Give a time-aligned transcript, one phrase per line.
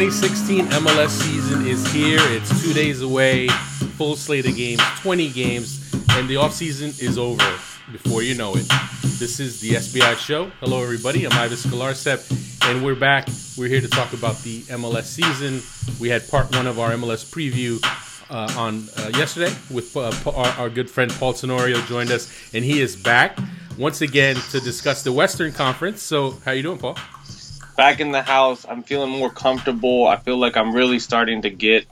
[0.00, 2.20] 2016 MLS season is here.
[2.22, 3.48] It's two days away.
[3.98, 7.44] Full slate of games, 20 games, and the offseason is over
[7.92, 8.66] before you know it.
[9.18, 10.46] This is the SBI show.
[10.60, 11.26] Hello, everybody.
[11.26, 13.28] I'm Ives Galarcep, and we're back.
[13.58, 15.60] We're here to talk about the MLS season.
[16.00, 17.78] We had part one of our MLS preview
[18.30, 22.64] uh, on uh, yesterday with uh, our, our, good friend Paul Tenorio joined us, and
[22.64, 23.38] he is back
[23.76, 26.02] once again to discuss the Western Conference.
[26.02, 26.96] So, how are you doing, Paul?
[27.80, 28.66] Back in the house.
[28.68, 30.06] I'm feeling more comfortable.
[30.06, 31.86] I feel like I'm really starting to get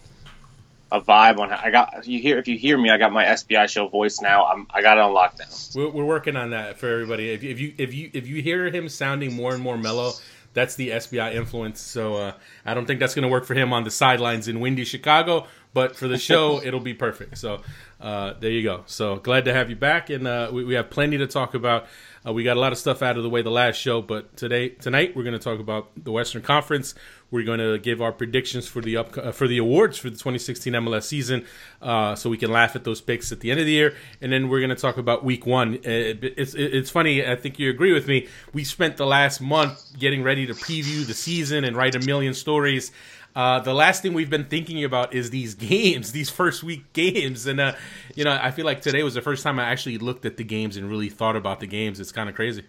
[0.92, 1.50] a vibe on.
[1.50, 4.44] I got you hear if you hear me, I got my SBI show voice now.
[4.44, 5.74] I'm I got it on lockdown.
[5.74, 7.30] We're, we're working on that for everybody.
[7.30, 10.12] If, if you if you if you hear him sounding more and more mellow,
[10.52, 11.80] that's the SBI influence.
[11.80, 12.32] So uh,
[12.66, 15.46] I don't think that's going to work for him on the sidelines in windy Chicago,
[15.72, 17.38] but for the show, it'll be perfect.
[17.38, 17.62] So
[17.98, 18.82] uh, there you go.
[18.84, 21.86] So glad to have you back, and uh, we, we, have plenty to talk about.
[22.26, 24.36] Uh, we got a lot of stuff out of the way the last show, but
[24.36, 26.94] today tonight we're going to talk about the Western Conference.
[27.30, 30.16] We're going to give our predictions for the up, uh, for the awards for the
[30.16, 31.44] 2016 MLS season,
[31.82, 33.94] uh, so we can laugh at those picks at the end of the year.
[34.20, 35.74] And then we're going to talk about Week One.
[35.74, 37.26] Uh, it, it's it's funny.
[37.26, 38.28] I think you agree with me.
[38.52, 42.34] We spent the last month getting ready to preview the season and write a million
[42.34, 42.92] stories.
[43.38, 47.46] Uh, the last thing we've been thinking about is these games, these first week games,
[47.46, 47.72] and uh,
[48.16, 50.42] you know, I feel like today was the first time I actually looked at the
[50.42, 52.00] games and really thought about the games.
[52.00, 52.64] It's kind of crazy.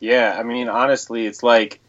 [0.00, 1.80] Yeah, I mean, honestly, it's like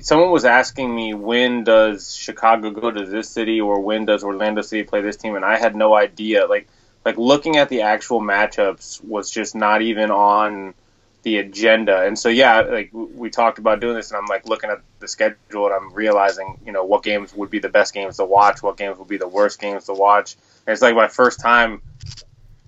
[0.00, 4.62] someone was asking me when does Chicago go to this city or when does Orlando
[4.62, 6.46] City play this team, and I had no idea.
[6.46, 6.68] Like,
[7.04, 10.72] like looking at the actual matchups was just not even on
[11.22, 12.02] the agenda.
[12.02, 15.08] And so yeah, like we talked about doing this, and I'm like looking at the
[15.08, 18.62] schedule, and I'm realizing you know what games would be the best games to watch,
[18.62, 20.36] what games would be the worst games to watch.
[20.66, 21.82] And it's like my first time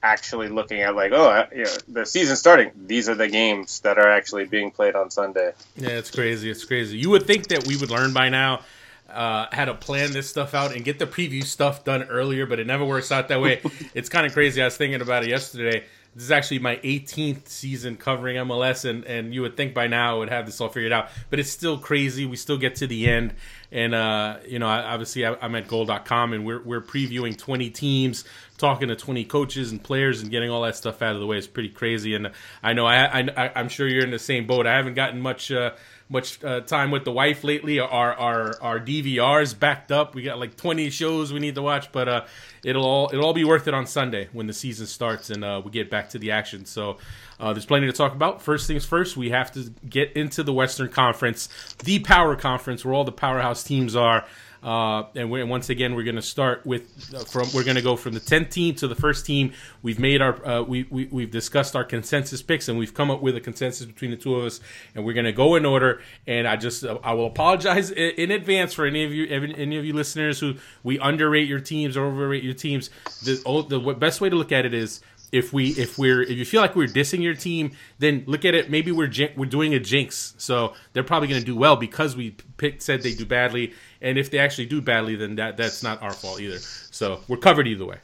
[0.02, 2.72] actually looking at like oh you know, the season starting.
[2.86, 5.52] These are the games that are actually being played on sunday.
[5.76, 6.50] Yeah it's crazy.
[6.50, 6.98] It's crazy.
[6.98, 8.62] You would think that we would learn by now
[9.08, 12.58] uh, how to plan this stuff out and get the preview stuff done earlier but
[12.58, 13.60] it never works out that way.
[13.94, 14.60] It's kind of crazy.
[14.60, 15.84] I was thinking about it yesterday
[16.14, 20.16] this is actually my 18th season covering MLS, and, and you would think by now
[20.16, 22.26] I would have this all figured out, but it's still crazy.
[22.26, 23.32] We still get to the end,
[23.70, 28.24] and uh, you know, obviously I, am at Goal.com, and we're we're previewing 20 teams,
[28.58, 31.38] talking to 20 coaches and players, and getting all that stuff out of the way.
[31.38, 32.30] It's pretty crazy, and
[32.62, 34.66] I know I, I I'm sure you're in the same boat.
[34.66, 35.50] I haven't gotten much.
[35.50, 35.72] Uh,
[36.12, 37.80] much uh, time with the wife lately.
[37.80, 40.14] Our our our DVRs backed up.
[40.14, 42.24] We got like 20 shows we need to watch, but uh,
[42.62, 45.62] it'll all it'll all be worth it on Sunday when the season starts and uh,
[45.64, 46.66] we get back to the action.
[46.66, 46.98] So
[47.40, 48.42] uh, there's plenty to talk about.
[48.42, 51.48] First things first, we have to get into the Western Conference,
[51.82, 54.24] the power conference where all the powerhouse teams are.
[54.62, 57.96] Uh, and once again, we're going to start with uh, from we're going to go
[57.96, 59.52] from the 10th team to the first team.
[59.82, 63.20] We've made our uh, we, we we've discussed our consensus picks and we've come up
[63.22, 64.60] with a consensus between the two of us,
[64.94, 66.00] and we're going to go in order.
[66.28, 69.78] And I just uh, I will apologize in, in, advance for any of you any
[69.78, 72.88] of you listeners who we underrate your teams or overrate your teams.
[73.24, 75.00] The the best way to look at it is
[75.32, 78.54] if we if we're if you feel like we're dissing your team, then look at
[78.54, 78.70] it.
[78.70, 82.32] Maybe we're we're doing a jinx, so they're probably going to do well because we
[82.58, 83.72] picked said they do badly,
[84.02, 86.58] and if they actually do badly, then that that's not our fault either.
[86.58, 87.96] So we're covered either way.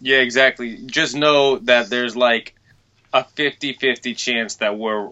[0.00, 0.78] Yeah, exactly.
[0.86, 2.54] Just know that there's like
[3.12, 5.10] a 50-50 chance that we're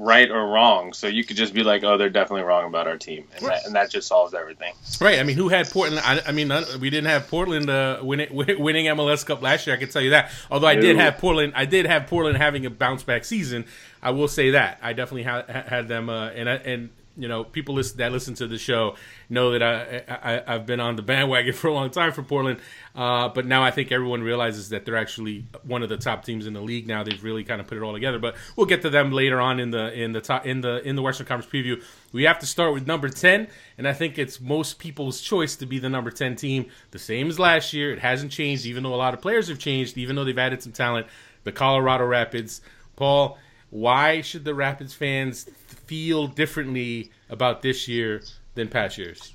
[0.00, 0.92] right or wrong.
[0.92, 3.66] So you could just be like, oh, they're definitely wrong about our team, and, that,
[3.66, 4.74] and that just solves everything.
[5.00, 5.18] Right.
[5.18, 6.02] I mean, who had Portland?
[6.04, 9.76] I, I mean, we didn't have Portland uh, winning, winning MLS Cup last year.
[9.76, 10.30] I can tell you that.
[10.50, 13.66] Although I did have Portland, I did have Portland having a bounce back season.
[14.02, 17.44] I will say that I definitely ha- had them, uh, and I, and you know,
[17.44, 18.96] people listen, that listen to the show
[19.28, 22.60] know that I, I have been on the bandwagon for a long time for Portland,
[22.94, 26.46] uh, but now I think everyone realizes that they're actually one of the top teams
[26.46, 26.86] in the league.
[26.86, 28.18] Now they've really kind of put it all together.
[28.18, 30.96] But we'll get to them later on in the in the top in the in
[30.96, 31.82] the Western Conference preview.
[32.12, 35.66] We have to start with number ten, and I think it's most people's choice to
[35.66, 36.66] be the number ten team.
[36.92, 37.92] The same as last year.
[37.92, 40.62] It hasn't changed, even though a lot of players have changed, even though they've added
[40.62, 41.06] some talent.
[41.42, 42.60] The Colorado Rapids,
[42.96, 43.38] Paul.
[43.70, 48.22] Why should the Rapids fans feel differently about this year
[48.54, 49.34] than past years?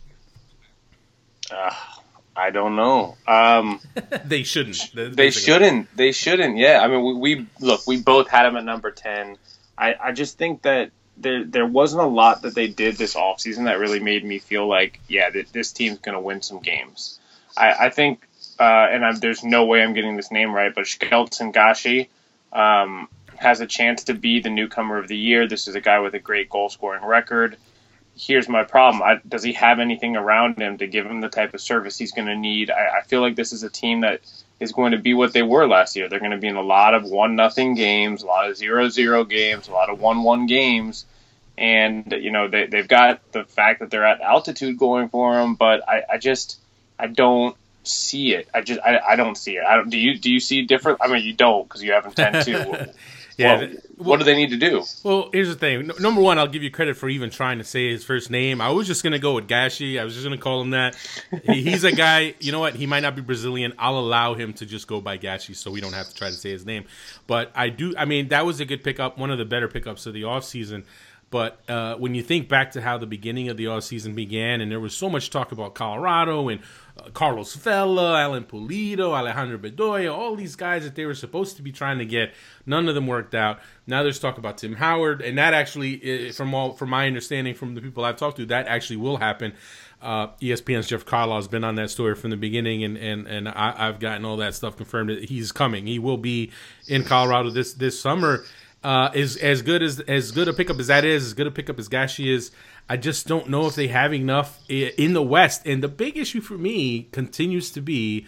[1.49, 1.71] Uh,
[2.35, 3.15] I don't know.
[3.27, 3.79] Um,
[4.25, 4.91] they shouldn't.
[4.93, 5.95] They shouldn't.
[5.95, 6.57] They shouldn't.
[6.57, 6.81] Yeah.
[6.81, 7.87] I mean, we, we look.
[7.87, 9.37] We both had them at number ten.
[9.77, 13.65] I, I just think that there there wasn't a lot that they did this offseason
[13.65, 17.19] that really made me feel like, yeah, that this team's going to win some games.
[17.55, 18.27] I, I think,
[18.59, 22.09] uh, and I'm, there's no way I'm getting this name right, but Skelton Gashi,
[22.51, 25.47] um, has a chance to be the newcomer of the year.
[25.47, 27.57] This is a guy with a great goal scoring record.
[28.17, 29.03] Here's my problem.
[29.03, 32.13] I, does he have anything around him to give him the type of service he's
[32.13, 32.69] going to need?
[32.69, 34.21] I, I feel like this is a team that
[34.59, 36.07] is going to be what they were last year.
[36.07, 38.87] They're going to be in a lot of one nothing games, a lot of zero
[38.89, 41.05] zero games, a lot of one one games.
[41.57, 45.55] and you know they they've got the fact that they're at altitude going for them.
[45.55, 46.59] But I, I just
[46.97, 48.47] I don't see it.
[48.53, 49.63] I just I, I don't see it.
[49.63, 49.89] I don't.
[49.89, 50.99] Do you do you see different?
[51.01, 52.75] I mean, you don't because you have them ten two.
[53.37, 53.57] yeah.
[53.57, 54.83] Well, what do they need to do?
[55.03, 55.89] Well, here's the thing.
[55.99, 58.61] number one, I'll give you credit for even trying to say his first name.
[58.61, 59.99] I was just gonna go with Gashi.
[59.99, 60.95] I was just gonna call him that.
[61.45, 62.33] he's a guy.
[62.45, 62.75] You know what?
[62.75, 63.73] He might not be Brazilian.
[63.79, 66.35] I'll allow him to just go by Gashi, so we don't have to try to
[66.35, 66.85] say his name.
[67.27, 67.93] But I do.
[67.97, 69.17] I mean, that was a good pickup.
[69.17, 70.85] One of the better pickups of the off season.
[71.31, 74.61] But uh, when you think back to how the beginning of the off season began,
[74.61, 76.61] and there was so much talk about Colorado and
[76.97, 81.61] uh, Carlos Vela, Alan Pulido, Alejandro Bedoya, all these guys that they were supposed to
[81.61, 82.33] be trying to get,
[82.65, 83.59] none of them worked out.
[83.87, 87.75] Now there's talk about Tim Howard, and that actually, from all from my understanding from
[87.75, 89.53] the people I've talked to, that actually will happen.
[90.01, 93.49] Uh, ESPN's Jeff Carlisle has been on that story from the beginning, and and and
[93.49, 95.87] I, have gotten all that stuff confirmed he's coming.
[95.87, 96.51] He will be
[96.87, 98.45] in Colorado this this summer
[98.85, 101.51] uh, is as good as as good a pickup as that is, as good a
[101.51, 102.51] pickup as Gashi is.
[102.87, 105.65] I just don't know if they have enough in the West.
[105.65, 108.27] And the big issue for me continues to be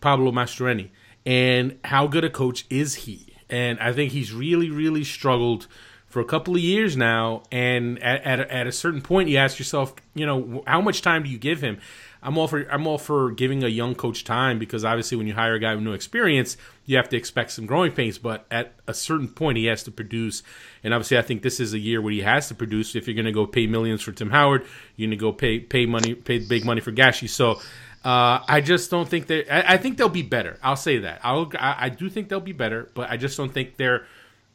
[0.00, 0.88] Pablo Mastroeni
[1.26, 3.34] and how good a coach is he.
[3.50, 5.66] And I think he's really, really struggled
[6.06, 7.42] for a couple of years now.
[7.52, 11.02] And at, at, a, at a certain point, you ask yourself, you know, how much
[11.02, 11.78] time do you give him?
[12.22, 15.34] I'm all for I'm all for giving a young coach time because obviously when you
[15.34, 18.18] hire a guy with no experience, you have to expect some growing pains.
[18.18, 20.42] But at a certain point, he has to produce,
[20.82, 22.96] and obviously I think this is a year where he has to produce.
[22.96, 24.66] If you're going to go pay millions for Tim Howard,
[24.96, 27.28] you're going to go pay pay money, pay big money for Gashi.
[27.28, 27.60] So.
[28.04, 29.46] Uh, I just don't think they.
[29.48, 30.56] I, I, think they'll be better.
[30.62, 31.18] I'll say that.
[31.24, 31.50] I'll.
[31.58, 34.06] I, I do think they'll be better, but I just don't think they're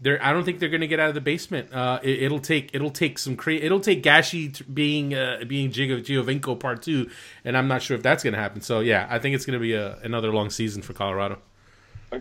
[0.03, 1.73] they're, I don't think they're going to get out of the basement.
[1.73, 6.59] Uh, it, will take it'll take some cre- it'll take Gashi being uh, being Giovinco
[6.59, 7.09] part two,
[7.45, 8.61] and I'm not sure if that's going to happen.
[8.61, 11.39] So yeah, I think it's going to be a, another long season for Colorado.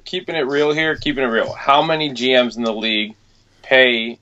[0.04, 1.52] Keeping it real here, keeping it real.
[1.52, 3.14] How many GMs in the league
[3.62, 4.18] pay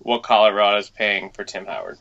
[0.00, 1.98] what Colorado is paying for Tim Howard?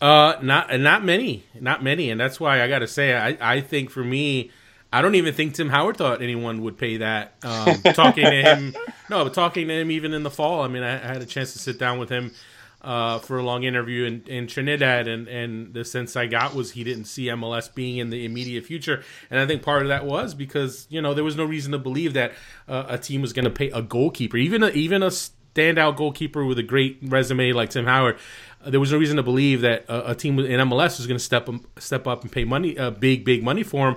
[0.00, 3.60] Uh, not not many, not many, and that's why I got to say I I
[3.60, 4.50] think for me
[4.92, 7.34] I don't even think Tim Howard thought anyone would pay that.
[7.42, 8.74] Um, talking to him,
[9.10, 10.62] no, but talking to him even in the fall.
[10.62, 12.32] I mean, I, I had a chance to sit down with him
[12.80, 16.72] uh, for a long interview in, in Trinidad, and, and the sense I got was
[16.72, 20.06] he didn't see MLS being in the immediate future, and I think part of that
[20.06, 22.32] was because you know there was no reason to believe that
[22.68, 26.44] uh, a team was going to pay a goalkeeper, even a, even a standout goalkeeper
[26.44, 28.18] with a great resume like Tim Howard.
[28.64, 31.18] Uh, there was no reason to believe that a, a team in MLS was going
[31.18, 31.48] to step
[31.78, 33.96] step up and pay money, uh, big big money for him.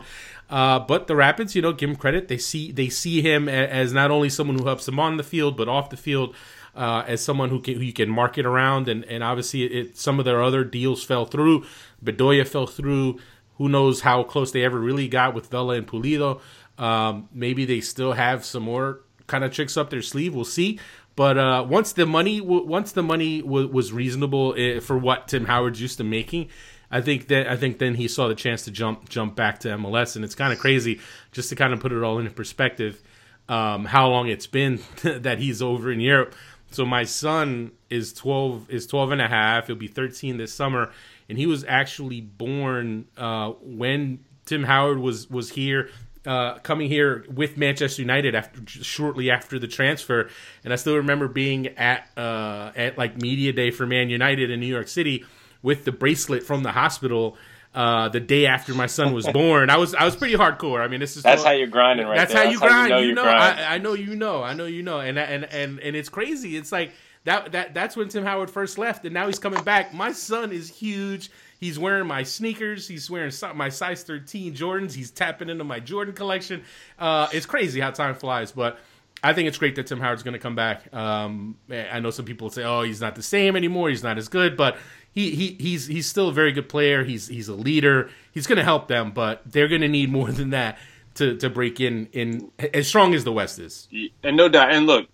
[0.52, 2.28] Uh, but the Rapids, you know, give him credit.
[2.28, 5.56] They see they see him as not only someone who helps them on the field,
[5.56, 6.36] but off the field,
[6.76, 8.90] uh, as someone who can who you can market around.
[8.90, 11.66] And and obviously, it, some of their other deals fell through.
[12.04, 13.20] Bedoya fell through.
[13.58, 16.42] Who knows how close they ever really got with Vela and Pulido?
[16.78, 20.36] Um, maybe they still have some more kind of tricks up their sleeve.
[20.36, 20.80] We'll see.
[21.16, 25.46] But uh, once the money, once the money w- was reasonable eh, for what Tim
[25.46, 26.50] Howard's used to making,
[26.92, 29.70] I think that I think then he saw the chance to jump jump back to
[29.70, 31.00] MLS, and it's kind of crazy
[31.32, 33.02] just to kind of put it all into perspective.
[33.48, 36.36] Um, how long it's been that he's over in Europe.
[36.72, 39.68] So my son is 12 is 12 and a half.
[39.68, 40.92] He'll be 13 this summer,
[41.28, 45.90] and he was actually born uh, when Tim Howard was was here.
[46.24, 50.30] Uh, coming here with Manchester United after shortly after the transfer,
[50.64, 54.60] and I still remember being at uh, at like media day for Man United in
[54.60, 55.26] New York City,
[55.62, 57.38] with the bracelet from the hospital
[57.74, 59.70] uh, the day after my son was born.
[59.70, 60.82] I was I was pretty hardcore.
[60.82, 62.18] I mean, this is that's how you're grinding, right?
[62.18, 62.46] That's there.
[62.46, 62.92] how you grind.
[62.92, 64.44] How you know, you know I, I, know you know.
[64.44, 65.00] I know you know.
[65.00, 66.58] And and and and it's crazy.
[66.58, 66.92] It's like
[67.24, 69.94] that that that's when Tim Howard first left, and now he's coming back.
[69.94, 71.32] My son is huge.
[71.60, 72.88] He's wearing my sneakers.
[72.88, 74.94] He's wearing my size 13 Jordans.
[74.94, 76.64] He's tapping into my Jordan collection.
[76.98, 78.80] Uh, it's crazy how time flies, but.
[79.24, 80.92] I think it's great that Tim Howard's going to come back.
[80.92, 83.90] Um, I know some people say, "Oh, he's not the same anymore.
[83.90, 84.78] He's not as good," but
[85.14, 87.04] he, he he's he's still a very good player.
[87.04, 88.10] He's he's a leader.
[88.32, 90.78] He's going to help them, but they're going to need more than that
[91.16, 93.88] to to break in in as strong as the West is.
[94.24, 94.72] And no doubt.
[94.72, 95.08] And look,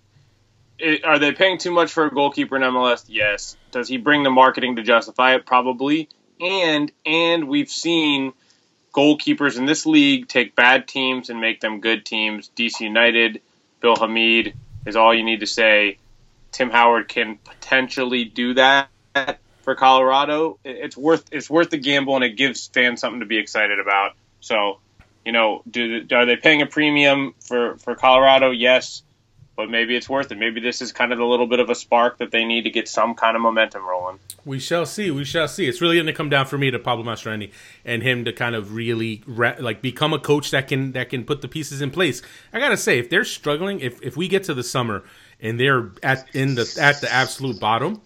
[0.78, 3.06] it, are they paying too much for a goalkeeper in MLS?
[3.08, 3.58] Yes.
[3.72, 5.46] Does he bring the marketing to justify it?
[5.46, 6.10] Probably.
[6.40, 8.34] And and we've seen
[8.94, 12.52] goalkeepers in this league take bad teams and make them good teams.
[12.56, 13.42] DC United,
[13.80, 14.54] Bill Hamid
[14.86, 15.98] is all you need to say.
[16.52, 18.90] Tim Howard can potentially do that
[19.68, 23.38] for Colorado, it's worth it's worth the gamble, and it gives fans something to be
[23.38, 24.14] excited about.
[24.40, 24.80] So,
[25.26, 28.52] you know, do are they paying a premium for for Colorado?
[28.52, 29.04] Yes,
[29.58, 30.38] but maybe it's worth it.
[30.38, 32.70] Maybe this is kind of a little bit of a spark that they need to
[32.70, 34.20] get some kind of momentum rolling.
[34.46, 35.12] We shall see.
[35.12, 35.68] We shall see.
[35.68, 37.52] It's really going to come down for me to Pablo Mastroeni
[37.84, 41.42] and him to kind of really like become a coach that can that can put
[41.42, 42.22] the pieces in place.
[42.54, 45.04] I gotta say, if they're struggling, if if we get to the summer
[45.42, 48.00] and they're at in the at the absolute bottom,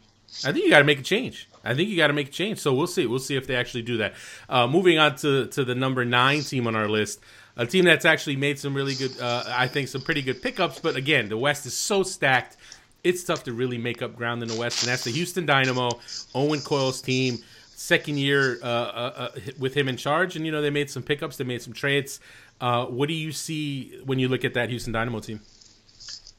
[0.44, 1.50] I think you got to make a change.
[1.63, 2.60] I think you got to make a change.
[2.60, 3.06] So we'll see.
[3.06, 4.13] We'll see if they actually do that.
[4.50, 7.20] Uh, moving on to to the number nine team on our list,
[7.58, 10.80] a team that's actually made some really good, uh, I think, some pretty good pickups.
[10.80, 12.58] But again, the West is so stacked.
[13.03, 15.89] It's tough to really make up ground in the West, and that's the Houston Dynamo,
[16.36, 17.39] Owen Coyle's team.
[17.75, 21.01] Second year uh, uh, uh with him in charge, and you know they made some
[21.01, 22.20] pickups, they made some trades.
[22.60, 25.41] Uh, what do you see when you look at that Houston Dynamo team?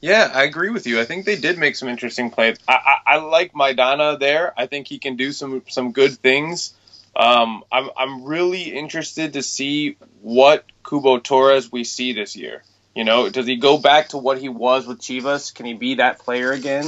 [0.02, 1.00] Yeah, I agree with you.
[1.00, 2.58] I think they did make some interesting plays.
[2.66, 2.72] I,
[3.06, 4.52] I, I like Maidana there.
[4.58, 6.74] I think he can do some some good things.
[7.14, 12.64] Um, I'm I'm really interested to see what Cubo Torres we see this year.
[12.96, 15.54] You know, does he go back to what he was with Chivas?
[15.54, 16.84] Can he be that player again,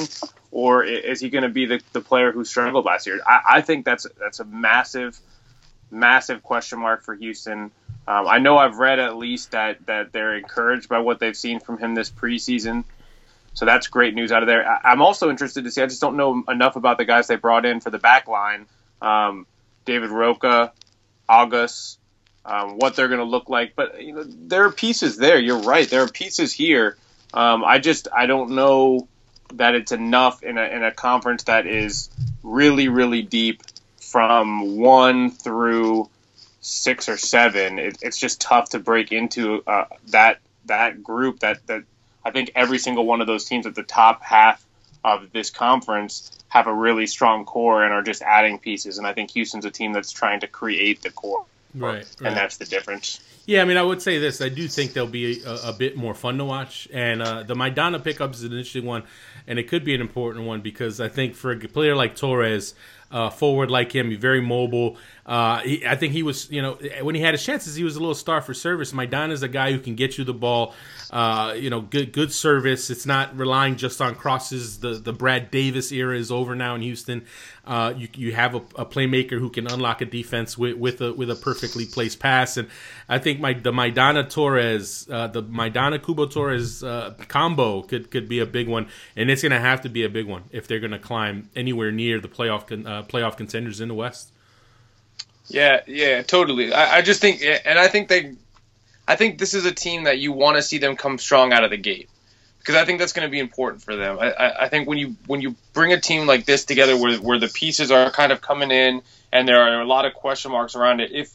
[0.50, 3.20] or is he going to be the, the player who struggled last year?
[3.24, 5.16] I, I think that's that's a massive,
[5.88, 7.70] massive question mark for Houston.
[8.08, 11.60] Um, I know I've read at least that that they're encouraged by what they've seen
[11.60, 12.82] from him this preseason.
[13.54, 14.68] So that's great news out of there.
[14.68, 15.80] I, am also interested to see.
[15.80, 18.66] I just don't know enough about the guys they brought in for the back line.
[19.00, 19.46] Um,
[19.84, 20.72] David Roca,
[21.28, 21.98] August,
[22.44, 23.74] um, what they're going to look like.
[23.76, 25.38] But you know, there are pieces there.
[25.38, 25.88] You're right.
[25.88, 26.96] There are pieces here.
[27.32, 29.08] Um, I just I don't know
[29.54, 32.10] that it's enough in a in a conference that is
[32.42, 33.62] really really deep
[34.00, 36.08] from one through
[36.60, 37.78] six or seven.
[37.78, 41.84] It, it's just tough to break into uh, that that group that that
[42.24, 44.64] I think every single one of those teams at the top half
[45.04, 48.98] of this conference have a really strong core and are just adding pieces.
[48.98, 51.44] And I think Houston's a team that's trying to create the core.
[51.74, 51.96] Right.
[51.96, 52.06] right.
[52.20, 53.20] And that's the difference.
[53.46, 54.40] Yeah, I mean, I would say this.
[54.40, 56.88] I do think they'll be a, a bit more fun to watch.
[56.92, 59.02] And uh, the Maidana pickup is an interesting one,
[59.46, 62.74] and it could be an important one because I think for a player like Torres,
[63.10, 64.96] uh, forward like him, he's very mobile.
[65.26, 67.96] Uh, he, I think he was, you know, when he had his chances, he was
[67.96, 68.92] a little star for service.
[68.92, 70.74] Maidana is a guy who can get you the ball.
[71.10, 72.90] Uh, you know, good good service.
[72.90, 74.80] It's not relying just on crosses.
[74.80, 77.24] The the Brad Davis era is over now in Houston.
[77.64, 81.14] Uh, you you have a, a, playmaker who can unlock a defense with, with a
[81.14, 82.68] with a perfectly placed pass, and
[83.08, 88.28] I think my the Maidana Torres, uh, the Maidana Cubo Torres uh, combo could could
[88.28, 90.66] be a big one, and it's going to have to be a big one if
[90.66, 94.33] they're going to climb anywhere near the playoff con, playoff contenders in the West.
[95.48, 96.72] Yeah, yeah, totally.
[96.72, 98.34] I, I just think, and I think they,
[99.06, 101.64] I think this is a team that you want to see them come strong out
[101.64, 102.08] of the gate
[102.64, 104.18] because I think that's going to be important for them.
[104.18, 107.18] I, I, I, think when you when you bring a team like this together, where
[107.18, 110.50] where the pieces are kind of coming in and there are a lot of question
[110.50, 111.30] marks around it, if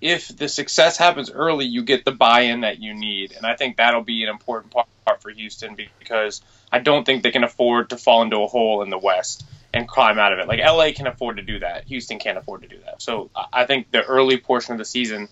[0.00, 3.76] if the success happens early, you get the buy-in that you need, and I think
[3.76, 4.88] that'll be an important part
[5.20, 6.40] for Houston because
[6.72, 9.86] I don't think they can afford to fall into a hole in the West and
[9.86, 10.48] climb out of it.
[10.48, 11.84] Like LA can afford to do that.
[11.84, 13.00] Houston can't afford to do that.
[13.02, 15.28] So I think the early portion of the season,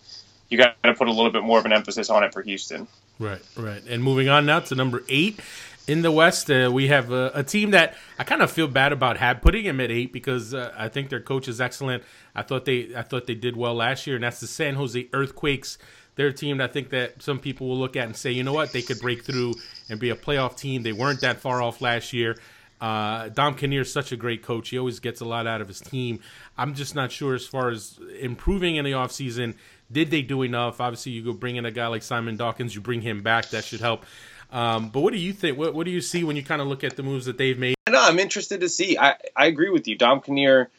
[0.49, 2.87] you got to put a little bit more of an emphasis on it for Houston.
[3.19, 3.83] Right, right.
[3.89, 5.41] And moving on now to number eight
[5.89, 8.93] in the West, uh, we have a, a, team that I kind of feel bad
[8.93, 12.05] about have, putting him at eight because uh, I think their coach is excellent.
[12.35, 15.09] I thought they I thought they did well last year, and that's the San Jose
[15.13, 15.79] Earthquakes.
[16.15, 18.73] They're team I think that some people will look at and say, you know what,
[18.73, 19.55] they could break through
[19.89, 20.83] and be a playoff team.
[20.83, 22.37] They weren't that far off last year.
[22.81, 24.69] Uh, Dom Kinnear is such a great coach.
[24.69, 26.21] He always gets a lot out of his team.
[26.57, 29.55] I'm just not sure as far as improving in the offseason.
[29.91, 30.81] Did they do enough?
[30.81, 33.51] Obviously, you go bring in a guy like Simon Dawkins, you bring him back.
[33.51, 34.05] That should help.
[34.51, 35.59] Um, but what do you think?
[35.59, 37.59] What, what do you see when you kind of look at the moves that they've
[37.59, 37.75] made?
[37.89, 38.97] No, I'm interested to see.
[38.99, 39.97] I, I agree with you.
[39.97, 40.71] Dom Kinnear,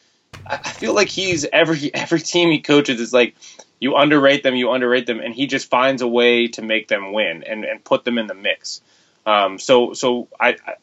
[0.46, 3.36] I feel like he's every every team he coaches is like
[3.80, 7.14] you underrate them, you underrate them, and he just finds a way to make them
[7.14, 8.82] win and, and put them in the mix.
[9.26, 10.74] Um, so so I, I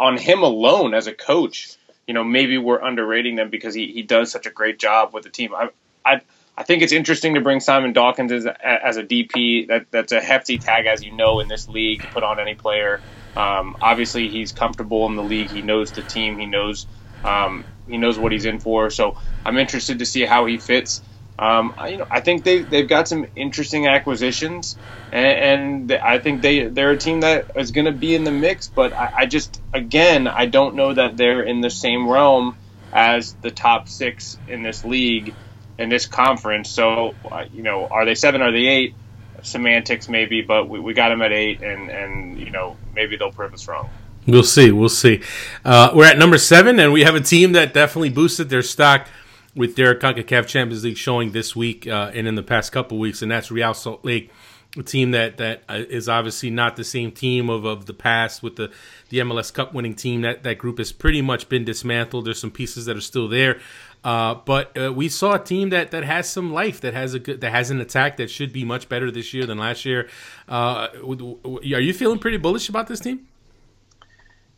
[0.00, 1.70] on him alone as a coach,
[2.06, 5.24] you know, maybe we're underrating them because he, he does such a great job with
[5.24, 5.54] the team.
[5.54, 5.70] I,
[6.04, 6.22] I,
[6.56, 9.68] I think it's interesting to bring Simon Dawkins as as a DP.
[9.68, 12.54] That that's a hefty tag, as you know, in this league to put on any
[12.54, 13.02] player.
[13.36, 15.50] Um, obviously, he's comfortable in the league.
[15.50, 16.38] He knows the team.
[16.38, 16.86] He knows
[17.24, 18.90] um, he knows what he's in for.
[18.90, 21.02] So I'm interested to see how he fits.
[21.38, 24.76] Um, I, you know, I think they they've got some interesting acquisitions,
[25.12, 28.32] and, and I think they they're a team that is going to be in the
[28.32, 28.66] mix.
[28.66, 32.56] But I, I, just again I don't know that they're in the same realm
[32.92, 35.32] as the top six in this league
[35.78, 36.70] in this conference.
[36.70, 38.42] So uh, you know, are they seven?
[38.42, 38.94] Are they eight?
[39.40, 43.30] Semantics maybe, but we, we got them at eight, and and you know maybe they'll
[43.30, 43.88] prove us wrong.
[44.26, 44.72] We'll see.
[44.72, 45.22] We'll see.
[45.64, 49.06] Uh, we're at number seven, and we have a team that definitely boosted their stock
[49.54, 53.22] with their CONCACAF Champions League showing this week uh, and in the past couple weeks,
[53.22, 54.30] and that's Real Salt Lake,
[54.76, 58.56] a team that that uh, obviously not the same team of, of the past with
[58.56, 58.70] the,
[59.08, 60.20] the MLS Cup winning team.
[60.20, 62.26] That that group has pretty much been dismantled.
[62.26, 63.60] There's some pieces that are still there,
[64.04, 67.18] uh, but uh, we saw a team that, that has some life, that has a
[67.18, 70.08] good, that has an attack that should be much better this year than last year.
[70.48, 73.26] Uh, are you feeling pretty bullish about this team?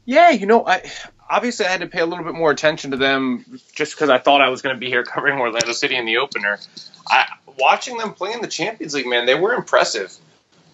[0.05, 0.91] Yeah, you know, I
[1.31, 4.19] obviously I had to pay a little bit more attention to them just because I
[4.19, 6.59] thought I was going to be here covering Orlando City in the opener.
[7.07, 7.27] I,
[7.59, 10.15] watching them play in the Champions League, man, they were impressive.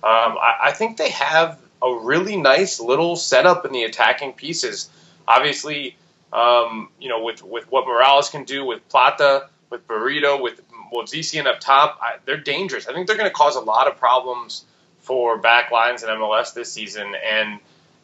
[0.03, 4.89] Um, I, I think they have a really nice little setup in the attacking pieces.
[5.29, 5.97] Obviously,
[6.33, 10.61] um, you know, with, with what Morales can do with Plata, with Burrito, with
[10.93, 12.87] Movsisyan up top, I, they're dangerous.
[12.87, 14.65] I think they're going to cause a lot of problems
[15.01, 17.15] for back lines in MLS this season.
[17.15, 17.61] And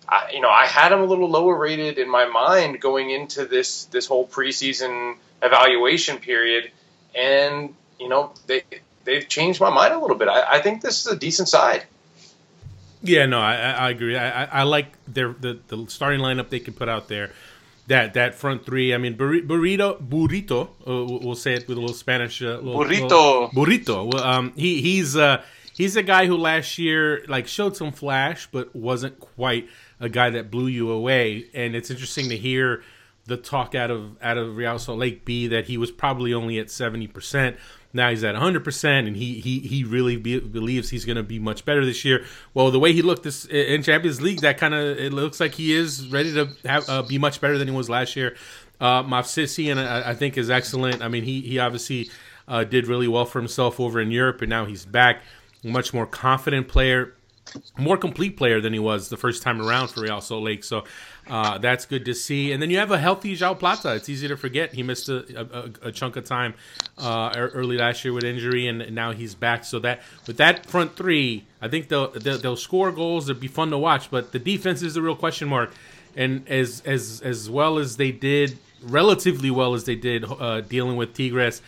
[0.08, 3.44] I, you know, I had them a little lower rated in my mind going into
[3.44, 6.70] this this whole preseason evaluation period,
[7.14, 8.62] and you know they
[9.04, 10.28] they've changed my mind a little bit.
[10.28, 11.84] I, I think this is a decent side.
[13.02, 14.16] Yeah, no, I, I agree.
[14.16, 17.32] I, I like their the, the starting lineup they can put out there.
[17.88, 18.94] That that front three.
[18.94, 20.68] I mean, burrito, burrito.
[20.86, 22.40] Uh, we'll say it with a little Spanish.
[22.40, 23.02] Uh, little, burrito.
[23.02, 24.12] Little, burrito.
[24.12, 25.42] Well, um, he he's uh
[25.72, 29.68] he's a guy who last year like showed some flash, but wasn't quite
[30.02, 31.46] a guy that blew you away.
[31.54, 32.82] And it's interesting to hear
[33.24, 36.58] the talk out of out of Real Salt Lake B that he was probably only
[36.58, 37.56] at seventy percent.
[37.94, 41.38] Now he's at 100%, and he he he really be, believes he's going to be
[41.38, 42.24] much better this year.
[42.54, 45.54] Well, the way he looked this in Champions League, that kind of it looks like
[45.54, 48.34] he is ready to have, uh, be much better than he was last year.
[48.80, 51.02] Uh, Mavsisi, and I, I, think is excellent.
[51.02, 52.10] I mean, he he obviously
[52.48, 55.22] uh, did really well for himself over in Europe, and now he's back,
[55.62, 57.14] much more confident player
[57.76, 60.64] more complete player than he was the first time around for Real Salt Lake.
[60.64, 60.84] So
[61.28, 62.52] uh, that's good to see.
[62.52, 63.94] And then you have a healthy Joao Plata.
[63.94, 66.54] It's easy to forget he missed a, a, a chunk of time
[66.98, 69.64] uh, early last year with injury, and now he's back.
[69.64, 73.28] So that with that front three, I think they'll, they'll, they'll score goals.
[73.28, 74.10] It'll be fun to watch.
[74.10, 75.72] But the defense is the real question mark.
[76.14, 80.96] And as as as well as they did, relatively well as they did uh, dealing
[80.96, 81.62] with Tigres.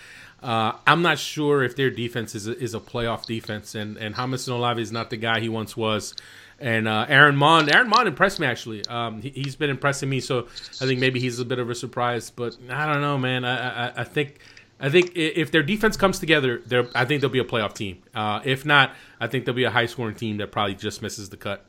[0.45, 4.15] Uh, I'm not sure if their defense is a, is a playoff defense, and and
[4.15, 6.15] Jamison Olave is not the guy he once was.
[6.61, 8.87] And uh, Aaron Maund, Aaron Maund impressed me actually.
[8.87, 10.47] Um, he, has been impressing me, so
[10.81, 12.31] I think maybe he's a bit of a surprise.
[12.31, 13.45] But I don't know, man.
[13.47, 14.39] I, I, I think
[14.79, 16.63] I think if their defense comes together,
[16.95, 18.03] I think they'll be a playoff team.
[18.15, 21.31] Uh, if not, I think they'll be a high scoring team that probably just misses
[21.31, 21.65] the cut.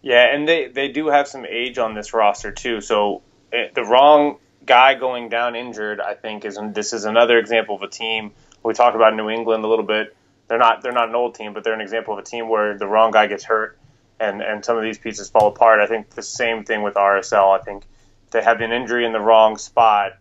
[0.00, 2.80] Yeah, and they they do have some age on this roster too.
[2.80, 7.76] So eh, the wrong guy going down injured, I think is this is another example
[7.76, 8.32] of a team.
[8.62, 10.16] We talked about New England a little bit.
[10.48, 12.76] They're not they're not an old team, but they're an example of a team where
[12.76, 13.78] the wrong guy gets hurt,
[14.20, 15.80] and and some of these pieces fall apart.
[15.80, 17.58] I think the same thing with RSL.
[17.58, 17.84] I think
[18.26, 20.18] if they have an injury in the wrong spot,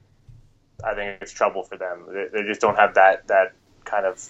[0.84, 2.06] I think it's trouble for them.
[2.08, 3.54] They, they just don't have that that
[3.86, 4.22] kind of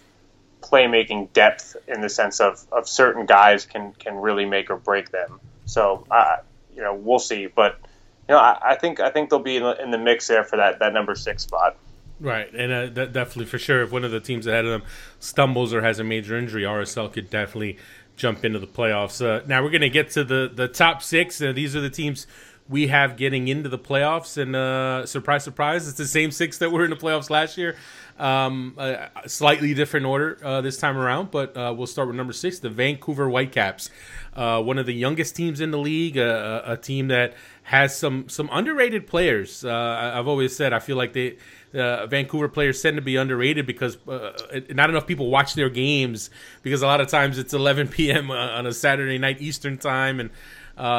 [0.61, 5.09] playmaking depth in the sense of, of certain guys can can really make or break
[5.09, 5.39] them.
[5.65, 6.37] So uh,
[6.75, 7.79] you know we'll see, but
[8.29, 10.43] you know, I, I, think I think they'll be in the, in the, mix there
[10.43, 11.77] for that, that number six spot.
[12.19, 13.81] Right, and uh, that definitely for sure.
[13.81, 17.11] If one of the teams ahead of them stumbles or has a major injury, RSL
[17.11, 17.77] could definitely
[18.15, 19.23] jump into the playoffs.
[19.23, 21.41] Uh, now we're going to get to the the top six.
[21.41, 22.27] Uh, these are the teams
[22.69, 26.71] we have getting into the playoffs, and uh, surprise, surprise, it's the same six that
[26.71, 27.75] were in the playoffs last year.
[28.17, 28.77] Um,
[29.25, 32.69] slightly different order uh, this time around, but uh, we'll start with number six, the
[32.69, 33.89] Vancouver Whitecaps,
[34.35, 37.33] uh, one of the youngest teams in the league, a team that
[37.63, 39.63] has some some underrated players.
[39.63, 41.37] Uh, I've always said I feel like they
[41.73, 44.31] uh, Vancouver players tend to be underrated because uh,
[44.69, 46.29] not enough people watch their games
[46.61, 48.31] because a lot of times it's 11 p.m.
[48.31, 50.29] on a Saturday night Eastern time and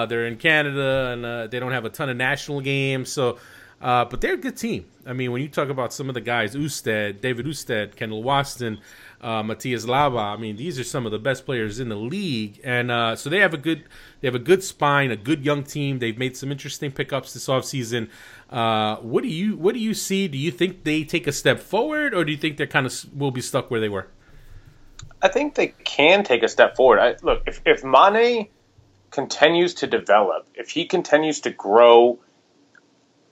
[0.09, 3.39] they're in Canada and they don't have a ton of national games so.
[3.83, 4.87] Uh, but they're a good team.
[5.05, 8.79] I mean, when you talk about some of the guys, Ousted, David Ousted, Kendall Waston,
[9.25, 10.35] uh, Matias Laba.
[10.35, 13.31] I mean, these are some of the best players in the league, and uh, so
[13.31, 13.85] they have a good
[14.21, 15.99] they have a good spine, a good young team.
[15.99, 18.11] They've made some interesting pickups this offseason.
[18.51, 20.29] Uh, what do you what do you see?
[20.29, 23.19] Do you think they take a step forward, or do you think they're kind of
[23.19, 24.09] will be stuck where they were?
[25.23, 27.01] I think they can take a step forward.
[27.01, 28.49] I, look, if if Manneh
[29.11, 32.19] continues to develop, if he continues to grow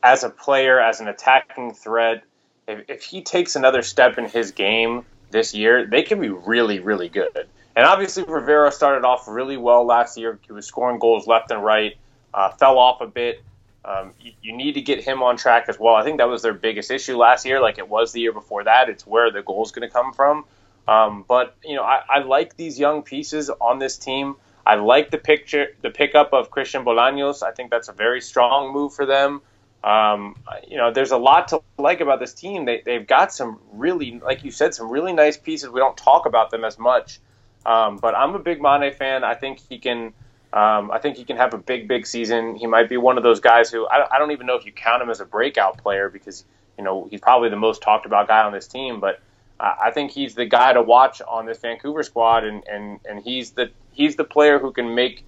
[0.03, 2.25] as a player, as an attacking threat,
[2.67, 6.79] if, if he takes another step in his game this year, they can be really,
[6.79, 7.49] really good.
[7.75, 10.39] And obviously, Rivero started off really well last year.
[10.47, 11.97] He was scoring goals left and right,
[12.33, 13.43] uh, fell off a bit.
[13.85, 15.97] Um, you, you, need to get him on track as well.
[15.97, 18.63] I think that was their biggest issue last year, like it was the year before
[18.63, 18.89] that.
[18.89, 20.45] It's where the goal's going to come from.
[20.87, 24.37] Um, but you know, I, I, like these young pieces on this team.
[24.65, 27.43] I like the picture, the pickup of Christian Bolaños.
[27.43, 29.43] I think that's a very strong move for them.
[29.83, 30.37] Um,
[30.69, 32.65] you know, there's a lot to like about this team.
[32.65, 35.71] They, they've got some really, like you said, some really nice pieces.
[35.71, 37.21] We don't talk about them as much,
[37.67, 39.25] um, but I'm a big Manneh fan.
[39.25, 40.13] I think he can.
[40.53, 42.57] Um, I think he can have a big, big season.
[42.57, 44.73] He might be one of those guys who I, I don't even know if you
[44.73, 46.45] count him as a breakout player because
[46.77, 49.01] you know he's probably the most talked about guy on this team.
[49.01, 49.21] But
[49.63, 53.53] I think he's the guy to watch on this Vancouver squad, and, and, and he's
[53.53, 55.25] the he's the player who can make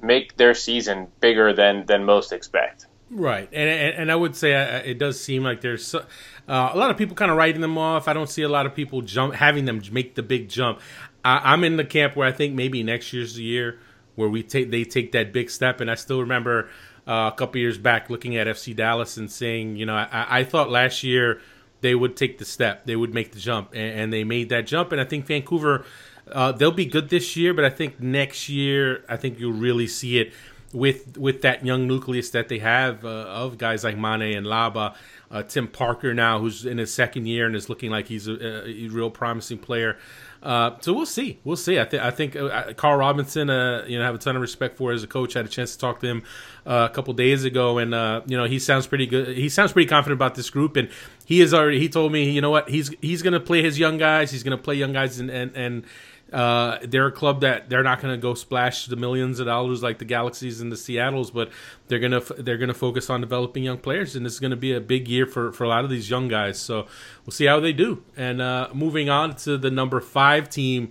[0.00, 2.86] make their season bigger than than most expect.
[3.14, 6.00] Right, and and, and I would say uh, it does seem like there's uh,
[6.48, 8.08] a lot of people kind of writing them off.
[8.08, 10.80] I don't see a lot of people jump having them make the big jump.
[11.22, 13.78] I, am in the camp where I think maybe next year's the year
[14.14, 15.80] where we take they take that big step.
[15.80, 16.70] And I still remember
[17.06, 20.44] uh, a couple years back looking at FC Dallas and saying, you know, I, I,
[20.44, 21.40] thought last year
[21.80, 24.66] they would take the step, they would make the jump, and, and they made that
[24.66, 24.92] jump.
[24.92, 25.84] And I think Vancouver,
[26.30, 29.86] uh, they'll be good this year, but I think next year, I think you'll really
[29.86, 30.32] see it
[30.72, 34.94] with with that young nucleus that they have uh, of guys like Manneh and Laba.
[35.30, 38.68] Uh, Tim Parker now, who's in his second year and is looking like he's a,
[38.68, 39.96] a real promising player.
[40.42, 41.38] Uh, so we'll see.
[41.44, 41.78] We'll see.
[41.78, 42.02] I think.
[42.02, 43.48] I think uh, Carl Robinson.
[43.48, 45.36] Uh, you know, have a ton of respect for as a coach.
[45.36, 46.22] I had a chance to talk to him
[46.66, 47.92] uh, a couple days ago, and
[48.28, 49.36] you know, he sounds pretty good.
[49.36, 50.90] He sounds pretty confident about this group, and
[51.32, 51.78] he is already.
[51.78, 54.30] He told me, you know what, he's he's going to play his young guys.
[54.30, 55.84] He's going to play young guys, and and and
[56.30, 59.82] uh, they're a club that they're not going to go splash the millions of dollars
[59.82, 61.50] like the Galaxies and the Seattle's, but
[61.88, 64.80] they're gonna they're gonna focus on developing young players, and it's going to be a
[64.80, 66.58] big year for for a lot of these young guys.
[66.58, 66.86] So
[67.24, 68.04] we'll see how they do.
[68.14, 70.90] And uh, moving on to the number five team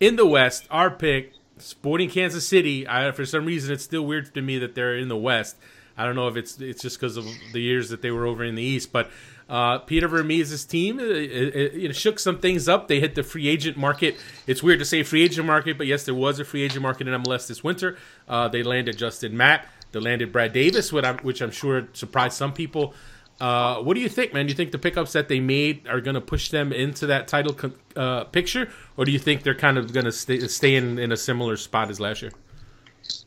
[0.00, 2.86] in the West, our pick, Sporting Kansas City.
[2.86, 5.56] I, for some reason, it's still weird to me that they're in the West.
[5.96, 8.44] I don't know if it's it's just because of the years that they were over
[8.44, 9.10] in the East, but
[9.48, 12.88] uh, Peter Vermes' team it, it, it, shook some things up.
[12.88, 14.16] They hit the free agent market.
[14.46, 17.08] It's weird to say free agent market, but yes, there was a free agent market
[17.08, 17.96] in MLS this winter.
[18.28, 19.66] Uh, they landed Justin Mapp.
[19.92, 22.94] They landed Brad Davis, which I'm, which I'm sure surprised some people.
[23.40, 24.46] Uh, what do you think, man?
[24.46, 27.28] Do you think the pickups that they made are going to push them into that
[27.28, 27.56] title
[27.96, 31.12] uh, picture, or do you think they're kind of going to stay, stay in, in
[31.12, 32.32] a similar spot as last year?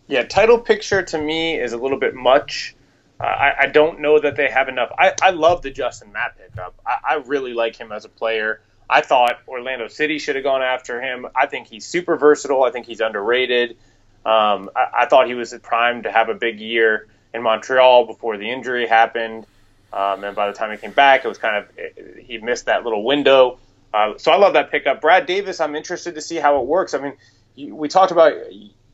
[0.08, 2.76] Yeah, title picture to me is a little bit much.
[3.24, 4.92] I, I, don't know that they have enough.
[4.98, 6.76] I, I love the Justin Mapp pickup.
[6.86, 8.62] I, I really like him as a player.
[8.90, 11.28] I thought Orlando City should have gone after him.
[11.36, 12.64] I think he's super versatile.
[12.64, 13.78] I think he's underrated.
[14.26, 18.38] Um, I, I, thought he was primed to have a big year in Montreal before
[18.38, 19.46] the injury happened.
[19.94, 22.84] Um, and by the time he came back, it was kind of he missed that
[22.84, 23.60] little window.
[23.94, 25.02] Uh, so I love that pickup.
[25.02, 26.94] Brad Davis, I'm interested to see how it works.
[26.94, 28.34] I mean, we talked about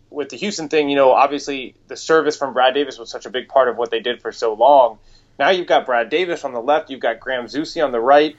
[0.10, 3.30] with the Houston thing, you know, obviously the service from Brad Davis was such a
[3.30, 5.00] big part of what they did for so long.
[5.38, 8.36] Now you've got Brad Davis on the left, you've got Graham Zusi on the right.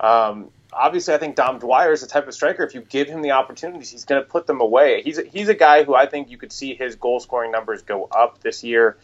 [0.00, 2.64] Um, obviously, I think Dom Dwyer is the type of striker.
[2.64, 5.02] If you give him the opportunities, he's going to put them away.
[5.02, 7.82] He's a, he's a guy who I think you could see his goal scoring numbers
[7.82, 8.96] go up this year.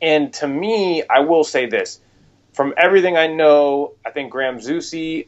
[0.00, 2.00] And to me, I will say this:
[2.52, 5.26] from everything I know, I think Graham Zusi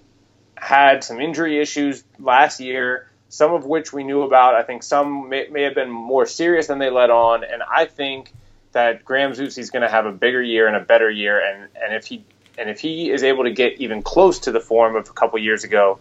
[0.56, 4.54] had some injury issues last year some of which we knew about.
[4.54, 7.84] I think some may, may have been more serious than they let on, and I
[7.84, 8.32] think
[8.72, 11.68] that Graham Zusi is going to have a bigger year and a better year, and
[11.82, 12.24] and if he
[12.58, 15.38] and if he is able to get even close to the form of a couple
[15.38, 15.98] years ago,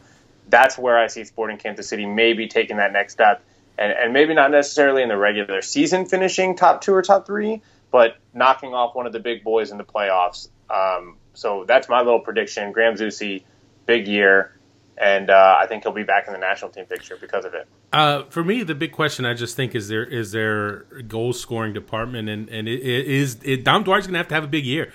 [0.50, 3.44] that's where I see Sporting Kansas City maybe taking that next step,
[3.78, 7.62] and and maybe not necessarily in the regular season finishing top two or top three,
[7.92, 10.50] but knocking off one of the big boys in the playoffs.
[10.70, 12.72] Um, so that's my little prediction.
[12.72, 13.44] Graham Zusi,
[13.86, 14.57] big year
[14.98, 17.68] and uh, I think he'll be back in the national team picture because of it.
[17.94, 21.74] Uh, for me, the big question I just think is there is their goal scoring
[21.74, 24.48] department, and and it, it is it, Dom Dwyer's going to have to have a
[24.48, 24.92] big year.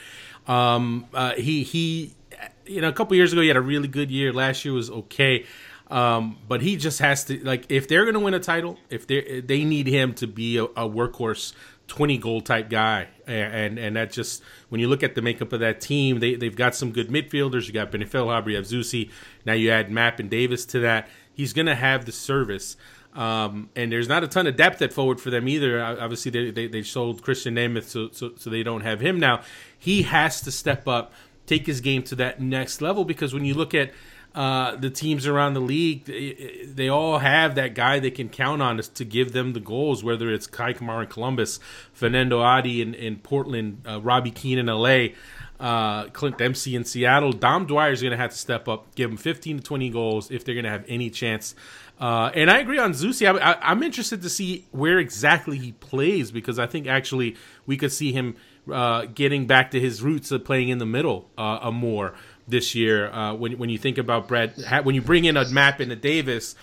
[0.47, 2.15] Um, uh, he he,
[2.67, 4.33] you know, a couple years ago he had a really good year.
[4.33, 5.47] Last year was okay.
[5.89, 9.07] Um, but he just has to like if they're going to win a title, if
[9.07, 11.53] they they need him to be a, a workhorse
[11.89, 13.09] 20 goal type guy.
[13.27, 16.57] And and that just when you look at the makeup of that team, they they've
[16.57, 17.67] got some good midfielders.
[17.67, 19.11] You got Benefil have Zusi.
[19.45, 21.09] Now you add Mapp and Davis to that.
[21.33, 22.77] He's going to have the service.
[23.15, 25.83] Um, and there's not a ton of depth at forward for them either.
[25.83, 29.43] Obviously, they, they, they sold Krisztián Németh, so, so, so they don't have him now.
[29.79, 31.13] He has to step up,
[31.47, 33.93] take his game to that next level because when you look at
[34.35, 38.63] uh, the teams around the league, they, they, all have that guy they can count
[38.63, 41.61] on to give them the goals, whether it's Kei Kamara in Columbus,
[41.99, 45.09] Fanendo Adi in, in Portland, uh, Robbie Keane in LA,
[45.63, 47.33] uh, Clint Dempsey in Seattle.
[47.33, 50.31] Dom Dwyer is going to have to step up, give him 15 to 20 goals
[50.31, 51.55] if they're going to have any chance.
[52.01, 53.27] Uh, and I agree on Zusi.
[53.27, 57.93] I, am interested to see where exactly he plays because I think actually we could
[57.93, 58.35] see him
[58.71, 62.15] uh, getting back to his roots of playing in the middle uh, more
[62.49, 63.09] this year.
[63.13, 65.97] Uh, when when you think about Brad, when you bring in a Mapp and a
[65.97, 66.57] Davis,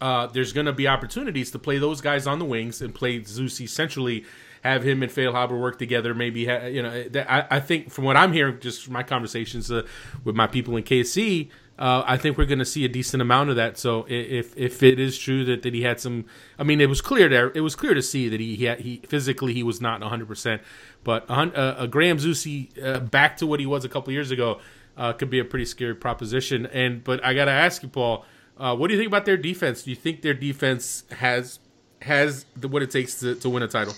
[0.00, 3.18] uh, there's going to be opportunities to play those guys on the wings and play
[3.20, 4.24] Zusi centrally.
[4.64, 6.14] Have him and Feilhaber work together.
[6.14, 7.04] Maybe you know.
[7.28, 9.86] I, I think from what I'm hearing, just my conversations uh,
[10.24, 13.50] with my people in KC, uh, I think we're going to see a decent amount
[13.50, 13.76] of that.
[13.76, 16.24] So if if it is true that, that he had some,
[16.58, 17.52] I mean, it was clear there.
[17.54, 20.26] It was clear to see that he he, had, he physically he was not 100,
[20.26, 20.62] percent
[21.02, 24.30] but a, a, a Graham Zusi uh, back to what he was a couple years
[24.30, 24.60] ago
[24.96, 26.66] uh, could be a pretty scary proposition.
[26.66, 28.24] And but I got to ask you, Paul,
[28.56, 29.82] uh, what do you think about their defense?
[29.82, 31.58] Do you think their defense has
[32.02, 33.94] has the, what it takes to, to win a title?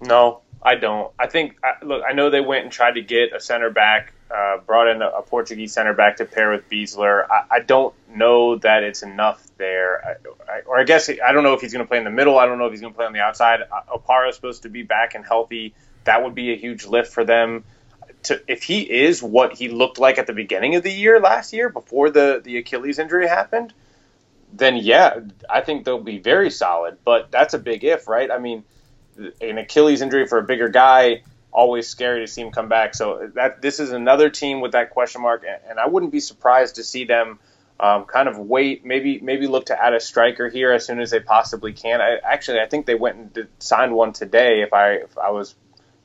[0.00, 1.12] No, I don't.
[1.18, 2.02] I think I, look.
[2.08, 5.08] I know they went and tried to get a center back, uh, brought in a,
[5.08, 7.26] a, Portuguese center back to pair with Besler.
[7.30, 11.54] I, I don't know that it's enough there, I, or I guess I don't know
[11.54, 12.38] if he's going to play in the middle.
[12.38, 13.60] I don't know if he's going to play on the outside.
[13.62, 15.74] Uh, Opara is supposed to be back and healthy.
[16.04, 17.64] That would be a huge lift for them.
[18.24, 21.52] To, if he is what he looked like at the beginning of the year last
[21.52, 23.72] year, before the the Achilles injury happened,
[24.52, 26.98] then yeah, I think they'll be very solid.
[27.04, 28.28] But that's a big if, right?
[28.28, 28.64] I mean
[29.40, 32.94] an Achilles injury for a bigger guy, always scary to see him come back.
[32.94, 36.76] So that this is another team with that question mark, and I wouldn't be surprised
[36.76, 37.38] to see them
[37.80, 41.10] um, kind of wait, maybe maybe look to add a striker here as soon as
[41.10, 42.00] they possibly can.
[42.00, 45.30] I, actually, I think they went and did, signed one today, if I if I
[45.30, 45.54] was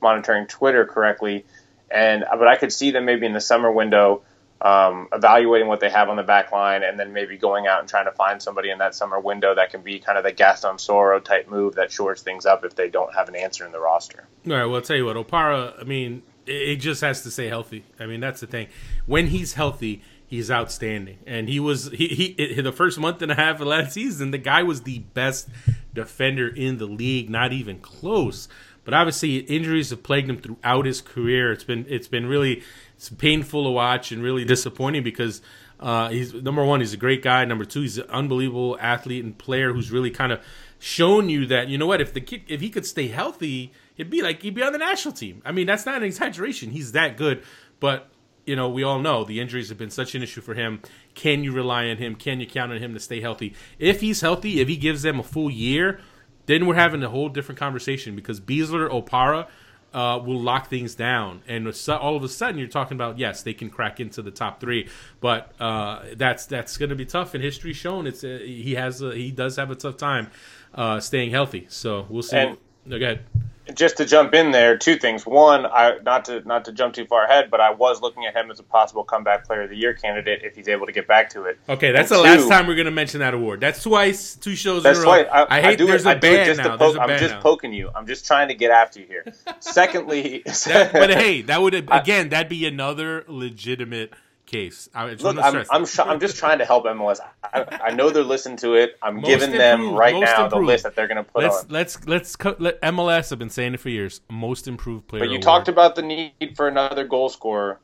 [0.02, 1.46] monitoring Twitter correctly,
[1.90, 4.24] and but I could see them maybe in the summer window
[4.64, 7.90] um, evaluating what they have on the back line, and then maybe going out and
[7.90, 10.78] trying to find somebody in that summer window that can be kind of the Gaston
[10.78, 13.80] Sauro type move that shores things up if they don't have an answer in the
[13.80, 14.26] roster.
[14.48, 17.48] All right, well, I'll tell you what, Opara, I mean, it just has to stay
[17.48, 17.84] healthy.
[18.00, 18.68] I mean, that's the thing.
[19.06, 21.20] When he's healthy, he's outstanding.
[21.28, 24.38] And he was he, he the first month and a half of last season, the
[24.38, 25.50] guy was the best
[25.94, 28.48] defender in the league, not even close.
[28.86, 31.52] But obviously, injuries have plagued him throughout his career.
[31.52, 32.64] It's been it's been really
[33.04, 35.42] it's painful to watch and really disappointing because
[35.78, 37.44] uh, he's number one, he's a great guy.
[37.44, 40.42] Number two, he's an unbelievable athlete and player who's really kind of
[40.80, 44.10] shown you that you know what if the kid if he could stay healthy, it'd
[44.10, 45.42] be like he'd be on the national team.
[45.44, 46.72] I mean, that's not an exaggeration.
[46.72, 47.44] He's that good,
[47.82, 48.08] but
[48.46, 50.82] you know, we all know the injuries have been such an issue for him.
[51.14, 52.16] Can you rely on him?
[52.16, 53.54] Can you count on him to stay healthy?
[53.80, 56.00] If he's healthy, if he gives them a full year,
[56.46, 59.48] then we're having a whole different conversation because Besler, Opara
[59.94, 63.54] uh, will lock things down, and all of a sudden you're talking about yes, they
[63.54, 67.34] can crack into the top three, but uh, that's that's going to be tough.
[67.34, 70.30] And history shown it's uh, he has a, he does have a tough time
[70.74, 71.68] uh, staying healthy.
[71.70, 72.38] So we'll see.
[72.38, 73.26] And, no, go ahead
[73.74, 75.26] just to jump in there, two things.
[75.26, 78.36] One, I not to not to jump too far ahead, but I was looking at
[78.36, 81.08] him as a possible comeback player of the year candidate if he's able to get
[81.08, 81.60] back to it.
[81.70, 83.62] Okay, that's and the two, last time we're going to mention that award.
[83.62, 85.24] That's twice, two shows that's in a row.
[85.24, 85.32] Twice.
[85.32, 86.78] I, I hate I do there's it, a ban just now.
[86.78, 87.42] Poke, I'm just now.
[87.42, 87.90] poking you.
[87.96, 89.26] I'm just trying to get after you here.
[89.60, 94.14] Secondly, that, but hey, that would again that'd be another legitimate
[94.54, 94.90] case.
[94.94, 97.20] I Look, I'm I'm, sh- I'm, just trying to help MLS.
[97.44, 98.98] I, I know they're listening to it.
[99.02, 100.52] I'm most giving improved, them right now improved.
[100.52, 101.66] the list that they're going to put let's, on.
[101.70, 104.22] Let's let's co- let MLS have been saying it for years.
[104.30, 105.22] Most improved player.
[105.22, 105.42] But you award.
[105.42, 107.80] talked about the need for another goal scorer.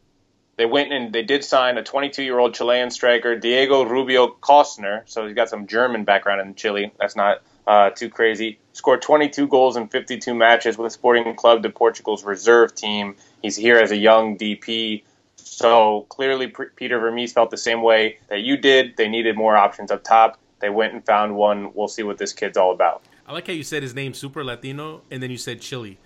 [0.57, 5.03] They went and they did sign a 22 year old Chilean striker Diego Rubio Kostner.
[5.05, 6.91] So he's got some German background in Chile.
[6.99, 8.59] That's not uh, too crazy.
[8.73, 13.15] Scored 22 goals in 52 matches with Sporting Club de Portugal's reserve team.
[13.41, 15.03] He's here as a young DP.
[15.51, 18.95] So clearly, Peter Vermes felt the same way that you did.
[18.97, 20.37] They needed more options up top.
[20.59, 21.73] They went and found one.
[21.73, 23.01] We'll see what this kid's all about.
[23.27, 25.97] I like how you said his name super Latino, and then you said Chile.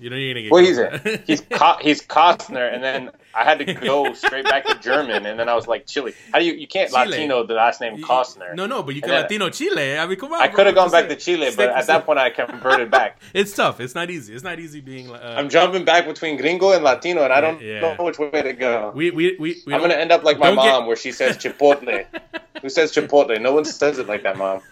[0.00, 0.52] You know you're gonna get.
[0.52, 4.64] Well, he's a, he's Co- he's Kostner, and then I had to go straight back
[4.66, 6.14] to German, and then I was like Chile.
[6.32, 7.08] How do you you can't Chile.
[7.08, 8.54] Latino the last name Kostner?
[8.54, 9.98] No, no, but you can Latino Chile.
[9.98, 10.40] I mean, come on.
[10.40, 13.20] I could have gone back to Chile, but at that point I converted back.
[13.34, 13.80] it's tough.
[13.80, 14.34] It's not easy.
[14.34, 15.10] It's not easy being.
[15.10, 17.80] Uh, I'm jumping back between Gringo and Latino, and I don't yeah.
[17.80, 18.92] know which way to go.
[18.94, 19.62] We we we.
[19.66, 20.86] we I'm gonna end up like my mom, get...
[20.86, 22.06] where she says Chipotle.
[22.62, 23.40] Who says Chipotle?
[23.40, 24.62] No one says it like that, mom.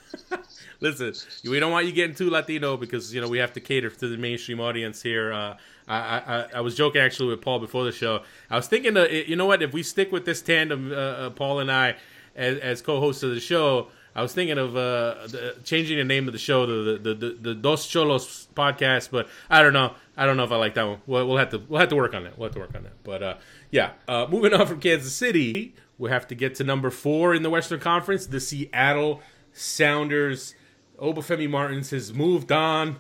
[0.81, 1.15] Listen,
[1.49, 4.09] we don't want you getting too Latino because you know we have to cater to
[4.09, 5.33] the mainstream audience here.
[5.33, 5.57] Uh,
[5.89, 8.23] I, I, I was joking actually with Paul before the show.
[8.51, 9.63] I was thinking, uh, you know what?
[9.63, 11.97] If we stick with this tandem, uh, uh, Paul and I,
[12.35, 16.27] as, as co-hosts of the show, I was thinking of uh, the, changing the name
[16.27, 19.95] of the show to the, the, the, the Dos Cholos podcast, but I don't know.
[20.17, 21.03] I don't know if I like that one.
[21.07, 22.39] We'll, we'll have to we'll have to work on that.
[22.39, 23.05] We'll have to work on that.
[23.05, 23.37] But uh,
[23.71, 27.43] yeah, uh, moving on from Kansas City, we have to get to number four in
[27.43, 28.27] the Western Conference.
[28.27, 29.21] The Seattle
[29.53, 30.55] Sounders.
[31.01, 32.97] Obafemi Martins has moved on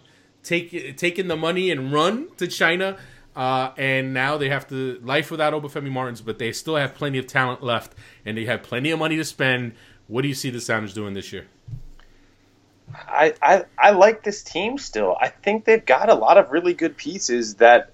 [0.46, 2.96] take taken the money and run to China.
[3.34, 7.18] Uh, and now they have to life without Obafemi Martins, but they still have plenty
[7.18, 9.74] of talent left, and they have plenty of money to spend.
[10.06, 11.46] What do you see the Sounders doing this year?
[12.94, 15.16] I, I I like this team still.
[15.20, 17.90] I think they've got a lot of really good pieces that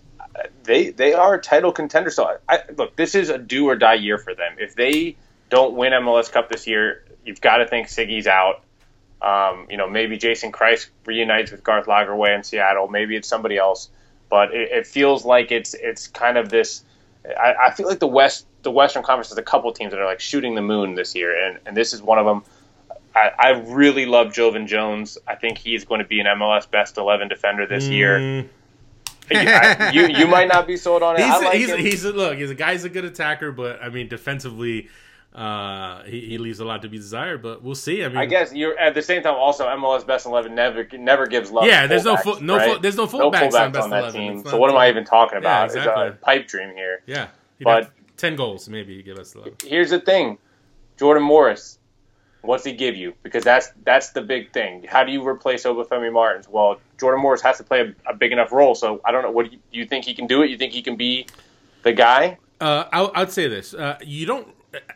[0.62, 2.14] they they are title contenders.
[2.14, 4.56] So I, I, look, this is a do or die year for them.
[4.58, 5.16] If they
[5.50, 8.62] don't win MLS Cup this year, you've got to think Sigi's out.
[9.22, 12.88] Um, you know, maybe Jason Kreis reunites with Garth Lagerwey in Seattle.
[12.88, 13.88] Maybe it's somebody else,
[14.28, 16.84] but it, it feels like it's it's kind of this.
[17.24, 20.04] I, I, feel like the West, the Western Conference has a couple teams that are
[20.04, 22.42] like shooting the moon this year, and, and this is one of them.
[23.14, 25.18] I, I really love Joevin Jones.
[25.28, 27.92] I think he's going to be an MLS best eleven defender this mm.
[27.92, 28.48] year.
[29.30, 31.24] I, you you might not be sold on it.
[31.24, 32.36] He's, like he's, he's look.
[32.36, 34.88] He's a guy's a good attacker, but I mean defensively,
[35.34, 38.04] uh, he, he leaves a lot to be desired, but we'll see.
[38.04, 41.26] I mean, I guess you're at the same time also MLS Best Eleven never never
[41.26, 41.64] gives love.
[41.66, 42.70] Yeah, there's no full, no right?
[42.72, 44.20] full, there's no no fullbacks, fullbacks on, Best on that 11.
[44.20, 44.44] team.
[44.44, 45.66] So what am I even talking about?
[45.66, 46.06] exactly.
[46.08, 47.02] It's a pipe dream here.
[47.06, 47.28] Yeah,
[47.62, 49.54] But- ten goals maybe give us eleven.
[49.64, 50.38] Here's the thing,
[50.98, 51.78] Jordan Morris.
[52.42, 53.14] What's he give you?
[53.22, 54.84] Because that's that's the big thing.
[54.88, 56.48] How do you replace Obafemi Martins?
[56.48, 58.74] Well, Jordan Morris has to play a, a big enough role.
[58.74, 59.30] So I don't know.
[59.30, 60.50] What do you, you think he can do it?
[60.50, 61.26] You think he can be
[61.84, 62.38] the guy?
[62.60, 64.48] Uh, I, I'd say this: uh, you don't,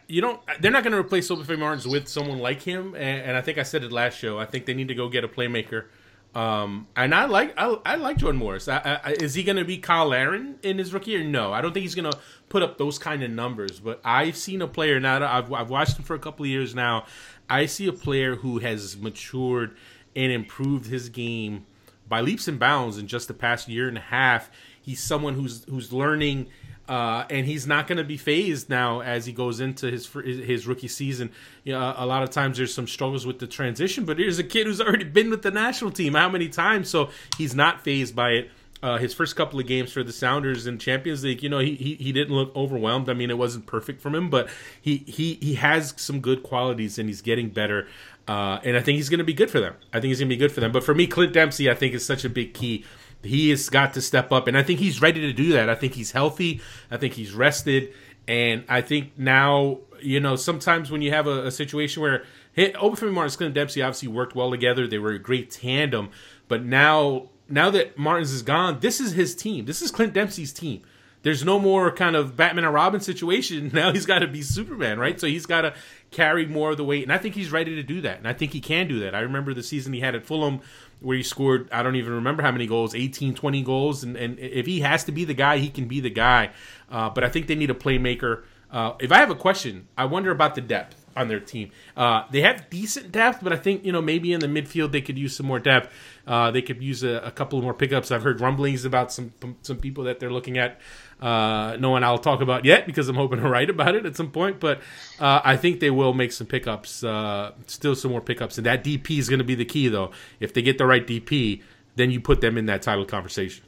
[0.08, 0.40] you don't.
[0.60, 3.58] They're not going to replace Obafemi Martins with someone like him, and, and I think
[3.58, 4.38] I said it last show.
[4.38, 5.86] I think they need to go get a playmaker.
[6.34, 8.68] Um, and I like I, I like Jordan Morris.
[8.68, 11.24] I, I, is he going to be Cyle Larin in his rookie year?
[11.24, 12.18] No, I don't think he's going to
[12.50, 13.80] put up those kind of numbers.
[13.80, 15.26] But I've seen a player now.
[15.26, 17.06] I've I've watched him for a couple of years now.
[17.48, 19.76] I see a player who has matured
[20.14, 21.64] and improved his game
[22.08, 24.50] by leaps and bounds in just the past year and a half.
[24.80, 26.48] He's someone who's who's learning,
[26.88, 30.66] uh, and he's not going to be fazed now as he goes into his his
[30.66, 31.30] rookie season.
[31.64, 34.44] You know, a lot of times there's some struggles with the transition, but here's a
[34.44, 38.14] kid who's already been with the national team how many times, so he's not fazed
[38.14, 38.50] by it.
[38.82, 41.74] Uh, his first couple of games for the Sounders in Champions League, you know, he,
[41.74, 43.08] he he didn't look overwhelmed.
[43.08, 44.48] I mean, it wasn't perfect from him, but
[44.80, 47.88] he he he has some good qualities and he's getting better.
[48.28, 49.74] Uh, and I think he's going to be good for them.
[49.92, 50.72] I think he's going to be good for them.
[50.72, 52.84] But for me, Clint Dempsey, I think is such a big key.
[53.26, 55.68] He has got to step up, and I think he's ready to do that.
[55.68, 56.60] I think he's healthy.
[56.90, 57.92] I think he's rested,
[58.26, 62.72] and I think now, you know, sometimes when you have a, a situation where hey,
[62.72, 64.86] Obafemi Martins, Clint Dempsey obviously worked well together.
[64.86, 66.10] They were a great tandem,
[66.48, 69.66] but now, now that Martins is gone, this is his team.
[69.66, 70.82] This is Clint Dempsey's team.
[71.26, 73.72] There's no more kind of Batman and Robin situation.
[73.74, 75.20] Now he's got to be Superman, right?
[75.20, 75.74] So he's got to
[76.12, 78.32] carry more of the weight, and I think he's ready to do that, and I
[78.32, 79.12] think he can do that.
[79.12, 80.60] I remember the season he had at Fulham
[81.00, 84.38] where he scored, I don't even remember how many goals, 18, 20 goals, and, and
[84.38, 86.52] if he has to be the guy, he can be the guy.
[86.88, 88.44] Uh, but I think they need a playmaker.
[88.70, 91.70] Uh, if I have a question, I wonder about the depth on their team.
[91.96, 95.00] Uh, they have decent depth, but I think you know maybe in the midfield they
[95.00, 95.92] could use some more depth.
[96.26, 98.12] Uh, they could use a, a couple more pickups.
[98.12, 100.80] I've heard rumblings about some some people that they're looking at.
[101.20, 104.16] Uh, no one I'll talk about yet because I'm hoping to write about it at
[104.16, 104.60] some point.
[104.60, 104.80] But
[105.18, 107.02] uh, I think they will make some pickups.
[107.02, 110.10] Uh, still some more pickups, and that DP is going to be the key though.
[110.40, 111.62] If they get the right DP,
[111.96, 113.64] then you put them in that title conversation.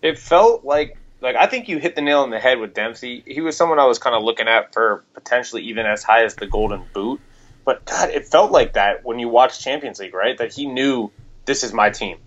[0.00, 3.22] It felt like like I think you hit the nail on the head with Dempsey.
[3.26, 6.34] He was someone I was kind of looking at for potentially even as high as
[6.34, 7.20] the Golden Boot.
[7.64, 10.36] But God, it felt like that when you watched Champions League, right?
[10.36, 11.12] That he knew
[11.44, 12.18] this is my team.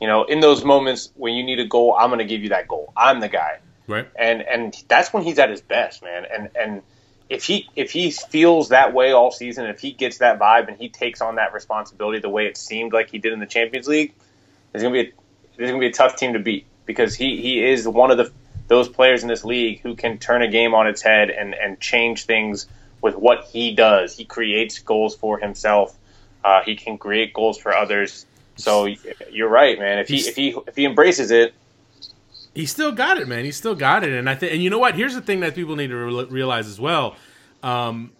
[0.00, 2.50] You know, in those moments when you need a goal, I'm going to give you
[2.50, 2.92] that goal.
[2.96, 3.60] I'm the guy.
[3.86, 4.08] Right.
[4.16, 6.24] And and that's when he's at his best, man.
[6.32, 6.82] And and
[7.28, 10.76] if he if he feels that way all season, if he gets that vibe and
[10.78, 13.88] he takes on that responsibility the way it seemed like he did in the Champions
[13.88, 14.14] League,
[14.72, 15.12] there's gonna be a,
[15.56, 18.30] there's gonna be a tough team to beat because he he is one of the
[18.68, 21.80] those players in this league who can turn a game on its head and and
[21.80, 22.66] change things
[23.00, 24.16] with what he does.
[24.16, 25.94] He creates goals for himself.
[26.42, 28.24] Uh, he can create goals for others.
[28.56, 28.88] So
[29.30, 29.98] you're right, man.
[29.98, 31.54] If he if he if he embraces it,
[32.54, 33.44] he still got it, man.
[33.44, 34.94] He still got it, and I think, and you know what?
[34.94, 37.16] Here's the thing that people need to re- realize as well.
[37.62, 38.12] Um,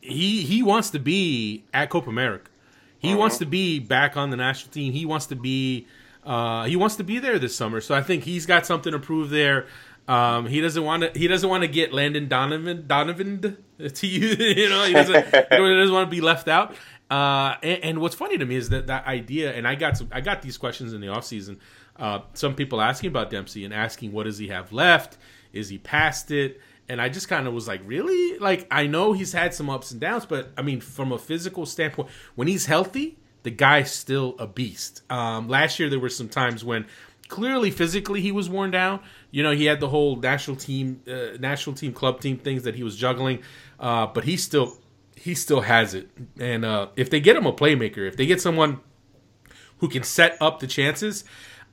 [0.00, 2.50] he he wants to be at Copa America.
[2.98, 3.18] He Uh-huh.
[3.18, 4.92] wants to be back on the national team.
[4.92, 5.86] He wants to be
[6.24, 7.80] uh, he wants to be there this summer.
[7.80, 9.66] So I think he's got something to prove there.
[10.06, 11.18] Um, he doesn't want to.
[11.18, 13.56] He doesn't want to get Landon Donovan Donovan
[13.94, 14.28] to you.
[14.38, 15.24] You know, he doesn't.
[15.24, 16.74] he doesn't want to be left out.
[17.10, 20.08] Uh, and, and, what's funny to me is that that idea, and I got some,
[20.12, 21.56] I got these questions in the offseason.
[21.98, 25.18] Uh, some people asking about Dempsey and asking what does he have left?
[25.52, 26.60] Is he past it?
[26.88, 28.38] And I just kind of was like, really?
[28.38, 31.66] Like I know he's had some ups and downs, but I mean, from a physical
[31.66, 35.02] standpoint, when he's healthy, the guy's still a beast.
[35.10, 36.86] Um, last year there were some times when
[37.28, 39.00] clearly physically he was worn down.
[39.30, 42.74] You know, he had the whole national team, uh, national team, club team things that
[42.74, 43.42] he was juggling,
[43.78, 44.78] uh, but he still
[45.14, 46.08] he still has it.
[46.38, 48.80] And uh, if they get him a playmaker, if they get someone
[49.78, 51.24] who can set up the chances,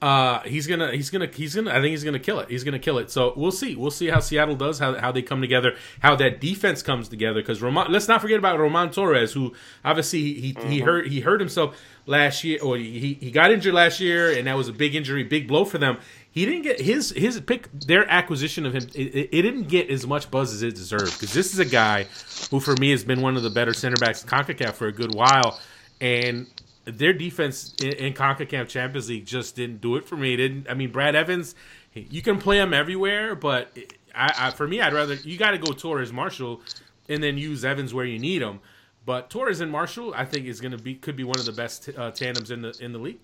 [0.01, 2.49] uh, he's gonna he's gonna he's gonna I think he's gonna kill it.
[2.49, 3.09] He's gonna kill it.
[3.09, 3.75] So we'll see.
[3.75, 7.41] We'll see how Seattle does, how how they come together, how that defense comes together.
[7.41, 10.69] Because Roman, let's not forget about Roman Torres, who obviously he he, mm-hmm.
[10.69, 14.47] he hurt he hurt himself last year, or he he got injured last year, and
[14.47, 15.97] that was a big injury, big blow for them.
[16.29, 18.87] He didn't get his his pick their acquisition of him.
[18.93, 22.07] It, it didn't get as much buzz as it deserved because this is a guy
[22.51, 24.91] who, for me, has been one of the better center backs in Concacaf for a
[24.91, 25.57] good while,
[26.01, 26.47] and
[26.85, 30.33] their defense in, in Concacaf Champions League just didn't do it for me.
[30.33, 31.55] It didn't I mean Brad Evans?
[31.93, 33.77] You can play him everywhere, but
[34.13, 36.61] I, I for me, I'd rather you got to go Torres Marshall,
[37.09, 38.59] and then use Evans where you need him.
[39.05, 41.51] But Torres and Marshall, I think, is going to be could be one of the
[41.51, 43.19] best uh, tandems in the in the league.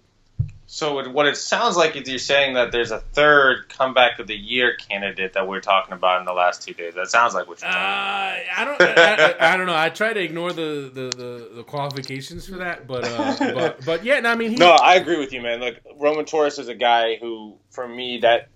[0.73, 4.37] So what it sounds like is you're saying that there's a third comeback of the
[4.37, 6.95] year candidate that we're talking about in the last two days.
[6.95, 8.45] That sounds like what you're Uh, talking.
[8.55, 8.81] I don't.
[8.81, 9.15] I,
[9.49, 9.75] I, I don't know.
[9.75, 14.05] I try to ignore the the, the, the qualifications for that, but uh, but but
[14.05, 14.21] yeah.
[14.21, 15.59] No, I mean, he, No, I agree with you, man.
[15.59, 18.47] Look, Roman Torres is a guy who, for me, that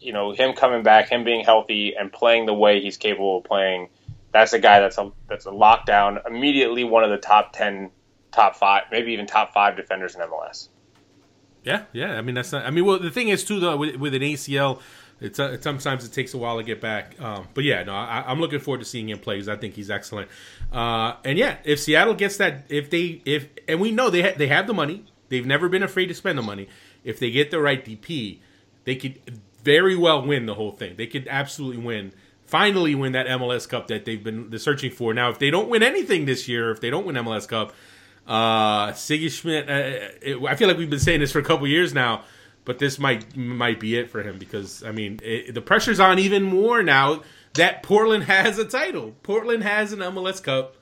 [0.00, 3.44] you know, him coming back, him being healthy, and playing the way he's capable of
[3.44, 3.88] playing,
[4.32, 6.26] that's a guy that's a that's a lockdown.
[6.26, 7.92] Immediately, one of the top ten,
[8.32, 10.66] top five, maybe even top five defenders in MLS.
[11.64, 12.18] Yeah, yeah.
[12.18, 12.66] I mean, that's not.
[12.66, 14.80] I mean, well, the thing is too, though, with, with an ACL,
[15.20, 17.20] it's uh, sometimes it takes a while to get back.
[17.20, 19.74] Um, but yeah, no, I, I'm looking forward to seeing him play because I think
[19.74, 20.28] he's excellent.
[20.72, 24.34] Uh, and yeah, if Seattle gets that, if they, if, and we know they ha-
[24.36, 26.68] they have the money, they've never been afraid to spend the money.
[27.04, 28.38] If they get the right DP,
[28.84, 29.20] they could
[29.62, 30.96] very well win the whole thing.
[30.96, 32.12] They could absolutely win.
[32.44, 35.14] Finally, win that MLS Cup that they've been searching for.
[35.14, 37.72] Now, if they don't win anything this year, if they don't win MLS Cup,
[38.26, 41.66] uh, Sigi Schmid, uh, it, I feel like we've been saying this for a couple
[41.66, 42.24] years now,
[42.64, 46.18] but this might might be it for him because I mean it, the pressure's on
[46.18, 47.22] even more now
[47.54, 49.14] that Portland has a title.
[49.22, 50.76] Portland has an MLS Cup,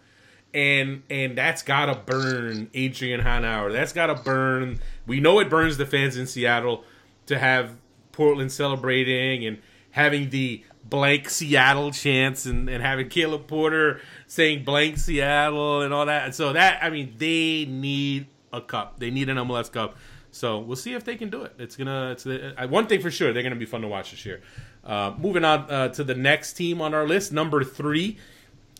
[0.53, 3.73] and and that's gotta burn Adrian Hanauer.
[3.73, 4.79] That's gotta burn.
[5.07, 6.85] We know it burns the fans in Seattle
[7.27, 7.77] to have
[8.13, 9.59] Portland celebrating and
[9.93, 16.07] having the blank Seattle chants and, and having Caleb Porter saying blank Seattle and all
[16.07, 16.27] that.
[16.27, 18.99] And so that I mean they need a cup.
[18.99, 19.97] They need an MLS Cup.
[20.33, 21.55] So we'll see if they can do it.
[21.59, 22.13] It's gonna.
[22.13, 23.33] It's uh, one thing for sure.
[23.33, 24.43] They're gonna be fun to watch this year.
[24.85, 28.17] Uh, moving on uh, to the next team on our list, number three,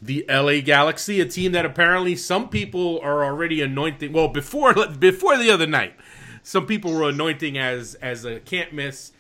[0.01, 4.13] the LA Galaxy, a team that apparently some people are already anointing.
[4.13, 5.95] Well, before before the other night,
[6.43, 9.13] some people were anointing as as a can't miss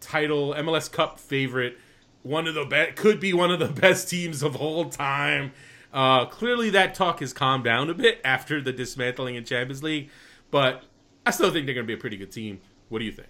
[0.00, 1.78] title MLS Cup favorite.
[2.22, 5.52] One of the best could be one of the best teams of all time.
[5.92, 10.10] Uh, clearly, that talk has calmed down a bit after the dismantling in Champions League,
[10.50, 10.82] but
[11.24, 12.60] I still think they're going to be a pretty good team.
[12.88, 13.28] What do you think?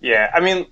[0.00, 0.66] Yeah, I mean,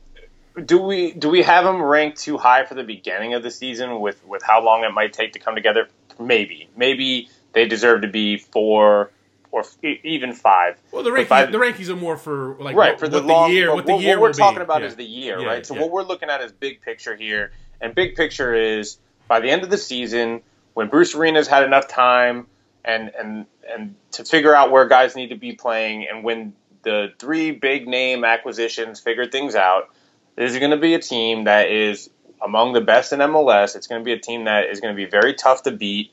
[0.64, 4.00] do we do we have them ranked too high for the beginning of the season
[4.00, 5.88] with with how long it might take to come together?
[6.18, 9.10] Maybe, maybe they deserve to be four
[9.52, 10.80] or e- even five.
[10.90, 13.26] Well, the rankings, by- the rankings are more for like right what, for the what
[13.26, 13.66] long the year.
[13.68, 14.62] but What the what, year we're will talking be.
[14.64, 14.88] about Yeah.
[14.88, 15.64] is the year, Yeah, right?
[15.66, 15.82] So yeah.
[15.82, 18.98] what we're looking at is big picture here, and big picture is
[19.28, 20.40] by the end of the season,
[20.74, 22.46] when Bruce Arenas had enough time
[22.84, 27.12] and and and to figure out where guys need to be playing, and when the
[27.20, 29.88] three big name acquisitions figured things out,
[30.34, 32.10] this is going to be a team that is
[32.42, 33.76] among the best in MLS.
[33.76, 36.10] It's going to be a team that is going to be very tough to beat.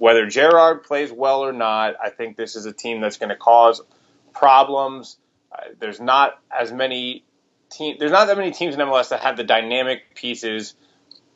[0.00, 3.36] Whether Gerrard plays well or not, I think this is a team that's going to
[3.36, 3.82] cause
[4.32, 5.18] problems.
[5.52, 7.22] Uh, there's not as many
[7.70, 7.96] team.
[7.98, 10.74] There's not that many teams in MLS that have the dynamic pieces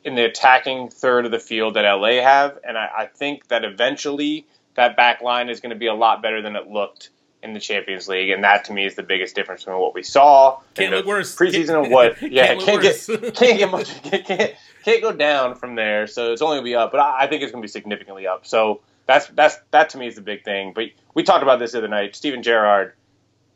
[0.03, 3.63] in the attacking third of the field that LA have, and I, I think that
[3.63, 7.11] eventually that back line is going to be a lot better than it looked
[7.43, 10.01] in the Champions League, and that to me is the biggest difference between what we
[10.01, 11.35] saw Can't in the look worse.
[11.35, 12.17] preseason Can't- and what.
[12.17, 14.01] can't Yeah, can't get can't get much.
[14.25, 14.55] Can't,
[14.85, 16.05] can't go down from there.
[16.05, 18.45] So it's only gonna be up, but I, I think it's gonna be significantly up.
[18.45, 20.73] So that's that's that to me is the big thing.
[20.73, 22.15] But we talked about this the other night.
[22.15, 22.93] Steven Gerrard,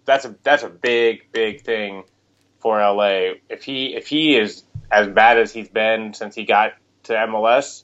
[0.05, 2.03] that's a that's a big big thing
[2.59, 3.34] for LA.
[3.47, 6.73] If he if he is as bad as he's been since he got
[7.03, 7.84] to MLS,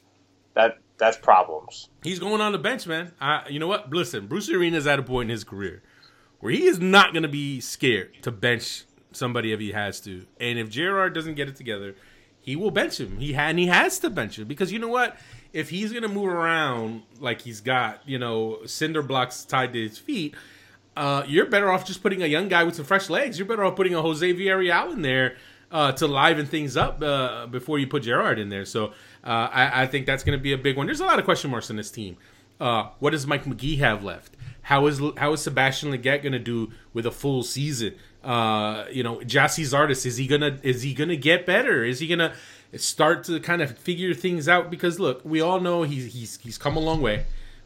[0.56, 1.90] that that's problems.
[2.02, 3.14] He's going on the bench, man.
[3.22, 3.92] I, you know what?
[3.92, 5.84] Listen, Bruce Arena is at a point in his career
[6.40, 10.26] where he is not going to be scared to bench somebody if he has to.
[10.40, 11.96] And if Gerrard doesn't get it together,
[12.46, 13.18] he will bench him.
[13.18, 15.18] He had, and he has to bench him because you know what?
[15.52, 19.98] If he's to move around like he's got, you know, cinder blocks tied to his
[19.98, 20.36] feet,
[20.96, 23.40] uh, you're better off just putting a young guy with some fresh legs.
[23.40, 25.38] You're better off putting a Jose Villarreal in there
[25.72, 28.66] uh, to liven things up uh, before you put Gerrard in there.
[28.66, 28.88] So
[29.24, 30.86] uh, I, I think that's to be a big one.
[30.86, 32.18] There's a lot of question marks in this team.
[32.60, 34.35] Uh, what does Mike Magee have left?
[34.66, 37.96] How is how is Sebastian Lletget going to do with a full season?
[38.24, 41.84] Uh, you know, Gyasi Zardes is he gonna is he gonna get better?
[41.84, 42.34] Is he gonna
[42.76, 44.72] start to kind of figure things out?
[44.72, 47.26] Because look, we all know he's he's he's come a long way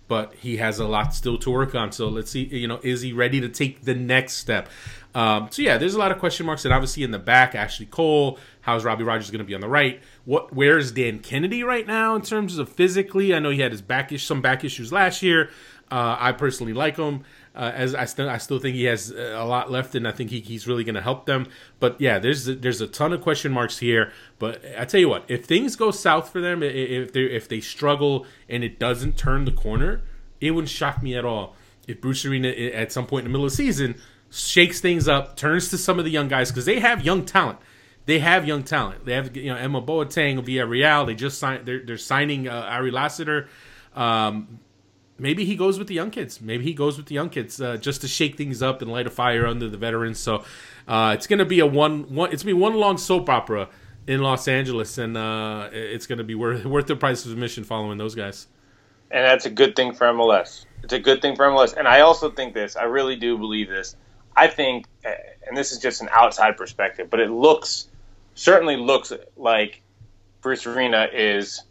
[0.10, 1.92] but he has a lot still to work on.
[1.92, 4.68] So let's see, you know, is he ready to take the next step?
[5.14, 7.86] Um, so yeah, there's a lot of question marks, and obviously in the back, Ashley
[7.86, 8.38] Cole.
[8.62, 10.02] How's Robbie Rogers going to be on the right?
[10.26, 10.54] What?
[10.54, 13.34] Where's Dan Kennedy right now in terms of physically?
[13.34, 15.50] I know he had his back some back issues last year.
[15.92, 17.24] Uh, I personally like him.
[17.56, 20.30] Uh, as I still, I still think he has a lot left, and I think
[20.30, 21.48] he, he's really going to help them.
[21.80, 24.14] But yeah, there's there's a ton of question marks here.
[24.38, 27.60] But I tell you what, if things go south for them, if they if they
[27.60, 30.02] struggle and it doesn't turn the corner,
[30.40, 31.56] it wouldn't shock me at all
[31.90, 33.96] if Bruce Arena at some point in the middle of the season
[34.30, 37.58] shakes things up, turns to some of the young guys because they have young talent.
[38.06, 39.06] They have young talent.
[39.06, 41.06] They have you know Emma Boateng Villarreal.
[41.06, 41.66] They just signed.
[41.66, 43.50] They're, they're signing uh, Ari Lassiter.
[43.96, 44.60] Um,
[45.20, 46.42] maybe he goes with the young kids.
[46.42, 49.08] Maybe he goes with the young kids uh, just to shake things up and light
[49.08, 50.20] a fire under the veterans.
[50.20, 50.44] So
[50.88, 52.32] uh, it's gonna be a one one.
[52.32, 53.70] It's gonna be one long soap opera
[54.08, 57.98] in Los Angeles, and uh, it's gonna be worth worth the price of admission following
[57.98, 58.48] those guys.
[59.12, 60.66] And that's a good thing for MLS.
[60.84, 61.76] It's a good thing for MLS.
[61.76, 62.76] And I also think this.
[62.76, 63.96] I really do believe this.
[64.36, 67.88] I think, and this is just an outside perspective, but it looks
[68.36, 69.82] certainly looks like
[70.42, 71.64] Bruce Arena is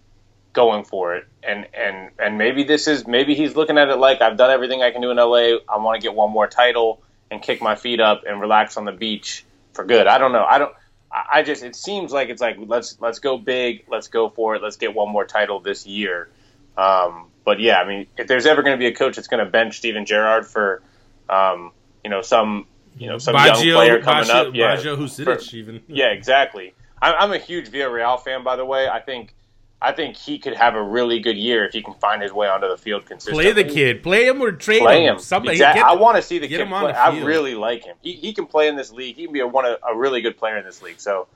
[0.53, 1.28] going for it.
[1.43, 4.83] And and and maybe this is maybe he's looking at it like I've done everything
[4.83, 5.59] I can do in LA.
[5.69, 8.85] I want to get one more title and kick my feet up and relax on
[8.85, 10.07] the beach for good.
[10.07, 10.45] I don't know.
[10.45, 10.73] I don't.
[11.11, 14.63] I just it seems like it's like let's let's go big, let's go for it,
[14.63, 16.29] let's get one more title this year.
[16.77, 19.45] Um, but yeah, I mean, if there's ever going to be a coach that's going
[19.45, 20.83] to bench Steven Gerrard for,
[21.31, 21.73] um,
[22.05, 22.67] you know, some
[22.99, 26.75] you know some Baggio, young player coming Baggio, up, yeah, Baggio even, yeah, exactly.
[27.01, 28.89] I'm, I'm a huge Villarreal fan, by the way.
[28.89, 29.35] I think
[29.81, 32.49] I think he could have a really good year if he can find his way
[32.49, 33.53] onto the field consistently.
[33.53, 35.15] Play the kid, play him or trade play him.
[35.15, 35.21] him.
[35.21, 35.83] Somebody, exactly.
[35.83, 36.93] get, I want to see the kid play.
[36.93, 37.97] The I really like him.
[38.03, 39.15] He, he can play in this league.
[39.15, 40.99] He can be a one a, a really good player in this league.
[40.99, 41.29] So,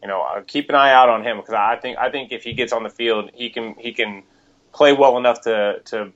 [0.00, 2.44] you know, uh, keep an eye out on him because I think I think if
[2.44, 4.22] he gets on the field, he can he can
[4.72, 6.12] play well enough to to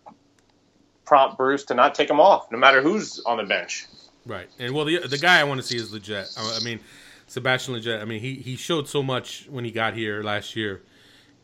[1.05, 3.87] prompt Bruce to not take him off, no matter who's on the bench.
[4.25, 6.61] Right, and well, the the guy I want to see is Lletget.
[6.61, 6.79] I mean,
[7.27, 8.01] Sebastian Lletget.
[8.01, 10.83] I mean, he he showed so much when he got here last year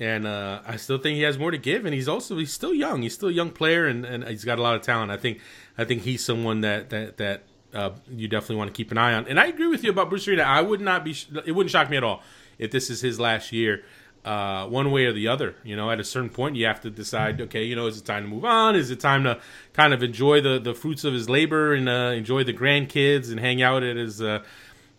[0.02, 1.84] and uh, I still think he has more to give.
[1.84, 3.02] And he's also he's still young.
[3.02, 5.12] He's still a young player, and, and he's got a lot of talent.
[5.12, 5.38] I think
[5.78, 7.42] I think he's someone that that that
[7.72, 9.28] uh, you definitely want to keep an eye on.
[9.28, 10.42] And I agree with you about Bruce Arena.
[10.42, 11.14] I would not be.
[11.46, 12.20] It wouldn't shock me at all
[12.58, 13.84] if this is his last year.
[14.24, 16.90] Uh, one way or the other, you know, at a certain point, you have to
[16.90, 17.40] decide.
[17.40, 18.74] Okay, you know, is it time to move on?
[18.74, 19.40] Is it time to
[19.72, 23.40] kind of enjoy the, the fruits of his labor and uh, enjoy the grandkids and
[23.40, 24.42] hang out at his uh,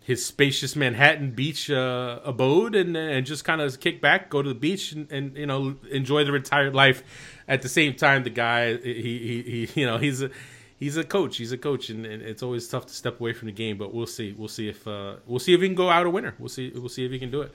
[0.04, 4.50] his spacious Manhattan beach uh, abode and and just kind of kick back, go to
[4.50, 7.02] the beach, and, and, you know enjoy the retired life.
[7.48, 10.30] At the same time, the guy he he, he you know he's a
[10.78, 11.38] he's a coach.
[11.38, 13.78] He's a coach, and, and, it's always tough to step away from the game.
[13.78, 14.34] But we'll see.
[14.36, 16.34] We'll see if uh, we'll see if he can go out a winner.
[16.38, 16.70] We'll see.
[16.74, 17.52] We'll see if he can do it.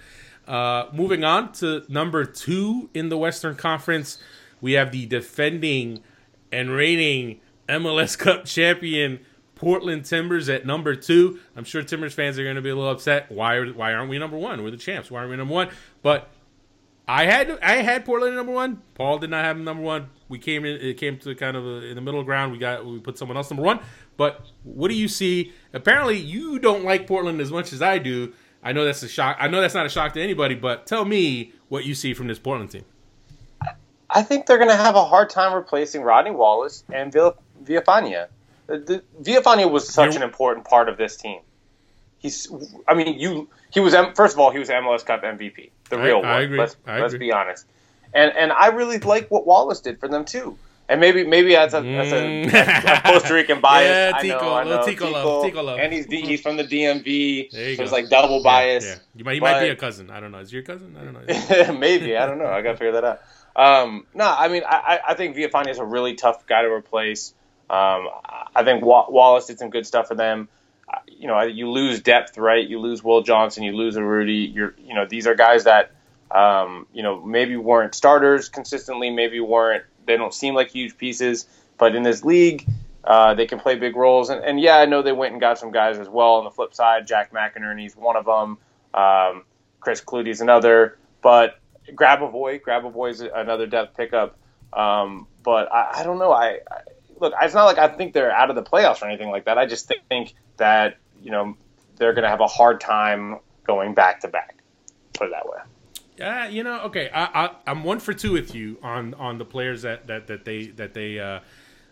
[0.48, 4.18] Uh, moving on to number two in the Western Conference,
[4.60, 6.02] we have the defending
[6.52, 9.20] and reigning MLS Cup champion
[9.60, 11.38] Portland Timbers at number two.
[11.54, 13.30] I'm sure Timbers fans are going to be a little upset.
[13.30, 14.64] Why are, why aren't we number one?
[14.64, 15.12] We're the champs.
[15.12, 15.70] Why aren't we number one?
[16.02, 16.30] But
[17.06, 18.82] I had I had Portland number one.
[18.96, 20.12] Paul did not have number one.
[20.30, 20.80] We came in.
[20.80, 22.54] It came to kind of a, in the middle ground.
[22.54, 23.82] We got we put someone else number one.
[24.16, 25.52] But what do you see?
[25.74, 28.32] Apparently, you don't like Portland as much as I do.
[28.64, 29.36] I know that's a shock.
[29.42, 30.56] I know that's not a shock to anybody.
[30.56, 32.86] But tell me what you see from this Portland team.
[34.10, 38.30] I think they're going to have a hard time replacing Rodney Wallace and Villa, Villafaña
[38.78, 41.42] the, Villafaña was such an important part of this team.
[42.20, 42.52] He's,
[42.88, 43.50] I mean, you.
[43.72, 46.26] He was first of all, he was MLS Cup MVP, the real I, one.
[46.26, 46.58] I agree.
[46.58, 47.66] Let's, let's be honest.
[48.14, 50.58] And and I really like what Wallace did for them too.
[50.90, 53.86] And maybe maybe that's a, that's a, a, a Costa Rican bias.
[54.16, 54.86] yeah, Tico, I know, I know.
[54.86, 55.80] Tico, Tico, love, Tico love.
[55.80, 57.52] And he's he's from the DMV.
[57.52, 58.84] There you so it's like double bias.
[58.84, 58.98] Yeah, yeah.
[59.16, 60.10] You might, he might be a cousin.
[60.10, 60.40] I don't know.
[60.40, 60.98] Is your cousin?
[61.00, 61.74] I don't know.
[61.80, 62.48] maybe I don't know.
[62.48, 63.22] I got to figure that out.
[63.56, 67.36] Um, no, I mean I, I think Villafaña is a really tough guy to replace.
[67.70, 68.10] Um,
[68.56, 70.50] I think Wallace did some good stuff for them.
[71.08, 72.68] You know, you lose depth, right?
[72.68, 74.52] You lose Will Johnson, you lose a Rudy.
[74.54, 75.92] You're, you know, these are guys that,
[76.32, 79.84] um, you know, maybe weren't starters consistently, maybe weren't.
[80.06, 81.46] They don't seem like huge pieces,
[81.78, 82.66] but in this league,
[83.04, 84.30] uh, they can play big roles.
[84.30, 86.36] And, and, yeah, I know they went and got some guys as well.
[86.36, 88.58] On the flip side, Jack McInerney's one of them.
[88.94, 89.44] Um,
[89.80, 90.98] Chris Klutie's another.
[91.22, 94.38] But Grabavoy, Grabavoy's another depth pickup.
[94.74, 96.32] Um, but I, I, don't know.
[96.32, 96.82] I, I
[97.20, 99.58] look, it's not like I think they're out of the playoffs or anything like that.
[99.58, 101.56] I just think that you know
[101.98, 104.58] they're going to have a hard time going back to back.
[105.14, 105.60] Put it that way.
[106.18, 109.46] Yeah, you know, okay, I, I am one for two with you on on the
[109.46, 111.20] players that that that they that they.
[111.20, 111.40] Uh,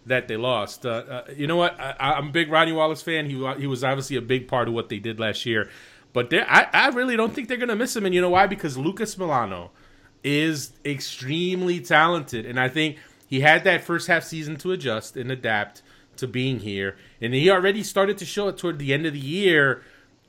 [0.08, 0.86] that they lost.
[0.86, 1.78] Uh, uh, you know what?
[1.80, 3.26] I, am a big Rodney Wallace fan.
[3.26, 5.70] He he was obviously a big part of what they did last year,
[6.14, 8.06] but I I really don't think they're gonna miss him.
[8.06, 8.48] And you know why?
[8.48, 9.72] Because Lucas Melano
[10.24, 12.98] is extremely talented, and I think
[13.28, 15.82] he had that first half season to adjust and adapt
[16.16, 19.20] to being here, and he already started to show it toward the end of the
[19.20, 19.84] year.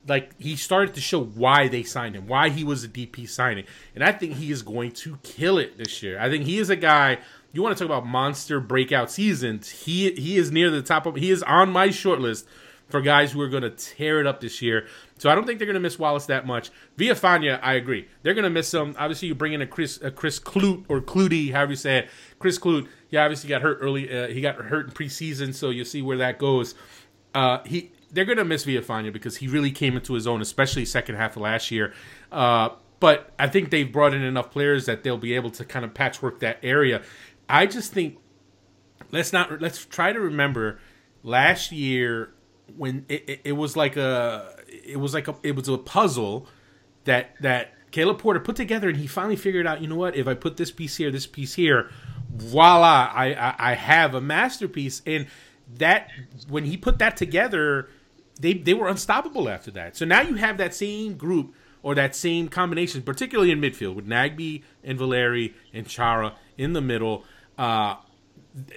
[0.06, 3.64] Like he started to show why they signed him, why he was a DP signing,
[3.94, 6.18] and I think he is going to kill it this year.
[6.18, 7.18] I think he is a guy.
[7.52, 9.70] You want to talk about monster breakout seasons?
[9.70, 11.16] He he is near the top of.
[11.16, 12.46] He is on my short list
[12.88, 14.86] for guys who are going to tear it up this year.
[15.18, 16.70] So I don't think they're going to miss Wallace that much.
[16.96, 18.08] Villafaña, I agree.
[18.22, 18.94] They're going to miss him.
[18.98, 22.08] Obviously, you bring in a Chris a Chris Klute or Clutie, however you say it.
[22.38, 24.10] Chris Klute, he obviously got hurt early.
[24.10, 26.74] Uh, he got hurt in preseason, so you'll see where that goes.
[27.34, 30.84] Uh, he they're going to miss Villafaña because he really came into his own, especially
[30.84, 31.92] second half of last year.
[32.32, 32.70] Uh,
[33.00, 35.94] but I think they've brought in enough players that they'll be able to kind of
[35.94, 37.02] patchwork that area.
[37.48, 38.18] I just think
[39.10, 40.80] let's not let's try to remember
[41.22, 42.32] last year
[42.76, 46.46] when it, it, it was like a it was like a it was a puzzle
[47.04, 50.16] that that Caleb Porter put together, and he finally figured out, you know what?
[50.16, 51.90] If I put this piece here, this piece here,
[52.30, 55.02] voila, I I, I have a masterpiece.
[55.06, 55.26] And
[55.76, 56.10] that
[56.48, 57.88] when he put that together,
[58.40, 59.96] they they were unstoppable after that.
[59.96, 64.06] So now you have that same group or that same combination, particularly in midfield with
[64.06, 67.24] Nagbe and Valeri and Chara in the middle.
[67.56, 67.96] Uh,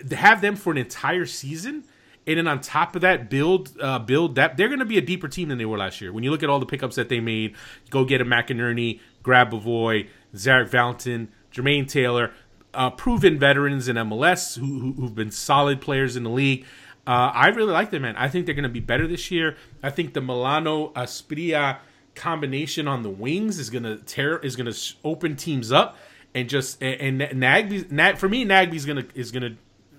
[0.10, 1.84] to have them for an entire season
[2.32, 5.02] and then on top of that, build uh, build that they're going to be a
[5.02, 6.12] deeper team than they were last year.
[6.12, 7.56] When you look at all the pickups that they made,
[7.90, 12.32] go get a McInerney, grab Grabavoy, Zarek Valentin, Jermaine Taylor,
[12.74, 16.66] uh, proven veterans in MLS who, who have been solid players in the league.
[17.06, 18.16] Uh, I really like them, man.
[18.16, 19.58] I think they're going to be better this year.
[19.82, 21.80] I think the Melano Asprilla
[22.14, 25.98] combination on the wings is going to tear is going to open teams up
[26.34, 29.58] and just and, and Nagbe, Nag for me Nagbe's going to is going to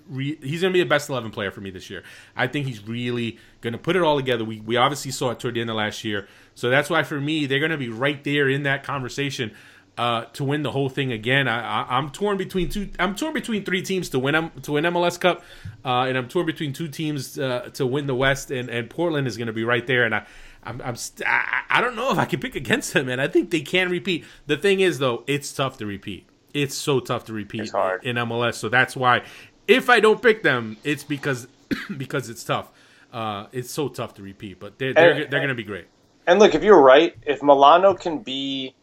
[0.09, 2.03] re, he's going to be a best 11 player for me this year.
[2.35, 4.43] I think he's really going to put it all together.
[4.43, 6.27] We, we obviously saw it toward the end of last year.
[6.55, 9.53] So that's why for me, they're going to be right there in that conversation
[9.97, 11.47] uh, to win the whole thing again.
[11.47, 12.89] I, am torn between two.
[12.97, 15.43] I'm torn between three teams to win to win MLS Cup,
[15.85, 18.51] uh, and I'm torn between two teams uh, to win the West.
[18.51, 20.03] And, and Portland is going to be right there.
[20.03, 20.25] And I,
[20.63, 23.07] I'm, I'm st- I, I don't know if I can pick against them.
[23.07, 24.25] And I think they can repeat.
[24.47, 26.27] The thing is, though, it's tough to repeat.
[26.53, 27.71] It's so tough to repeat
[28.03, 28.55] in MLS.
[28.55, 29.23] So that's why
[29.67, 31.47] if I don't pick them, it's because
[31.97, 32.71] because it's tough.
[33.11, 35.85] Uh, it's so tough to repeat, but they're they're, they're going to be great.
[36.25, 38.73] And look, if you're right, if Melano can be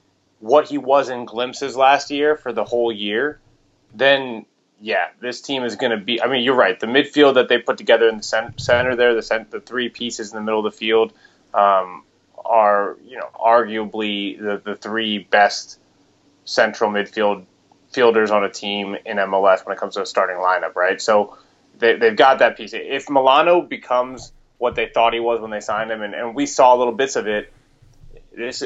[0.40, 3.40] what he was in glimpses last year for the whole year,
[3.94, 4.46] then
[4.80, 6.22] yeah, this team is going to be.
[6.22, 6.78] I mean, you're right.
[6.78, 10.32] The midfield that they put together in the center there, the cent- the three pieces
[10.32, 11.12] in the middle of the field,
[11.52, 12.04] um,
[12.44, 15.78] are you know arguably the the three best
[16.44, 17.44] central midfield
[17.90, 21.00] fielders on a team in MLS when it comes to a starting lineup, right?
[21.00, 21.36] So
[21.78, 22.72] they, have got that piece.
[22.72, 26.46] If Melano becomes what they thought he was when they signed him, and, and we
[26.46, 27.52] saw little bits of it,
[28.32, 28.62] this,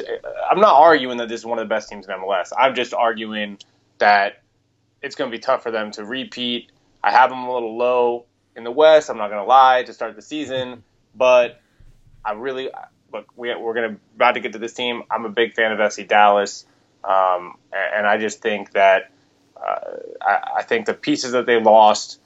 [0.49, 2.51] I'm not arguing that this is one of the best teams in MLS.
[2.57, 3.57] I'm just arguing
[3.97, 4.41] that
[5.01, 6.71] it's going to be tough for them to repeat.
[7.03, 9.09] I have them a little low in the West.
[9.09, 10.83] I'm not going to lie to start the season,
[11.15, 11.61] but
[12.23, 12.69] I really
[13.11, 13.27] look.
[13.35, 15.03] We, are going to about to get to this team.
[15.09, 16.65] I'm a big fan of FC Dallas,
[17.03, 19.11] um, and, I just think that
[19.57, 22.19] I, I, think the pieces that they lost,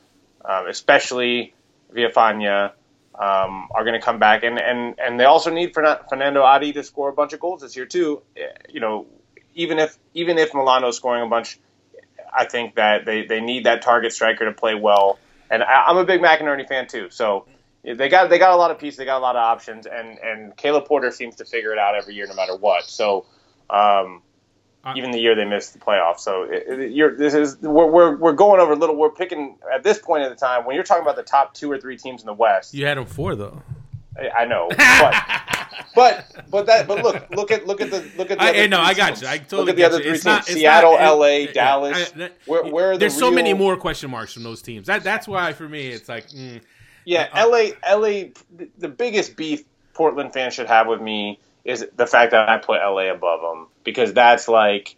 [0.43, 1.53] um, especially
[1.93, 2.71] Villafaña,
[3.15, 6.83] um, are going to come back, and, and, and they also need Fanendo Adi to
[6.83, 8.21] score a bunch of goals this year too.
[8.37, 9.07] Eh, you know,
[9.55, 11.59] even if even if Melano's scoring a bunch,
[12.31, 15.19] I think that they, they need that target striker to play well.
[15.51, 17.45] And I, am a big McInerney fan too, so
[17.83, 20.17] they got they got a lot of pieces, they got a lot of options, and
[20.19, 22.85] and Caleb Porter seems to figure it out every year, no matter what.
[22.85, 23.25] So.
[23.69, 24.23] Um,
[24.95, 26.19] even the year they missed the playoffs.
[26.19, 28.95] So it, it, you're, this is we're, we're, we're going over a little.
[28.95, 31.71] We're picking at this point in the time when you're talking about the top two
[31.71, 32.73] or three teams in the West.
[32.73, 33.61] You had them four though.
[34.17, 35.15] I, I know, but
[35.95, 38.43] but but that but look look at look at the look at the.
[38.43, 39.21] I, no, I got teams.
[39.21, 39.27] you.
[39.27, 40.03] I totally look at the other you.
[40.03, 42.11] three it's teams: not, Seattle, not, L.A., it, Dallas.
[42.15, 44.87] I, where, where there's the so many more question marks from those teams.
[44.87, 46.29] That that's why for me it's like.
[46.29, 46.61] Mm,
[47.05, 47.73] yeah, uh, L.A.
[47.83, 48.33] L.A.
[48.77, 49.63] The biggest beef
[49.93, 53.67] Portland fans should have with me is the fact that I put LA above them
[53.83, 54.95] because that's like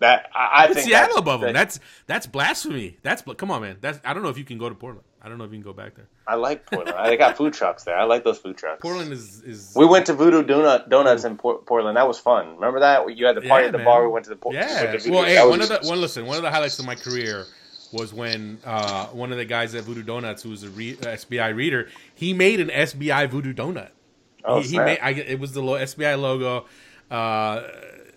[0.00, 1.52] that I, I think Seattle above them.
[1.52, 2.98] That's that's blasphemy.
[3.02, 3.76] That's come on, man.
[3.80, 5.06] That's I don't know if you can go to Portland.
[5.22, 6.06] I don't know if you can go back there.
[6.26, 6.98] I like Portland.
[7.06, 7.96] they got food trucks there.
[7.96, 8.82] I like those food trucks.
[8.82, 9.72] Portland is is.
[9.74, 11.96] We went to Voodoo Donut Donuts in Portland.
[11.96, 12.56] That was fun.
[12.56, 13.84] Remember that you had the party yeah, at the man.
[13.86, 14.06] bar.
[14.06, 14.54] We went to the port.
[14.54, 14.96] Yeah.
[15.08, 16.26] well, hey, one of the one listen.
[16.26, 17.46] One of the highlights of my career
[17.92, 21.54] was when uh, one of the guys at Voodoo Donuts, who was a re- SBI
[21.54, 23.90] reader, he made an SBI Voodoo Donut.
[24.44, 24.98] Oh, he, he made.
[25.00, 26.66] I, it was the SBI logo.
[27.10, 27.62] Uh,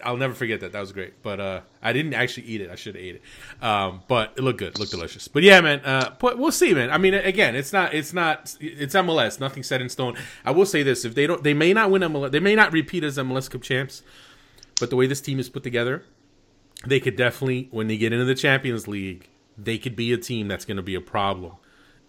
[0.03, 0.73] I'll never forget that.
[0.73, 1.21] That was great.
[1.23, 2.69] But uh, I didn't actually eat it.
[2.69, 3.63] I should have ate it.
[3.63, 4.69] Um, but it looked good.
[4.69, 5.27] It looked delicious.
[5.27, 5.79] But yeah, man.
[5.81, 6.91] Uh, but we'll see, man.
[6.91, 7.93] I mean, again, it's not.
[7.93, 8.55] It's not.
[8.59, 9.39] It's MLS.
[9.39, 10.17] Nothing set in stone.
[10.45, 12.31] I will say this: if they don't, they may not win MLS.
[12.31, 14.03] They may not repeat as MLS Cup champs.
[14.79, 16.03] But the way this team is put together,
[16.85, 20.47] they could definitely, when they get into the Champions League, they could be a team
[20.47, 21.53] that's going to be a problem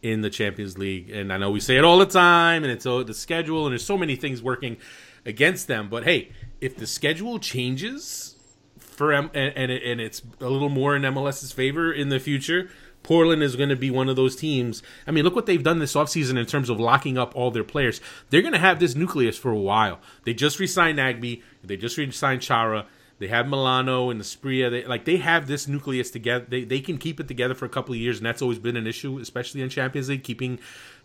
[0.03, 1.11] in the Champions League.
[1.11, 3.73] And I know we say it all the time, and it's all the schedule, and
[3.73, 4.77] there's so many things working
[5.25, 5.89] against them.
[5.89, 6.31] But hey,
[6.61, 8.37] if the schedule changes
[8.79, 12.19] for M- and and, it, and it's a little more in MLS's favor in the
[12.19, 12.71] future,
[13.03, 14.83] Portland is going to be one of those teams.
[15.07, 17.65] I mean, look what they've done this offseason in terms of locking up all their
[17.65, 18.01] players.
[18.31, 20.01] They're going to have this nucleus for a while.
[20.25, 21.43] They just re-signed Nagbe.
[21.63, 22.87] They just re-signed Chara.
[23.19, 24.71] They have Melano and the Spria.
[24.71, 26.47] They, like they have this nucleus together.
[26.49, 28.77] They, they can keep it together for a couple of years, and that's always been
[28.77, 30.61] an issue, especially in Champions League, keeping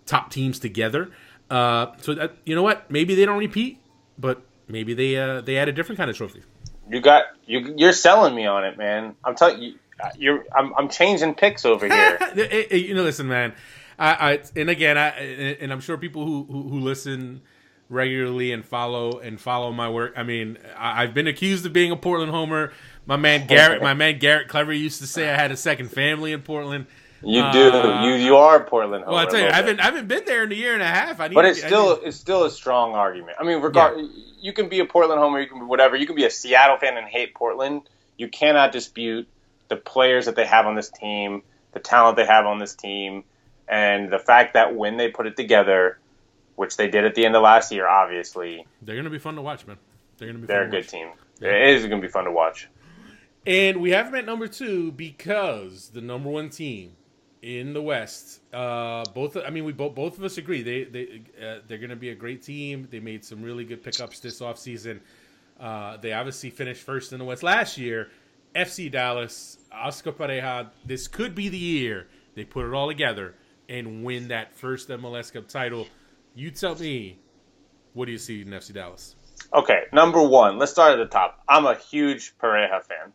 [0.05, 1.09] top teams together.
[1.49, 3.79] Uh, so that you know what, maybe they don't repeat,
[4.17, 6.43] but maybe they uh, they add a different kind of trophy.
[6.89, 7.73] You got you.
[7.77, 9.15] You're selling me on it, man.
[9.23, 9.79] I'm telling you.
[10.17, 12.19] you're I'm, I'm changing picks over here.
[12.71, 13.53] you know, listen, man.
[13.97, 17.41] I, I and again, I and I'm sure people who, who, who listen
[17.93, 20.13] regularly and follow and follow my work.
[20.17, 22.73] I mean, I, have been accused of being a Portland homer.
[23.05, 26.31] My man Garrett, my man Garrett Clever used to say I had a second family
[26.31, 26.87] in Portland.
[27.25, 27.69] You do.
[27.69, 29.05] Uh, you you are Portland.
[29.07, 30.87] Well, I tell you, I haven't I haven't been there in a year and a
[30.87, 31.19] half.
[31.19, 33.37] I need but it's to, still it's still a strong argument.
[33.39, 34.07] I mean, regard yeah.
[34.41, 35.95] you can be a Portland homer, you can be whatever.
[35.95, 37.83] You can be a Seattle fan and hate Portland.
[38.17, 39.27] You cannot dispute
[39.69, 43.23] the players that they have on this team, the talent they have on this team,
[43.67, 45.99] and the fact that when they put it together,
[46.55, 49.35] which they did at the end of last year, obviously they're going to be fun
[49.35, 49.77] to watch, man.
[50.17, 50.47] They're going to be.
[50.47, 50.87] They're a good watch.
[50.89, 51.09] team.
[51.39, 51.49] Yeah.
[51.49, 52.69] It is going to be fun to watch.
[53.45, 56.93] And we have them at number two because the number one team
[57.41, 58.39] in the West.
[58.53, 61.89] Uh, both, I mean, we both both of us agree they they uh, they're going
[61.89, 62.87] to be a great team.
[62.89, 65.01] They made some really good pickups this offseason.
[65.59, 68.09] Uh, they obviously finished first in the West last year.
[68.55, 70.69] FC Dallas, Oscar Pareja.
[70.85, 73.35] This could be the year they put it all together
[73.69, 75.87] and win that first MLS Cup title.
[76.35, 77.19] You tell me,
[77.93, 79.15] what do you see in FC Dallas?
[79.53, 81.43] Okay, number one, let's start at the top.
[81.47, 83.13] I'm a huge Pareja fan.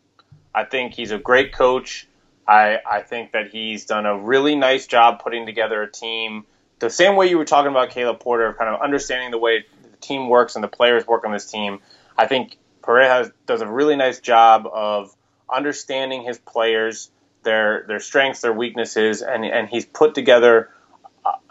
[0.55, 2.07] I think he's a great coach.
[2.47, 6.45] I, I think that he's done a really nice job putting together a team
[6.79, 9.97] the same way you were talking about Caleb Porter, kind of understanding the way the
[9.97, 11.79] team works and the players work on this team.
[12.17, 15.13] I think Pareja does a really nice job of
[15.53, 17.11] understanding his players,
[17.43, 20.69] their their strengths, their weaknesses, and and he's put together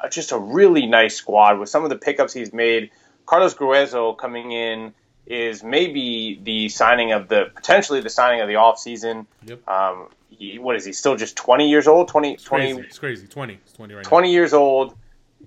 [0.03, 2.91] uh, just a really nice squad with some of the pickups he's made.
[3.27, 4.95] Carlos Gruezo coming in
[5.27, 9.27] is maybe the signing of the potentially the signing of the off season.
[9.45, 9.69] Yep.
[9.69, 12.87] Um, he, what is he still just 20 years old 20 it's 20 crazy.
[12.87, 14.33] it's crazy 20 it's 20 right 20 now.
[14.33, 14.97] years old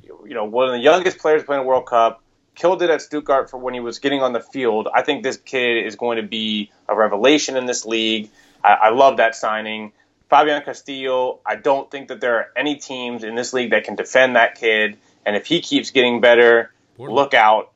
[0.04, 2.22] you know one of the youngest players playing a world cup
[2.56, 5.38] killed it at stuttgart for when he was getting on the field i think this
[5.38, 8.30] kid is going to be a revelation in this league
[8.64, 9.94] i, I love that signing
[10.32, 13.96] fabian castillo i don't think that there are any teams in this league that can
[13.96, 17.72] defend that kid and if he keeps getting better look out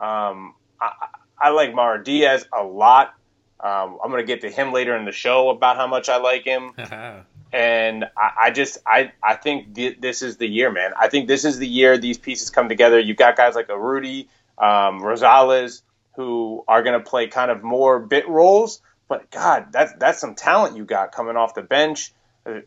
[0.00, 0.92] um, I,
[1.38, 3.14] I like Mauro Diaz a lot.
[3.60, 6.16] Um, I'm going to get to him later in the show about how much I
[6.16, 6.72] like him.
[7.52, 10.92] and I, I, just I I think th- this is the year, man.
[10.98, 12.98] I think this is the year these pieces come together.
[12.98, 15.82] You've got guys like Urruti, um, Rosales,
[16.16, 18.80] who are going to play kind of more bit roles.
[19.10, 22.12] But God, that's that's some talent you got coming off the bench.
[22.46, 22.60] Uh,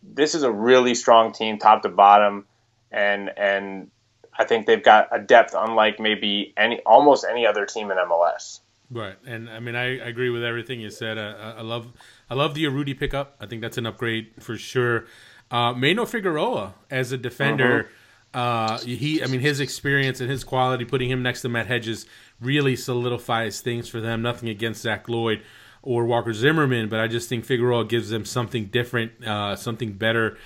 [0.00, 2.46] this is a really strong team, top to bottom,
[2.92, 3.90] and and
[4.32, 8.60] I think they've got a depth unlike maybe any almost any other team in MLS.
[8.92, 11.18] Right, and I mean I, I agree with everything you said.
[11.18, 11.88] I, I love
[12.30, 13.34] I love the Urruti pickup.
[13.40, 15.06] I think that's an upgrade for sure.
[15.50, 17.90] Uh, Maynor Figueroa as a defender,
[18.32, 18.74] uh-huh.
[18.74, 22.06] uh, he I mean his experience and his quality, putting him next to Matt Hedges,
[22.40, 24.22] really solidifies things for them.
[24.22, 25.42] Nothing against Zach Loyd
[25.82, 30.36] or Walker Zimmerman, but I just think Figueroa gives them something different, uh, something better.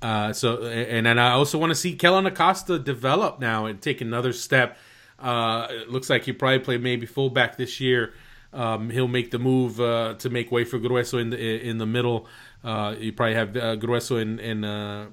[0.00, 4.00] Uh, so and then I also want to see Kellyn Acosta develop now and take
[4.00, 4.76] another step
[5.22, 8.12] uh, it looks like he probably play maybe fullback this year.
[8.52, 11.86] Um, he'll make the move uh, to make way for Gruezo in the in the
[11.86, 12.26] middle.
[12.62, 15.06] Uh, you probably have uh, Gruezo in in uh,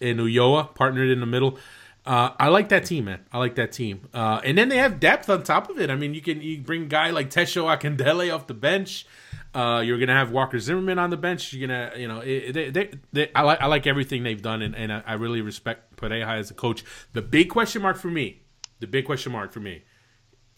[0.00, 1.58] in Ulloa partnered in the middle.
[2.06, 3.20] Uh, I like that team, man.
[3.32, 4.08] I like that team.
[4.12, 5.90] Uh, and then they have depth on top of it.
[5.90, 9.06] I mean, you can you bring a guy like Tesho Akindele off the bench.
[9.54, 11.52] Uh, you're gonna have Walker Zimmerman on the bench.
[11.52, 14.74] You're gonna, you know, they, they, they, I like I like everything they've done, and,
[14.74, 16.84] and I, I really respect Pareja as a coach.
[17.12, 18.42] The big question mark for me
[18.84, 19.82] the big question mark for me.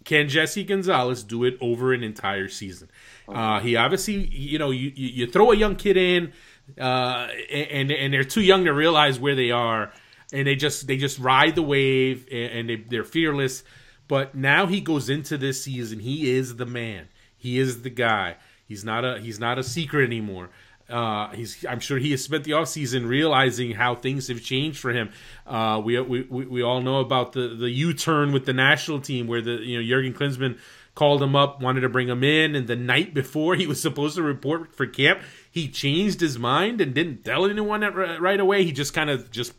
[0.05, 2.91] Can Jesse Gonzalez do it over an entire season?
[3.29, 6.33] Uh, he obviously, you know, you, you throw a young kid in,
[6.81, 9.93] uh, and and they're too young to realize where they are,
[10.37, 13.65] and they just they just ride the wave, and they, they're fearless.
[14.09, 15.99] But now he goes into this season.
[16.01, 17.09] He is the man.
[17.37, 18.37] He is the guy.
[18.67, 20.51] He's not a he's not a secret anymore.
[20.89, 24.93] Uh, he's I'm sure he has spent the offseason realizing how things have changed for
[24.93, 25.11] him.
[25.47, 29.41] Uh, we, we we all know about the the U-turn with the national team where
[29.41, 30.59] the you know Jurgen Klinsmann
[30.95, 34.17] called him up, wanted to bring him in, and the night before he was supposed
[34.17, 35.21] to report for camp,
[35.51, 38.65] he changed his mind and didn't tell anyone right away.
[38.65, 39.53] He just kind of just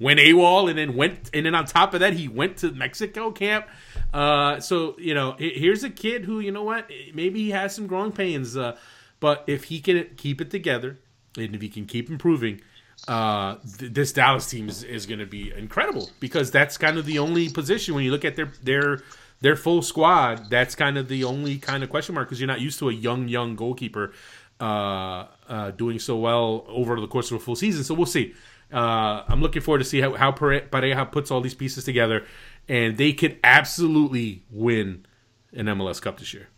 [0.00, 3.30] went AWOL and then went and then on top of that he went to Mexico
[3.30, 3.66] camp.
[4.12, 7.86] Uh, so you know here's a kid who you know what maybe he has some
[7.86, 8.56] growing pains.
[8.56, 8.76] Uh,
[9.20, 10.98] but if he can keep it together
[11.36, 12.60] and if he can keep improving,
[13.08, 17.06] uh, th- this Dallas team is, is going to be incredible because that's kind of
[17.06, 19.02] the only position when you look at their their
[19.40, 20.50] their full squad.
[20.50, 22.92] That's kind of the only kind of question mark because you're not used to a
[22.92, 24.12] young young goalkeeper
[24.60, 27.84] uh, uh, doing so well over the course of a full season.
[27.84, 28.34] So we'll see.
[28.72, 32.26] Uh, I'm looking forward to see how, how Pareja puts all these pieces together,
[32.68, 35.06] and they could absolutely win
[35.52, 36.48] an MLS Cup this year.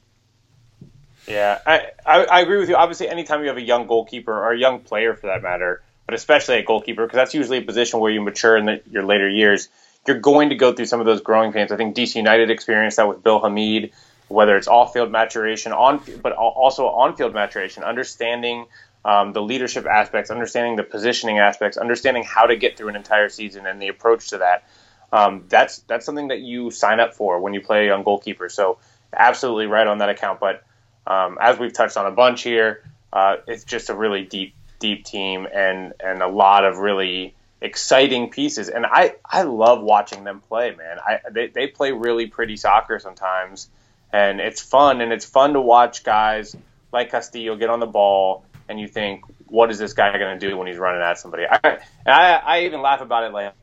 [1.28, 2.76] Yeah, I, I, I agree with you.
[2.76, 6.14] Obviously, anytime you have a young goalkeeper or a young player for that matter, but
[6.14, 9.28] especially a goalkeeper, because that's usually a position where you mature in the, your later
[9.28, 9.68] years,
[10.06, 11.72] you're going to go through some of those growing pains.
[11.72, 13.92] I think DC United experienced that with Bill Hamid,
[14.28, 18.66] whether it's off-field maturation, on but also on-field maturation, understanding
[19.06, 23.28] um, the leadership aspects, understanding the positioning aspects, understanding how to get through an entire
[23.28, 24.68] season and the approach to that.
[25.12, 28.48] Um, that's that's something that you sign up for when you play on goalkeeper.
[28.48, 28.78] So
[29.12, 30.40] absolutely right on that account.
[30.40, 30.64] But
[31.06, 32.82] um, as we've touched on a bunch here,
[33.12, 38.30] uh, it's just a really deep, deep team and and a lot of really exciting
[38.30, 38.68] pieces.
[38.68, 40.98] And I I love watching them play, man.
[40.98, 43.70] I they they play really pretty soccer sometimes,
[44.12, 45.00] and it's fun.
[45.00, 46.56] And it's fun to watch guys
[46.92, 50.48] like Castillo get on the ball, and you think, what is this guy going to
[50.48, 51.44] do when he's running at somebody?
[51.48, 53.54] I, and I I even laugh about it like.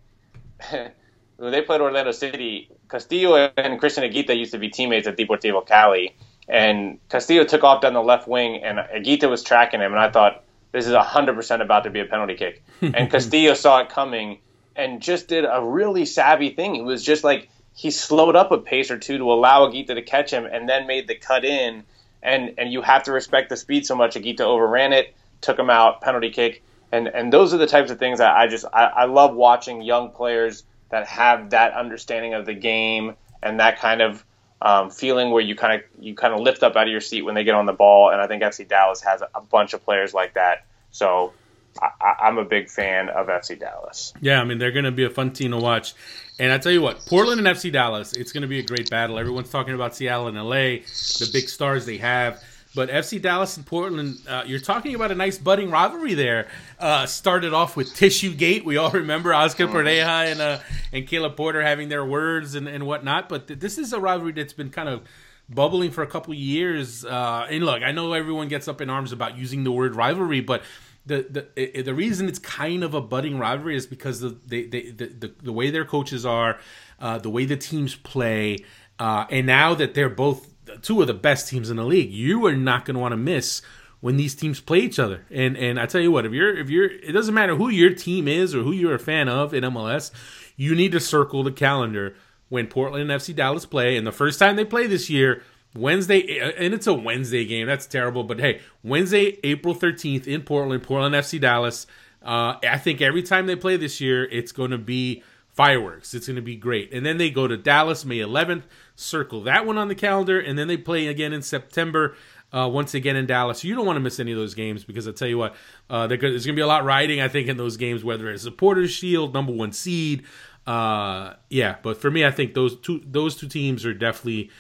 [1.38, 5.66] when they played Orlando City, Castillo and Christian Higuita used to be teammates at Deportivo
[5.66, 6.16] Cali
[6.48, 10.10] and Castillo took off down the left wing, and Higuita was tracking him, and I
[10.10, 12.64] thought this is hundred percent about to be a penalty kick.
[12.82, 14.40] And Castillo saw it coming
[14.76, 16.76] and just did a really savvy thing.
[16.76, 20.02] It was just like he slowed up a pace or two to allow Higuita to
[20.02, 21.84] catch him, and then made the cut in.
[22.24, 24.16] And and you have to respect the speed so much.
[24.16, 26.64] Higuita overran it, took him out, penalty kick.
[26.92, 29.82] And and those are the types of things that I just I, I love watching
[29.82, 34.24] young players that have that understanding of the game and that kind of
[34.62, 37.24] um, feeling where you kind of you kind of lift up out of your seat
[37.24, 39.84] when they get on the ball, and I think FC Dallas has a bunch of
[39.84, 40.66] players like that.
[40.92, 41.34] So
[41.82, 44.14] I, am a big fan of FC Dallas.
[44.22, 45.94] Yeah, I mean they're going to be a fun team to watch,
[46.40, 48.90] and I tell you what, Portland and FC Dallas, it's going to be a great
[48.90, 49.20] battle.
[49.20, 50.84] Everyone's talking about Seattle and LA,
[51.20, 52.44] the big stars they have.
[52.76, 56.48] But FC Dallas and Portland, uh, you're talking about a nice budding rivalry there.
[56.80, 58.66] Uh, started off with Tissue Gate.
[58.66, 59.88] We all remember Oscar mm-hmm.
[59.88, 60.60] And uh,
[60.92, 63.30] and Caleb Porter having their words and, and whatnot.
[63.30, 65.04] But th- this is a rivalry that's been kind of
[65.50, 67.06] bubbling for a couple years.
[67.06, 70.42] Uh, and look, I know everyone gets up in arms about using the word rivalry,
[70.42, 70.64] but
[71.06, 74.92] the the the reason it's kind of a budding rivalry is because the they, they,
[74.92, 76.60] the, the, the way their coaches are,
[77.00, 78.60] uh, the way the teams play,
[79.00, 82.12] uh, and now that they're both two of the best teams in the league.
[82.12, 83.62] You are not going to want to miss
[84.00, 85.26] when these teams play each other.
[85.30, 87.94] And and I tell you what, if you're if you're it doesn't matter who your
[87.94, 90.12] team is or who you're a fan of in MLS,
[90.56, 92.16] you need to circle the calendar
[92.50, 93.98] when Portland and FC Dallas play.
[93.98, 95.42] And the first time they play this year,
[95.76, 97.68] Wednesday, and it's a Wednesday game.
[97.68, 98.24] That's terrible.
[98.24, 101.88] But hey, Wednesday, April 13th in Portland, Portland FC Dallas.
[102.22, 106.14] Uh, I think every time they play this year, it's going to be fireworks.
[106.14, 106.94] It's going to be great.
[106.94, 108.64] And then they go to Dallas May 11th,
[108.96, 112.16] circle that one on the calendar, and then they play again in September.
[112.52, 115.08] Uh, once again in Dallas, you don't want to miss any of those games because
[115.08, 115.56] I tell you what,
[115.90, 117.20] uh, there's going to be a lot riding.
[117.20, 120.24] I think in those games, whether it's Supporters Shield, number one seed,
[120.68, 121.78] uh, yeah.
[121.82, 124.52] But for me, I think those two those two teams are definitely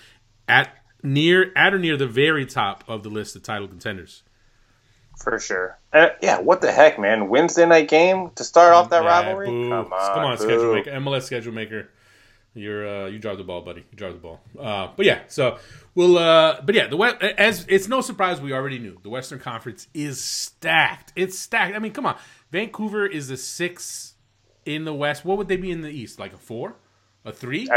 [0.47, 4.23] at near at or near the very top of the list of title contenders.
[5.17, 5.77] For sure.
[5.91, 7.29] Uh, yeah, what the heck, man?
[7.29, 9.47] Wednesday night game to start off that yeah, rivalry?
[9.47, 9.69] Boo.
[9.69, 11.89] Come on, come on, schedule maker, MLS schedule maker.
[12.55, 13.83] You're uh, you drive the ball, buddy.
[13.91, 14.41] You drive the ball.
[14.59, 15.57] Uh, but yeah, so
[15.95, 16.17] we'll.
[16.17, 19.87] Uh, but yeah, the wet as it's no surprise we already knew the Western Conference
[19.93, 21.13] is stacked.
[21.15, 21.75] It's stacked.
[21.75, 22.15] I mean, come on,
[22.51, 24.13] Vancouver is a six
[24.65, 25.25] in the West.
[25.25, 26.19] What would they be in the East?
[26.19, 26.75] Like a four,
[27.25, 27.67] a three?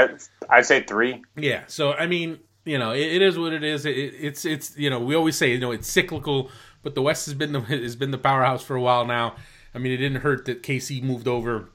[0.50, 1.22] I'd say three.
[1.36, 1.64] Yeah.
[1.68, 3.86] So I mean, you know, it, it is what it is.
[3.86, 6.50] It, it's it's you know we always say you know it's cyclical
[6.86, 9.34] but the West has been the has been the powerhouse for a while now.
[9.74, 11.68] I mean, it didn't hurt that KC moved over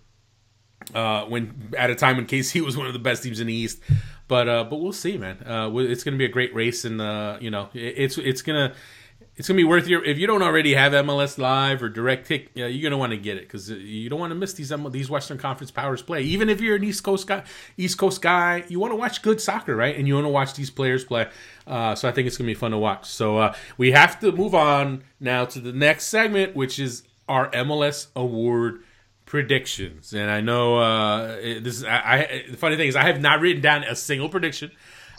[0.96, 3.54] uh, when at a time when KC was one of the best teams in the
[3.54, 3.82] East.
[4.30, 5.46] But uh, but we'll see, man.
[5.46, 8.42] Uh, it's going to be a great race, and uh, you know, it, it's it's
[8.42, 8.74] gonna
[9.42, 12.56] it's gonna be worth your if you don't already have MLS Live or Direct Kick,
[12.56, 15.10] know, you're gonna want to get it because you don't want to miss these these
[15.10, 16.22] Western Conference powers play.
[16.22, 17.42] Even if you're an East Coast guy,
[17.76, 19.96] East Coast guy, you want to watch good soccer, right?
[19.96, 21.28] And you want to watch these players play.
[21.66, 23.10] Uh, so I think it's gonna be fun to watch.
[23.10, 27.50] So uh, we have to move on now to the next segment, which is our
[27.50, 28.84] MLS award
[29.26, 30.14] predictions.
[30.14, 33.40] And I know uh, this is I, I, the funny thing is I have not
[33.40, 34.70] written down a single prediction.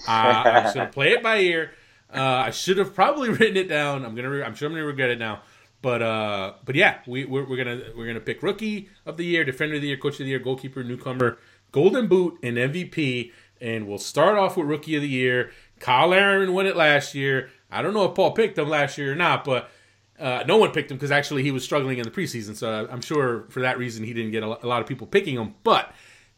[0.07, 1.73] Uh, I'm just gonna play it by ear.
[2.13, 4.05] Uh, I should have probably written it down.
[4.05, 4.31] I'm gonna.
[4.31, 5.43] Re- I'm sure I'm gonna regret it now.
[5.81, 9.45] But uh, but yeah, we we're, we're, gonna we're gonna pick rookie of the year,
[9.45, 11.39] defender of the year, coach of the year, goalkeeper, newcomer,
[11.73, 13.33] golden boot, and MVP.
[13.61, 15.51] And we'll start off with rookie of the year.
[15.81, 17.51] Cyle Larin won it last year.
[17.71, 19.71] I don't know if Paul picked him last year or not, but
[20.19, 22.55] uh, no one picked him because actually he was struggling in the preseason.
[22.55, 25.55] So I'm sure for that reason he didn't get a lot of people picking him.
[25.65, 25.93] But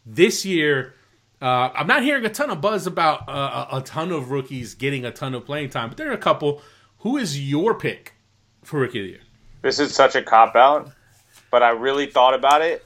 [0.06, 0.94] this year
[1.44, 5.04] uh, I'm not hearing a ton of buzz about uh, a, ton of rookies getting
[5.04, 6.62] a ton of playing time, but there are a couple.
[7.00, 8.14] Who is your pick
[8.62, 9.20] for rookie of the year?
[9.60, 10.90] This is such a cop out,
[11.50, 12.82] but I really thought about it.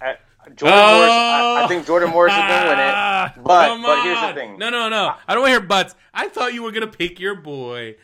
[0.57, 0.97] Jordan oh!
[0.97, 3.45] Morris, I, I, think Jordan Morris is going to win it.
[3.45, 4.59] But but here's the thing.
[4.59, 5.15] No, no, no.
[5.29, 5.95] I don't want to hear buts.
[6.13, 7.95] I thought you were going to pick your boy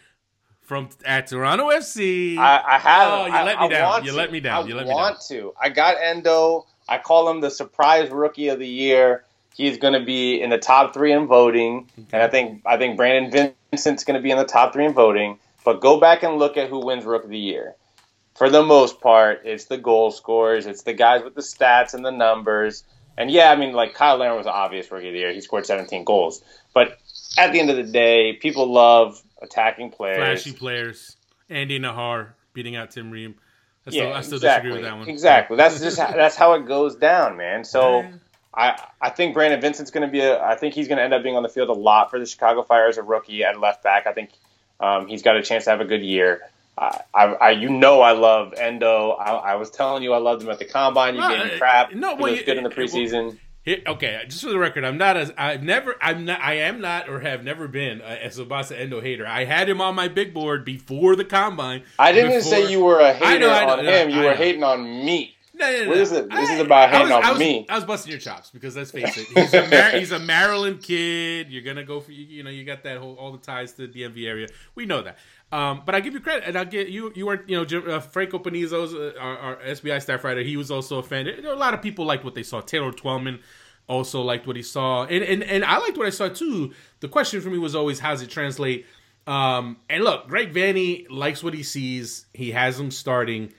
[0.61, 2.38] from at Toronto FC.
[2.38, 3.12] I, I have.
[3.12, 4.05] Oh, you I, let me I down.
[4.05, 4.64] You let me down.
[4.64, 5.52] I You let me want to.
[5.61, 6.66] I got Endo.
[6.88, 9.24] I call him the surprise rookie of the year.
[9.55, 12.96] He's going to be in the top three in voting, and I think I think
[12.96, 15.38] Brandon Vincent's going to be in the top three in voting.
[15.64, 17.74] But go back and look at who wins Rook of the Year.
[18.34, 20.66] For the most part, it's the goal scorers.
[20.66, 22.82] It's the guys with the stats and the numbers.
[23.16, 25.32] And yeah, I mean, like Cyle Larin was an obvious Rookie of the Year.
[25.32, 26.42] He scored 17 goals.
[26.74, 26.98] But
[27.38, 30.42] at the end of the day, people love attacking players.
[30.42, 31.16] Flashy players.
[31.48, 33.36] Andy Najar beating out Tim Ream.
[33.86, 34.70] I still, yeah, I still exactly.
[34.70, 35.09] disagree with that one.
[35.09, 35.57] Exactly.
[35.57, 37.64] That's just how, that's how it goes down, man.
[37.64, 38.11] So Yeah.
[38.57, 40.42] I I think Brandon Vincent's going to be a.
[40.42, 42.26] I think he's going to end up being on the field a lot for the
[42.26, 44.07] Chicago Fire as a rookie at left back.
[44.07, 44.30] I think
[44.80, 46.40] um, he's got a chance to have a good year.
[46.76, 49.11] I, I, I you know I love Endo.
[49.11, 51.14] I, I was telling you I loved him at the combine.
[51.14, 51.92] You No, gave me uh, crap.
[51.94, 53.38] no, he well, was you- good in the well, preseason.
[53.64, 56.82] Here, okay, just for the record, I'm not as I've never I'm not I am
[56.82, 59.26] not or have never been a, a Tsubasa Endo hater.
[59.26, 61.82] I had him on my big board before the combine.
[61.98, 64.11] I didn't before- say you were a hater I know, I know, on no, him.
[64.11, 64.36] You I were know.
[64.36, 65.34] hating on me.
[65.57, 65.88] No, no, no.
[65.90, 66.28] What is it?
[66.30, 67.66] This I- is about I hating was- on I me.
[67.68, 70.82] I was busting your chops because let's face it, he's a Mar- he's a Maryland
[70.82, 71.48] kid.
[71.50, 74.02] You're gonna go for you know you got that whole all the ties to the
[74.02, 74.48] DMV area.
[74.74, 75.18] We know that.
[75.52, 77.12] Um, but I give you credit, and I'll get you.
[77.14, 80.42] You weren't, you know, Jim, uh, Franco Panizo's uh, our, our SBI staff writer.
[80.42, 81.26] He was also a fan.
[81.26, 82.61] There a lot of people liked what they saw.
[82.61, 83.38] Taylor Twellman
[83.86, 86.72] also liked what he saw, and and and I liked what I saw too.
[86.98, 88.86] The question for me was always how's it translate.
[89.28, 92.26] Um, and look, Greg Vanney likes what he sees.
[92.34, 93.52] He has him starting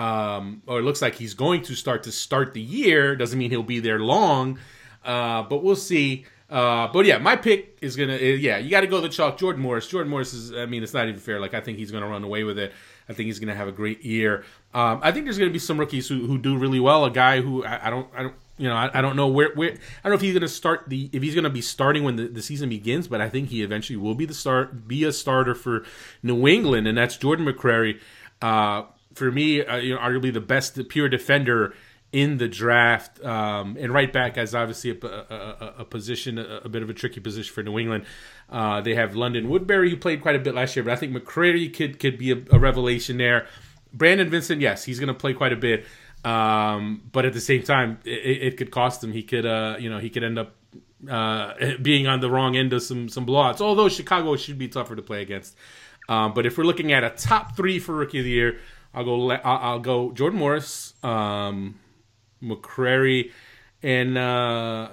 [0.00, 3.14] um, or it looks like he's going to start to start the year.
[3.14, 4.58] Doesn't mean he'll be there long,
[5.04, 6.24] uh, but we'll see.
[6.48, 8.14] Uh, but yeah, my pick is gonna.
[8.14, 9.36] uh, yeah, you got to go the chalk.
[9.36, 9.86] Jordan Morris.
[9.86, 10.54] Jordan Morris is.
[10.54, 11.38] I mean, it's not even fair.
[11.38, 12.72] Like I think he's gonna run away with it.
[13.10, 14.44] I think he's gonna have a great year.
[14.72, 17.04] Um, I think there's gonna be some rookies who, who do really well.
[17.04, 18.08] A guy who I, I don't.
[18.16, 18.34] I don't.
[18.56, 19.70] You know, I, I don't know where, where.
[19.70, 22.26] I don't know if he's to start the if he's to be starting when the,
[22.26, 25.54] the season begins, but I think he eventually will be the start, be a starter
[25.54, 25.84] for
[26.22, 28.00] New England, and that's Jordan McCrary.
[28.42, 28.84] Uh,
[29.14, 31.74] for me, uh, you know, arguably the best pure defender
[32.12, 36.68] in the draft, um, and right back as obviously a, a, a, position, a, a
[36.68, 38.04] bit of a tricky position for New England.
[38.48, 41.12] Uh, they have London Woodberry, who played quite a bit last year, but I think
[41.14, 43.46] McCrary could could be a, revelation there.
[43.92, 45.86] Brandon Vincent, yes, he's going to play quite a bit,
[46.24, 49.12] um, but at the same time, it, it could cost him.
[49.12, 50.56] He could, uh, you know, he could end up
[51.08, 53.60] uh, being on the wrong end of some some blowouts.
[53.60, 55.56] Although Chicago should be tougher to play against.
[56.08, 58.58] Um, but if we're looking at a top three for rookie of the year,
[58.92, 59.30] I'll go.
[59.30, 61.78] I'll, go Jordan Morris, um,
[62.42, 63.30] McCrary,
[63.82, 64.88] and uh,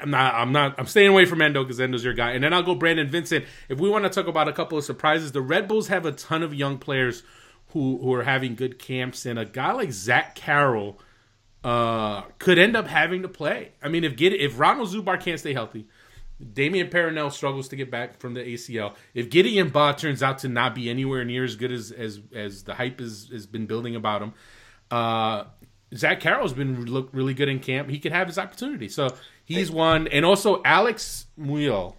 [0.00, 0.34] I'm not.
[0.34, 0.74] I'm not.
[0.78, 2.32] I'm staying away from Endo because Endo's your guy.
[2.32, 3.44] And then I'll go Brandon Vincent.
[3.68, 6.12] If we want to talk about a couple of surprises, the Red Bulls have a
[6.12, 7.22] ton of young players
[7.68, 11.00] who who are having good camps, and a guy like Zach Carroll
[11.64, 13.72] uh, could end up having to play.
[13.82, 15.86] I mean, if get if Ronald Zubar can't stay healthy,
[16.52, 18.94] Damien Perrinelle struggles to get back from the ACL.
[19.14, 22.64] If Gideon Baah turns out to not be anywhere near as good as as, as
[22.64, 24.34] the hype is, has been building about him,
[24.90, 25.44] uh,
[25.94, 27.88] Zach Carroll's been look really good in camp.
[27.88, 28.88] He could have his opportunity.
[28.88, 29.14] So
[29.44, 31.94] he's one, and also Alex Muyl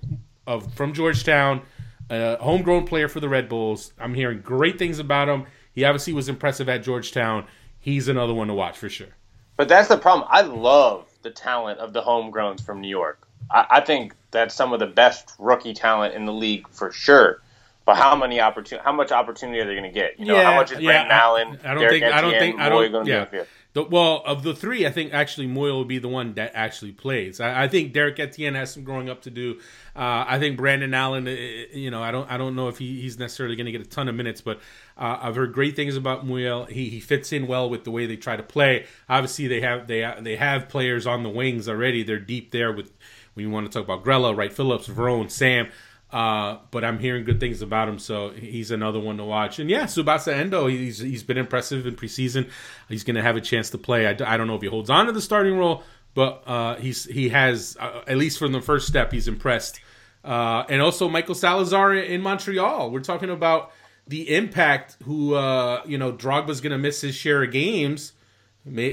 [0.45, 1.63] of from Georgetown,
[2.09, 3.93] a homegrown player for the Red Bulls.
[3.99, 5.45] I'm hearing great things about him.
[5.73, 7.45] He obviously was impressive at Georgetown.
[7.79, 9.07] He's another one to watch for sure.
[9.55, 10.27] But that's the problem.
[10.31, 13.26] I love the talent of the homegrowns from New York.
[13.51, 17.41] I, I think that's some of the best rookie talent in the league for sure.
[17.85, 18.83] But how many opportunity?
[18.83, 20.19] How much opportunity are they going to get?
[20.19, 21.59] You know, how much is Brandon I- Allen?
[21.63, 22.03] I, don't Derek think.
[22.03, 22.59] I don't Etienne, think.
[22.59, 22.91] I don't.
[22.91, 23.21] gonna Yeah.
[23.21, 23.45] on
[23.77, 26.93] the well, of the three, I think actually Moyle will be the one that actually
[26.93, 27.39] plays.
[27.39, 29.59] I, I think Derek Etienne has some growing up to do.
[29.95, 33.01] Uh, I think Brandon Allen, uh, you know, I don't, I don't know if he,
[33.01, 34.57] he's necessarily going to get a ton of minutes, but
[34.97, 36.65] uh, I've heard great things about Moyle.
[36.65, 38.87] He, he fits in well with the way they try to play.
[39.07, 42.01] Obviously, they have they they have players on the wings already.
[42.01, 42.91] They're deep there with
[43.39, 45.69] you want to talk about Grella, Wright Phillips, Verone, Sam.
[46.09, 49.59] Uh, but I'm hearing good things about him, so he's another one to watch.
[49.59, 52.49] And yeah, Tsubasa Endo, he's he's been impressive in preseason.
[52.87, 54.07] He's going to have a chance to play.
[54.07, 55.83] I, I don't know if he holds on to the starting role,
[56.13, 59.81] but uh, he's he has uh, at least from the first step, he's impressed.
[60.23, 62.89] Uh, and also Michael Salazar in Montreal.
[62.89, 63.71] We're talking about
[64.07, 64.95] the impact.
[65.03, 68.13] Who uh, you know, Drogba's going to miss his share of games.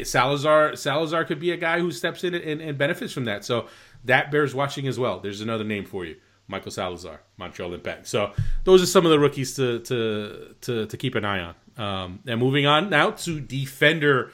[0.03, 3.45] Salazar Salazar could be a guy who steps in and, and benefits from that.
[3.45, 3.69] So
[4.05, 5.21] that bears watching as well.
[5.21, 6.17] There's another name for you.
[6.47, 8.07] Michael Salazar, Montreal Impact.
[8.07, 8.33] So
[8.65, 11.55] those are some of the rookies to to to, to keep an eye on.
[11.77, 14.31] Um, and moving on now to defender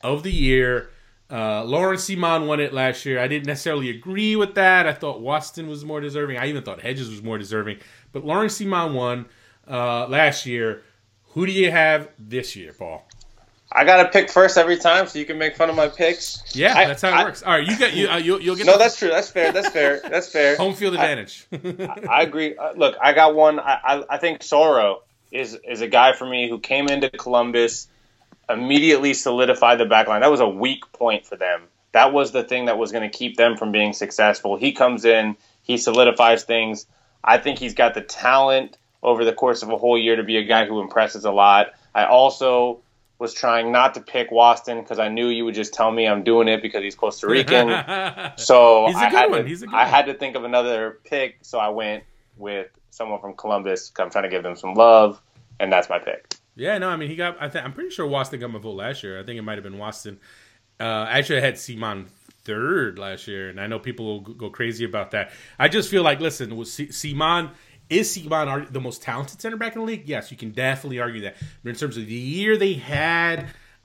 [0.00, 0.90] of the year.
[1.30, 3.20] Uh, Laurent Ciman won it last year.
[3.20, 4.88] I didn't necessarily agree with that.
[4.88, 6.38] I thought Waston was more deserving.
[6.38, 7.78] I even thought Hedges was more deserving.
[8.10, 9.26] But Laurent Ciman won
[9.68, 10.82] uh, last year.
[11.34, 13.06] Who do you have this year, Paul?
[13.72, 16.42] I got to pick first every time, so you can make fun of my picks.
[16.56, 17.42] Yeah, I- that's how it I- works.
[17.42, 18.08] All right, you get you.
[18.08, 19.08] Uh, you'll, you'll get No, the that's true.
[19.10, 19.52] That's fair.
[19.52, 20.00] That's fair.
[20.08, 20.56] That's fair.
[20.58, 21.46] home field advantage.
[22.08, 22.56] I agree.
[22.56, 23.60] Uh, look, I got one.
[23.60, 27.86] I, I, I think Sauro is is a guy for me who came into Columbus,
[28.48, 30.20] immediately solidified the back line.
[30.22, 31.62] That was a weak point for them.
[31.92, 34.56] That was the thing that was going to keep them from being successful.
[34.56, 36.86] He comes in, he solidifies things.
[37.22, 40.36] I think he's got the talent over the course of a whole year to be
[40.36, 41.68] a guy who impresses a lot.
[41.94, 42.80] I also
[43.20, 46.24] was trying not to pick Waston because I knew you would just tell me I'm
[46.24, 47.68] doing it because he's Costa Rican.
[48.36, 49.42] so He's a I good had one.
[49.42, 52.02] to, He's a good I had to think of another pick, so I went
[52.38, 53.92] with someone from Columbus.
[53.98, 55.20] I'm trying to give them some love,
[55.60, 56.34] and that's my pick.
[56.56, 57.36] Yeah, no, I mean he got.
[57.40, 59.20] I think I'm pretty sure Waston got my vote last year.
[59.20, 60.16] I think it might have been Waston.
[60.80, 62.06] Uh, actually, I had Ciman
[62.44, 65.30] third last year, and I know people will go crazy about that.
[65.58, 67.50] I just feel like, listen, was Si- Ciman
[67.90, 70.04] is Ciman the most talented center back in the league?
[70.06, 71.36] Yes, you can definitely argue that.
[71.62, 73.40] But in terms of the year they had,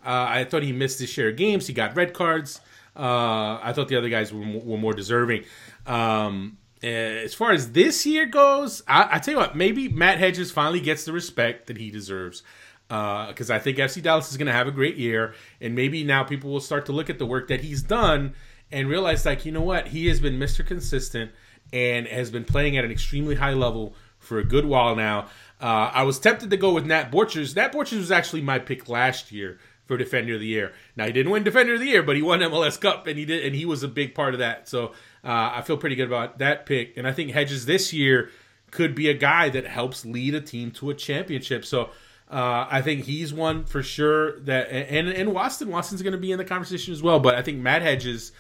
[0.06, 1.68] uh, I thought he missed his share of games.
[1.68, 2.62] He got red cards.
[2.96, 5.44] Uh, I thought the other guys were, were more deserving.
[5.86, 10.20] Um, uh, as far as this year goes, I, I tell you what, maybe Matt
[10.20, 12.44] Hedges finally gets the respect that he deserves.
[12.88, 16.24] Because I think FC Dallas is going to have a great year, and maybe now
[16.24, 18.36] people will start to look at the work that he's done
[18.72, 20.64] and realize, like, you know what, he has been Mr.
[20.64, 21.32] Consistent
[21.76, 25.28] and has been playing at an extremely high level for a good while now.
[25.62, 27.54] Uh, I was tempted to go with Nat Borchers.
[27.56, 30.74] Nat Borchers was actually my pick last year for Defender of the Year.
[30.96, 33.26] Now he didn't win Defender of the Year, but he won MLS Cup, and he
[33.26, 34.70] did, and he was a big part of that.
[34.70, 36.96] So uh, I feel pretty good about that pick.
[36.96, 38.30] And I think Hedges this year
[38.72, 41.66] could be a guy that helps lead a team to a championship.
[41.66, 41.90] So
[42.32, 44.40] uh, I think he's one for sure.
[44.40, 47.20] That and and Waston, Waston's going to be in the conversation as well.
[47.20, 48.32] But I think Matt Hedges.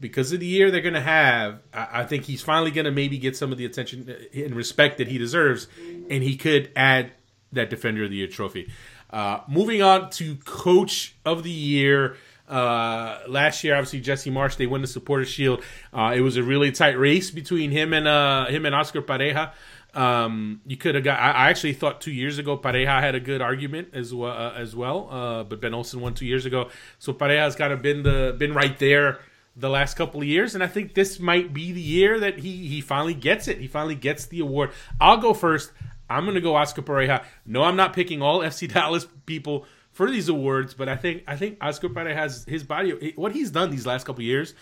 [0.00, 2.90] Because of the year they're going to have, I I think he's finally going to
[2.90, 5.68] maybe get some of the attention and respect that he deserves,
[6.08, 7.12] and he could add
[7.52, 8.70] that Defender of the Year trophy.
[9.10, 12.16] Uh, moving on to Coach of the Year.
[12.48, 15.62] Uh, last year, obviously Jesse Marsch, they won the Supporter Shield.
[15.92, 19.52] Uh, it was a really tight race between him and uh, him and Oscar Pareja.
[19.94, 21.18] Um, you could have got.
[21.18, 24.32] I, I actually thought two years ago Pareja had a good argument as well.
[24.32, 27.82] Uh, as well, uh, but Ben Olsen won two years ago, so Pareja's kind of
[27.82, 29.20] been the been right there
[29.60, 32.68] the last couple of years, and I think this might be the year that he
[32.68, 33.58] he finally gets it.
[33.58, 34.72] He finally gets the award.
[35.00, 35.72] I'll go first.
[36.08, 37.24] I'm going to go Oscar Pareja.
[37.46, 41.36] No, I'm not picking all FC Dallas people for these awards, but I think I
[41.36, 43.12] think Oscar Pareja has his body.
[43.16, 44.54] What he's done these last couple of years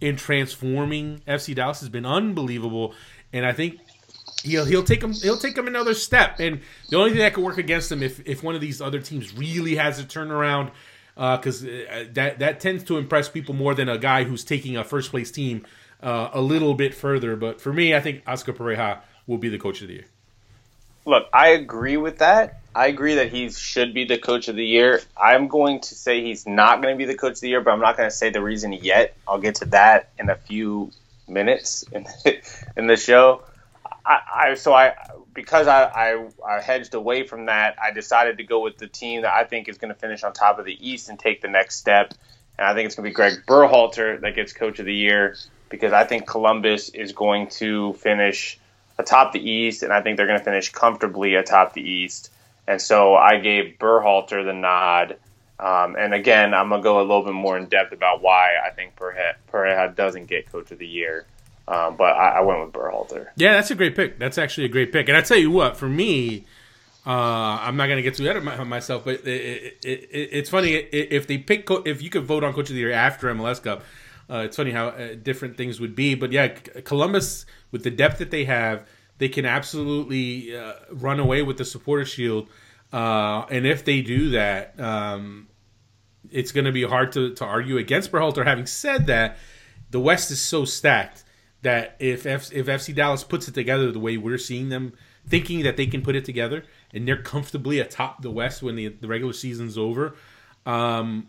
[0.00, 2.94] in transforming FC Dallas has been unbelievable,
[3.32, 3.78] and I think
[4.42, 6.40] he'll he'll take him he'll take him another step.
[6.40, 9.00] And the only thing that could work against him if if one of these other
[9.00, 10.70] teams really has a turnaround,
[11.16, 14.84] because uh, that that tends to impress people more than a guy who's taking a
[14.84, 15.64] first place team
[16.02, 17.36] uh, a little bit further.
[17.36, 20.06] But for me, I think Oscar Pareja will be the coach of the year.
[21.06, 22.60] Look, I agree with that.
[22.74, 25.00] I agree that he should be the coach of the year.
[25.16, 27.70] I'm going to say he's not going to be the coach of the year, but
[27.70, 29.16] I'm not going to say the reason yet.
[29.26, 30.90] I'll get to that in a few
[31.28, 32.06] minutes in,
[32.76, 33.42] in the show.
[34.06, 34.94] I, I so I
[35.34, 39.22] because I, I I hedged away from that, I decided to go with the team
[39.22, 41.48] that I think is going to finish on top of the East and take the
[41.48, 42.14] next step.
[42.58, 45.36] And I think it's going to be Greg Berhalter that gets coach of the year
[45.68, 48.58] because I think Columbus is going to finish
[48.98, 52.32] atop the East, and I think they're going to finish comfortably atop the East.
[52.66, 55.16] And so I gave Berhalter the nod.
[55.58, 58.52] Um, and again, I'm going to go a little bit more in depth about why
[58.64, 61.26] I think Pareja doesn't get coach of the year.
[61.68, 63.28] Um, but I, I went with Berhalter.
[63.36, 64.18] Yeah, that's a great pick.
[64.18, 65.08] That's actually a great pick.
[65.08, 66.44] And I tell you what, for me,
[67.06, 67.10] uh,
[67.60, 70.50] I'm not going to get too ahead of my, myself, but it, it, it, it's
[70.50, 73.62] funny if they pick if you could vote on coach of the year after MLS
[73.62, 73.82] Cup.
[74.28, 78.18] Uh, it's funny how uh, different things would be, but yeah, Columbus with the depth
[78.18, 78.88] that they have,
[79.18, 82.48] they can absolutely uh, run away with the supporter shield.
[82.92, 85.46] Uh, and if they do that, um,
[86.30, 88.44] it's going to be hard to, to argue against Berhalter.
[88.44, 89.38] Having said that,
[89.92, 91.22] the West is so stacked
[91.66, 94.92] that if F, if FC Dallas puts it together the way we're seeing them,
[95.26, 96.62] thinking that they can put it together,
[96.94, 100.14] and they're comfortably atop the West when the, the regular season's over,
[100.64, 101.28] um,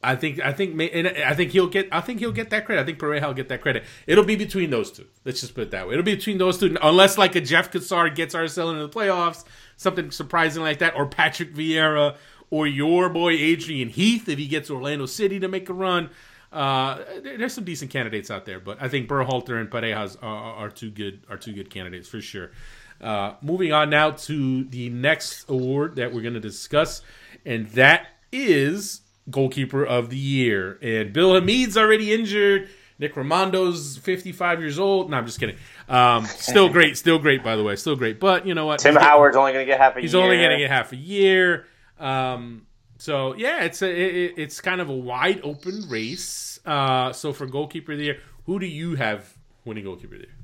[0.00, 2.82] I think I think and I think he'll get I think he'll get that credit.
[2.82, 3.82] I think Pareja will get that credit.
[4.06, 5.06] It'll be between those two.
[5.24, 5.94] Let's just put it that way.
[5.94, 9.44] It'll be between those two, unless like a Jeff Cassar gets RSL into the playoffs,
[9.76, 12.16] something surprising like that, or Patrick Vieira,
[12.50, 16.10] or your boy Adrian Heath if he gets Orlando City to make a run.
[16.54, 20.70] Uh, there's some decent candidates out there, but I think Berhalter and Parejas are, are
[20.70, 22.52] two good are two good candidates for sure.
[23.00, 27.02] Uh, moving on now to the next award that we're going to discuss,
[27.44, 30.78] and that is goalkeeper of the year.
[30.80, 32.68] And Bill Hamid's already injured.
[33.00, 35.10] Nick Rimando's 55 years old.
[35.10, 35.56] No, I'm just kidding.
[35.88, 38.20] Um, still great, still great, by the way, still great.
[38.20, 38.78] But you know what?
[38.78, 40.22] Tim Howard's only going to get half a He's year.
[40.22, 41.66] only going to get half a year.
[41.98, 42.66] Um,
[42.98, 46.58] so yeah, it's a it, it's kind of a wide open race.
[46.64, 50.26] Uh, so for goalkeeper of the year, who do you have winning goalkeeper of the
[50.26, 50.36] year?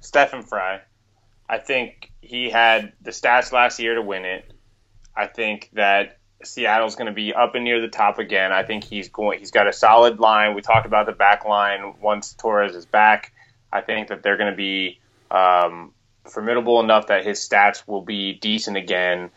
[0.00, 0.80] Stefan Frei.
[1.48, 4.52] I think he had the stats last year to win it.
[5.14, 8.52] I think that Seattle's going to be up and near the top again.
[8.52, 9.38] I think he's going.
[9.38, 10.54] He's got a solid line.
[10.54, 13.32] We talked about the back line once Torres is back.
[13.72, 15.00] I think that they're going to be
[15.30, 15.92] um,
[16.28, 19.30] formidable enough that his stats will be decent again.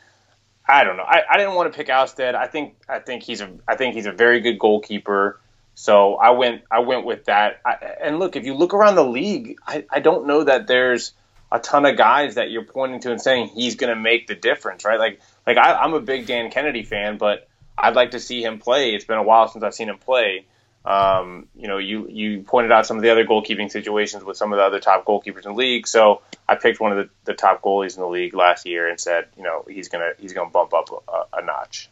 [0.68, 1.04] I don't know.
[1.04, 2.36] I, I didn't want to pick Ousted.
[2.36, 5.40] I think I think he's a I think he's a very good goalkeeper.
[5.76, 7.62] So I went I went with that.
[7.66, 11.14] I, and look, if you look around the league, I, I don't know that there's
[11.52, 14.36] a ton of guys that you're pointing to and saying he's going to make the
[14.36, 14.98] difference, right?
[14.98, 17.48] Like like I, I'm a big Dan Kennedy fan, but
[17.78, 18.96] I'd like to see him play.
[18.96, 20.46] It's been a while since I've seen him play.
[20.86, 24.54] Um, you know, you you pointed out some of the other goalkeeping situations with some
[24.54, 25.88] of the other top goalkeepers in the league.
[25.88, 29.00] So I picked one of the, the top goalies in the league last year and
[29.00, 31.90] said, you know, he's gonna he's gonna bump up a, a notch.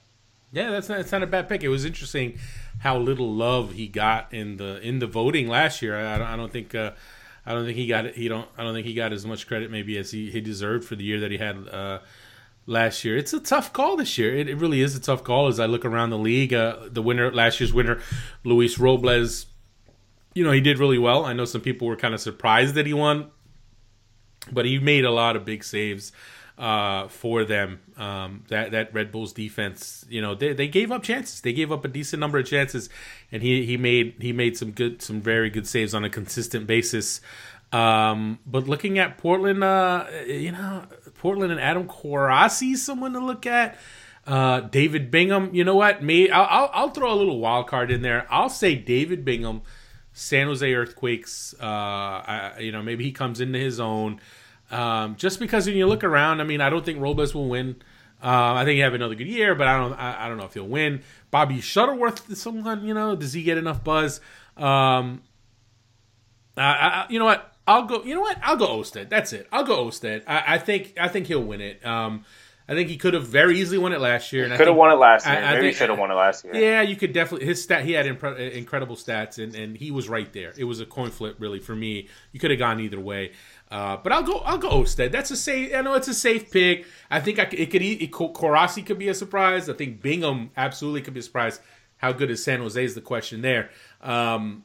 [0.52, 1.64] Yeah, that's not, that's not a bad pick.
[1.64, 2.38] It was interesting
[2.80, 5.98] how little love he got in the in the voting last year.
[5.98, 6.91] I, I don't, I don't think uh,
[7.45, 8.11] I don't think he got.
[8.11, 8.48] He don't.
[8.57, 11.03] I don't think he got as much credit maybe as he, he deserved for the
[11.03, 11.99] year that he had uh,
[12.65, 13.18] last year.
[13.18, 14.35] It's a tough call this year.
[14.35, 16.53] It, it, really is a tough call as I look around the league.
[16.53, 17.99] Uh, the winner, last year's winner,
[18.44, 19.48] Luis Robles.
[20.35, 21.26] You know he did really well.
[21.26, 23.30] I know some people were kind of surprised that he won,
[24.52, 26.11] but he made a lot of big saves
[26.57, 27.80] uh, for them.
[27.98, 31.41] Um, that that Red Bulls defense, you know, they, they gave up chances.
[31.41, 32.90] They gave up a decent number of chances,
[33.31, 36.68] and he, he made he made some good some very good saves on a consistent
[36.68, 37.22] basis.
[37.74, 40.84] Um, but looking at Portland, uh, you know,
[41.18, 43.78] Portland and Adam Kwarasey, someone to look at.
[44.26, 46.02] Uh, David Bingham, you know what?
[46.02, 48.26] Me, I'll, I'll, I'll, throw a little wild card in there.
[48.30, 49.64] I'll say David Bingham,
[50.14, 51.54] San Jose Earthquakes.
[51.60, 54.22] Uh, I, you know, maybe he comes into his own.
[54.72, 57.76] Um, just because when you look around, I mean, I don't think Robles will win.
[58.24, 59.94] Uh, I think he have another good year, but I don't.
[59.94, 61.02] I, I, don't know if he'll win.
[61.30, 62.86] Bobby Shuttleworth someone.
[62.86, 64.22] You know, does he get enough buzz?
[64.56, 65.22] Um,
[66.56, 67.53] I, you know what?
[67.68, 68.03] I'll go.
[68.03, 68.38] You know what?
[68.41, 69.10] I'll go Ousted.
[69.10, 69.48] That's it.
[69.52, 70.23] I'll go Ousted.
[70.27, 70.94] I, I think.
[70.99, 71.85] I think he'll win it.
[71.85, 72.26] Um,
[72.68, 74.48] I think he could have very easily won it last year.
[74.56, 75.35] Could have won it last year.
[75.35, 76.56] I, Maybe he should have won it last year.
[76.56, 77.45] Yeah, you could definitely.
[77.45, 77.84] His stat.
[77.84, 80.53] He had impre- incredible stats, and, and he was right there.
[80.57, 82.07] It was a coin flip, really, for me.
[82.31, 83.34] You could have gone either way.
[83.69, 84.40] Uh, but I'll go.
[84.40, 85.11] I'll go Ousted.
[85.11, 85.73] That's a safe.
[85.76, 86.85] I know it's a safe pick.
[87.11, 87.81] I think I, it could.
[87.81, 89.69] It, Kwarasey could be a surprise.
[89.69, 91.60] I think Bingham absolutely could be a surprise.
[91.98, 93.72] How good is San Jose is the question there.
[94.02, 94.64] Um,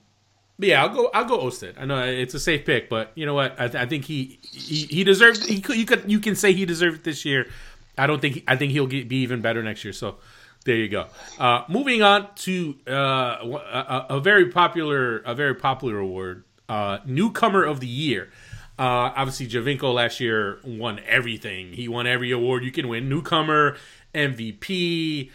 [0.59, 1.11] but yeah, I'll go.
[1.15, 1.77] I'll go Ousted.
[1.79, 3.55] I know it's a safe pick, but you know what?
[3.61, 5.05] I, th- I think he, he he.
[5.05, 5.77] He could.
[5.77, 6.11] You could.
[6.11, 7.49] You can say he deserved it this year.
[7.97, 8.43] I don't think.
[8.49, 9.93] I think he'll get, be even better next year.
[9.93, 10.17] So
[10.65, 11.07] there you go.
[11.39, 17.65] Uh, moving on to uh, a, a, very popular, a very popular award, uh, newcomer
[17.65, 18.31] of the year.
[18.79, 21.73] Uh, obviously, Giovinco last year won everything.
[21.73, 23.77] He won every award you can win: newcomer,
[24.15, 25.31] MVP,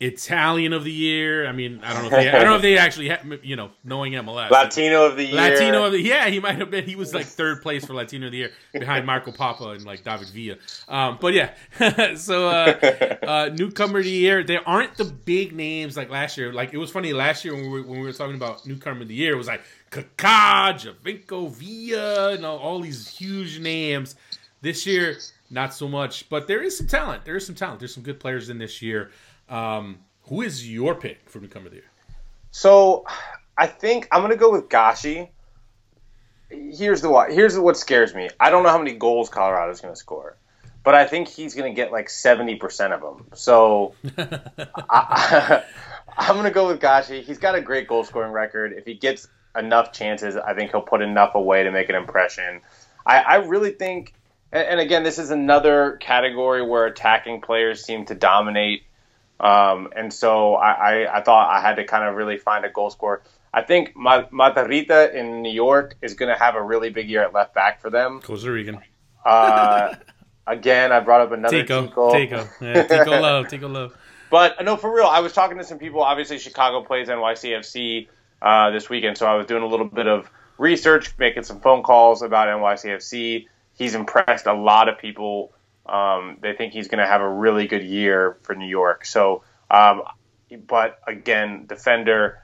[0.00, 1.46] Italian of the year.
[1.46, 3.10] I mean, I don't know if they, I don't know if they actually,
[3.42, 6.70] you know, knowing MLS, Latino of the year, Latino of the yeah, he might have
[6.70, 6.84] been.
[6.84, 10.04] He was like third place for Latino of the year behind Marco Pappa and like
[10.04, 10.56] David Villa.
[10.88, 11.50] Um, but yeah,
[12.14, 14.44] so uh, uh, newcomer of the year.
[14.44, 16.52] There aren't the big names like last year.
[16.52, 19.02] Like it was funny last year when we were, when we were talking about newcomer
[19.02, 19.32] of the year.
[19.32, 24.14] It was like Kaká, Giovinco, Villa, and all, all these huge names.
[24.60, 25.16] This year,
[25.50, 27.24] not so much, but there is some talent.
[27.24, 27.78] There is some talent.
[27.78, 29.10] There's some good players in this year.
[29.48, 31.90] Um, who is your pick for newcomer of the year?
[32.50, 33.04] So,
[33.56, 35.28] I think I'm going to go with Gashi.
[36.50, 37.32] Here's the what.
[37.32, 38.28] Here's what scares me.
[38.40, 40.36] I don't know how many goals Colorado's going to score,
[40.84, 43.26] but I think he's going to get like 70 percent of them.
[43.34, 45.62] So, I,
[46.18, 47.22] am going to go with Gashi.
[47.22, 48.72] He's got a great goal scoring record.
[48.72, 52.60] If he gets enough chances, I think he'll put enough away to make an impression.
[53.04, 54.14] I, I really think,
[54.52, 58.82] and, again, this is another category where attacking players seem to dominate.
[59.40, 62.70] Um, and so I, I, I, thought I had to kind of really find a
[62.70, 63.22] goal scorer.
[63.54, 67.32] I think Matarrita in New York is going to have a really big year at
[67.32, 68.20] left back for them.
[68.20, 68.80] Costa Rican.
[69.24, 69.94] Uh,
[70.46, 71.86] again, I brought up another Tico.
[71.86, 72.12] Tico.
[72.12, 72.48] Tico.
[72.60, 73.48] Yeah, Tico love.
[73.48, 73.96] Tico love.
[74.30, 76.02] But no, for real, I was talking to some people.
[76.02, 78.08] Obviously, Chicago plays NYCFC
[78.42, 79.16] uh, this weekend.
[79.16, 83.46] So I was doing a little bit of research, making some phone calls about NYCFC.
[83.74, 85.52] He's impressed a lot of people.
[85.88, 89.06] Um, they think he's going to have a really good year for New York.
[89.06, 90.02] So, um,
[90.66, 92.38] but again, defender,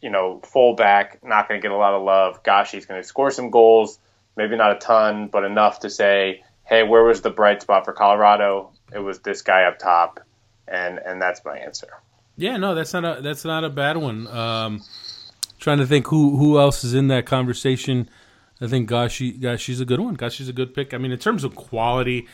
[0.00, 2.42] you know, fullback, not going to get a lot of love.
[2.42, 3.98] Gosh, he's going to score some goals,
[4.36, 7.92] maybe not a ton, but enough to say, hey, where was the bright spot for
[7.92, 8.72] Colorado?
[8.92, 10.20] It was this guy up top,
[10.68, 11.88] and and that's my answer.
[12.36, 14.26] Yeah, no, that's not a that's not a bad one.
[14.26, 14.82] Um,
[15.58, 18.08] trying to think who who else is in that conversation.
[18.60, 20.16] I think Gashi Gashi's a good one.
[20.16, 20.94] Gashi's a good pick.
[20.94, 22.28] I mean, in terms of quality,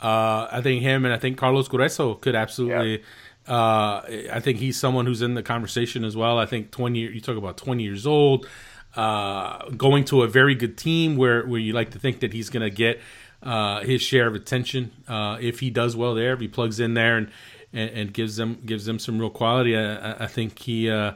[0.00, 2.98] uh, I think him and I think Carlos Gruezo could absolutely.
[2.98, 3.04] Yeah.
[3.46, 4.00] Uh,
[4.32, 6.38] I think he's someone who's in the conversation as well.
[6.38, 7.00] I think twenty.
[7.00, 8.46] You talk about twenty years old,
[8.96, 12.48] uh, going to a very good team where where you like to think that he's
[12.48, 13.00] going to get
[13.42, 16.32] uh, his share of attention uh, if he does well there.
[16.32, 17.30] If he plugs in there and,
[17.72, 20.90] and, and gives them gives them some real quality, I, I think he.
[20.90, 21.12] Uh,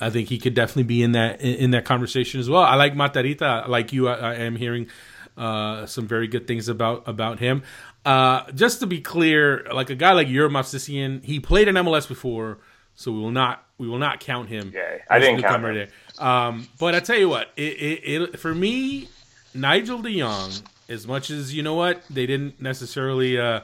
[0.00, 2.62] I think he could definitely be in that in, that conversation as well.
[2.62, 4.08] I like Matarrita, like you.
[4.08, 4.88] I, I am hearing
[5.36, 7.62] uh, some very good things about about him.
[8.04, 12.58] Uh, just to be clear, like a guy like Movsisyan, he played in MLS before,
[12.94, 14.72] so we will not we will not count him.
[14.74, 15.74] Yeah, I didn't count him.
[15.74, 15.88] There.
[16.18, 19.08] Um, but I tell you what, it, it, it, for me,
[19.54, 20.52] Nigel De Jong,
[20.88, 23.60] as much as you know what they didn't necessarily uh,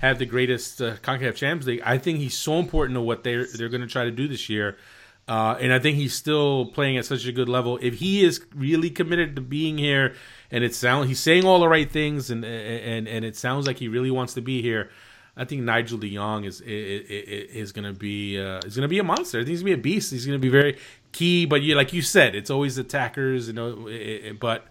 [0.00, 3.46] have the greatest uh, Concacaf Champions League, I think he's so important to what they're
[3.46, 4.76] they're going to try to do this year.
[5.28, 7.78] Uh, and I think he's still playing at such a good level.
[7.82, 10.14] If he is really committed to being here,
[10.50, 13.78] and it sounds he's saying all the right things, and and and it sounds like
[13.78, 14.90] he really wants to be here.
[15.36, 18.88] I think Nigel De Jong is is, is going to be uh, is going to
[18.88, 19.38] be a monster.
[19.38, 20.10] I think he's going to be a beast.
[20.10, 20.78] He's going to be very
[21.12, 21.44] key.
[21.44, 23.88] But you like you said, it's always attackers, you know.
[24.40, 24.66] But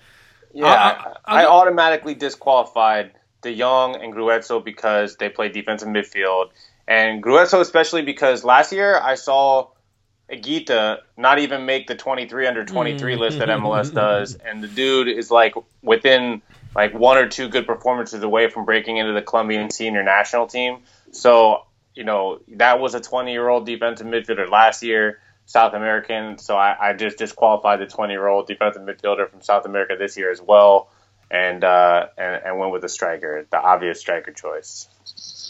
[0.53, 3.11] yeah, I, I, I automatically disqualified
[3.41, 6.49] De Jong and Gruezo because they play defensive midfield,
[6.88, 9.69] and Gruezo especially because last year I saw
[10.31, 13.19] Higuita not even make the 23 under 23 mm.
[13.19, 16.41] list that MLS does, and the dude is like within
[16.76, 20.80] like one or two good performances away from breaking into the Colombian senior national team.
[21.11, 26.39] So you know that was a 20 year old defensive midfielder last year, South American.
[26.39, 30.18] So I, I just disqualified the 20 year old defensive midfielder from South America this
[30.18, 30.89] year as well,
[31.30, 34.89] and uh, and, and went with the striker, the obvious striker choice.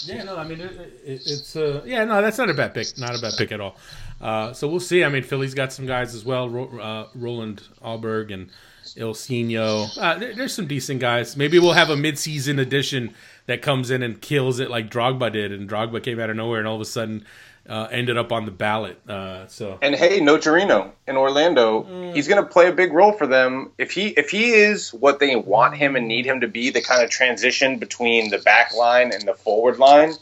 [0.06, 0.72] Yeah, no, I mean it,
[1.04, 3.62] it, it's uh, yeah, no, that's not a bad pick, not a bad pick at
[3.62, 3.78] all.
[4.22, 5.04] Uh, so we'll see.
[5.04, 8.50] I mean, Philly's got some guys as well, Ro- uh, Roland Alberg and
[8.96, 9.98] Ilsinho.
[9.98, 11.36] Uh, there, there's some decent guys.
[11.36, 13.14] Maybe we'll have a midseason addition
[13.48, 16.60] that comes in and kills it like Drogba did, and Drogba came out of nowhere
[16.60, 17.26] and all of a sudden
[17.68, 19.00] uh, ended up on the ballot.
[19.10, 22.16] Uh, so and hey, Nocerino in Orlando, mm.
[22.16, 25.20] he's going to play a big role for them if he if he is what
[25.20, 28.74] they want him and need him to be, the kind of transition between the back
[28.76, 30.14] line and the forward line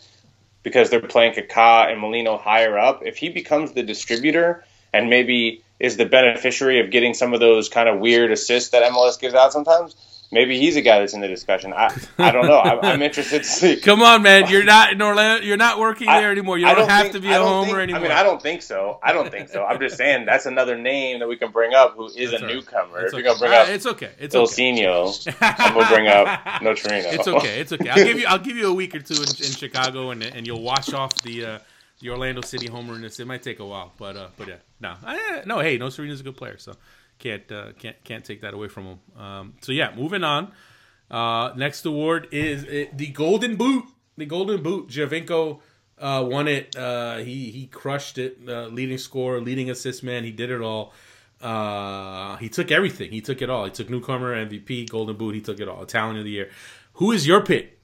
[0.64, 3.02] because they're playing Kaká and Molino higher up.
[3.06, 7.70] If he becomes the distributor and maybe is the beneficiary of getting some of those
[7.70, 9.96] kind of weird assists that MLS gives out sometimes,
[10.34, 11.72] maybe he's a guy that's in the discussion.
[11.74, 12.60] I, I don't know.
[12.60, 13.76] I'm, I'm interested to see.
[13.82, 14.50] Come on, man.
[14.50, 15.46] You're not in Orlando.
[15.46, 16.58] You're not working there anymore.
[16.58, 18.00] You don't, don't have think, to be a homer think, anymore.
[18.00, 19.00] I mean, I don't think so.
[19.02, 19.64] I don't think so.
[19.64, 22.46] I'm just saying that's another name that we can bring up who is that's a
[22.46, 22.56] right.
[22.56, 23.00] newcomer.
[23.00, 23.18] It's if okay.
[23.18, 24.12] you're gonna bring uh, up, it's okay.
[24.20, 25.38] It's Ilsinho, okay.
[25.40, 26.28] I'm gonna bring up
[26.62, 27.14] Nocerino.
[27.14, 27.60] It's okay.
[27.60, 27.90] It's okay.
[27.90, 28.26] I'll give you.
[28.28, 31.16] I'll give you a week or two in, in Chicago, and and you'll wash off
[31.22, 31.46] the.
[31.46, 31.60] Uh,
[32.00, 33.18] the Orlando City homerness.
[33.22, 35.60] It might take a while, but uh, but yeah, no, I, no.
[35.60, 36.76] Hey, Nocerino's a good player, so
[37.20, 39.00] can't uh, can't can't take that away from him.
[39.18, 40.52] Um, so yeah, moving on.
[41.10, 43.86] Uh, next award is uh, the Golden Boot.
[44.18, 44.90] The Golden Boot.
[44.90, 45.60] Giovinco
[46.00, 46.76] uh, won it.
[46.76, 48.38] Uh, he he crushed it.
[48.48, 50.24] Uh, leading scorer, leading assist man.
[50.24, 50.94] He did it all.
[51.42, 53.12] Uh, he took everything.
[53.12, 53.66] He took it all.
[53.66, 55.36] He took newcomer, MVP, Golden Boot.
[55.36, 55.86] He took it all.
[55.86, 56.50] Talent of the year.
[56.94, 57.80] Who is your pick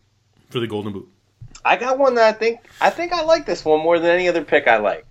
[0.49, 1.09] for the Golden Boot?
[1.65, 4.27] I got one that I think I think I like this one more than any
[4.27, 5.05] other pick I like.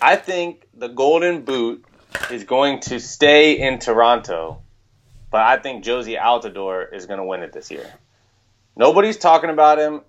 [0.00, 1.84] I think the Golden Boot
[2.30, 4.62] is going to stay in Toronto
[5.30, 7.86] but I think Jozy Altidore is going to win it this year.
[8.76, 10.02] Nobody's talking about him.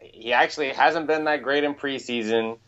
[0.00, 2.58] He actually hasn't been that great in preseason.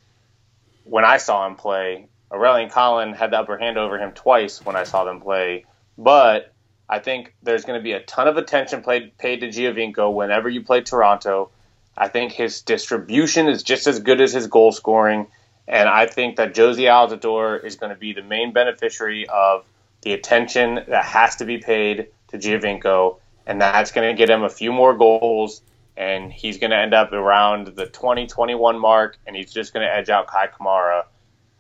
[0.85, 4.77] When I saw him play, Aurelien Collin had the upper hand over him twice when
[4.77, 5.67] I saw them play.
[5.99, 6.53] But
[6.89, 10.49] I think there's going to be a ton of attention paid, paid to Giovinco whenever
[10.49, 11.51] you play Toronto.
[11.97, 15.27] I think his distribution is just as good as his goal scoring.
[15.69, 19.65] And I think that Jozy Altidore is going to be the main beneficiary of–
[20.03, 24.43] the attention that has to be paid to Giovinco, and that's going to get him
[24.43, 25.63] a few more goals,
[25.97, 29.93] and he's going to end up around the 2021 mark, and he's just going to
[29.93, 31.05] edge out Kei Kamara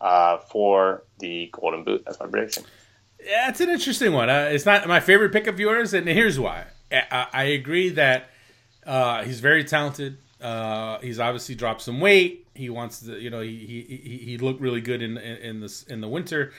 [0.00, 2.04] uh, for the Golden Boot.
[2.04, 2.64] That's my prediction.
[3.24, 4.30] Yeah, it's an interesting one.
[4.30, 6.66] Uh, it's not my favorite pick of yours, and here's why.
[6.92, 8.30] I, I agree that
[8.86, 10.18] uh, he's very talented.
[10.40, 12.46] Uh, he's obviously dropped some weight.
[12.58, 15.84] He wants to, you know, he he, he looked really good in, in, in this
[15.84, 16.52] in the winter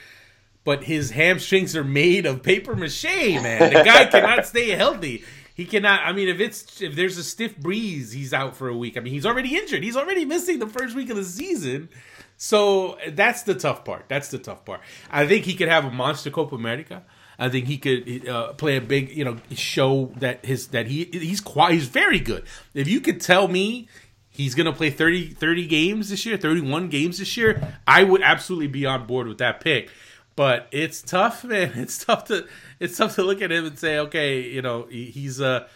[0.62, 3.72] but his hamstrings are made of paper mache, man.
[3.72, 5.24] The guy cannot stay healthy.
[5.54, 6.00] He cannot.
[6.04, 8.96] I mean, if it's if there's a stiff breeze, he's out for a week.
[8.96, 9.82] I mean, he's already injured.
[9.82, 11.88] He's already missing the first week of the season.
[12.36, 14.06] So that's the tough part.
[14.08, 14.80] That's the tough part.
[15.10, 17.04] I think he could have a monster Copa America.
[17.38, 21.04] I think he could uh, play a big, you know, show that his that he
[21.12, 22.44] he's quite he's very good.
[22.72, 23.88] If you could tell me
[24.40, 28.22] he's going to play 30, 30 games this year, 31 games this year, I would
[28.22, 29.90] absolutely be on board with that pick.
[30.34, 31.72] But it's tough, man.
[31.74, 32.46] It's tough to
[32.78, 35.68] it's tough to look at him and say, okay, you know, he's uh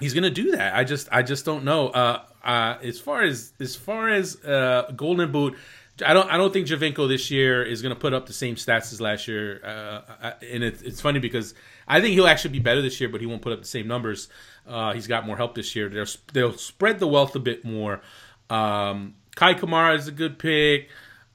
[0.00, 0.74] he's gonna do that.
[0.74, 1.88] I just I just don't know.
[1.88, 5.56] Uh, uh, as far as as far as uh, Golden Boot,
[6.04, 8.54] I don't I don't think Giovinco this year is going to put up the same
[8.54, 9.60] stats as last year.
[9.64, 11.54] Uh, and it, it's funny because
[11.86, 13.86] I think he'll actually be better this year, but he won't put up the same
[13.88, 14.28] numbers.
[14.68, 15.88] Uh, he's got more help this year.
[15.88, 18.02] They'll, they'll spread the wealth a bit more.
[18.50, 20.88] Um, Kei Kamara is a good pick,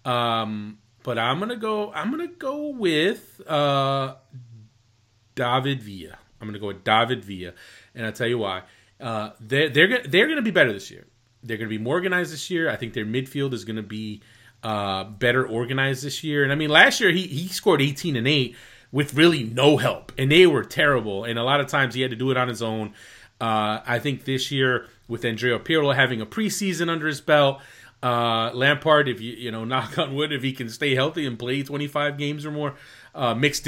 [0.06, 1.92] um, but I'm gonna go.
[1.94, 4.16] I'm gonna go with uh,
[5.36, 6.18] David Villa.
[6.42, 7.54] I'm gonna go with David Villa,
[7.96, 8.64] and I'll tell you why.
[9.00, 11.06] Uh, they're they're they're gonna be better this year.
[11.44, 12.70] They're gonna be more organized this year.
[12.70, 14.22] I think their midfield is gonna be
[14.64, 16.44] uh, better organized this year.
[16.44, 18.56] And I mean, last year he he scored 18 and eight
[18.92, 21.24] with really no help, and they were terrible.
[21.24, 22.94] And a lot of times he had to do it on his own.
[23.44, 27.60] Uh, I think this year with Andrea Pirlo having a preseason under his belt,
[28.02, 31.38] uh, Lampard, if you you know knock on wood, if he can stay healthy and
[31.38, 32.76] play 25 games or more,
[33.14, 33.60] uh, Mix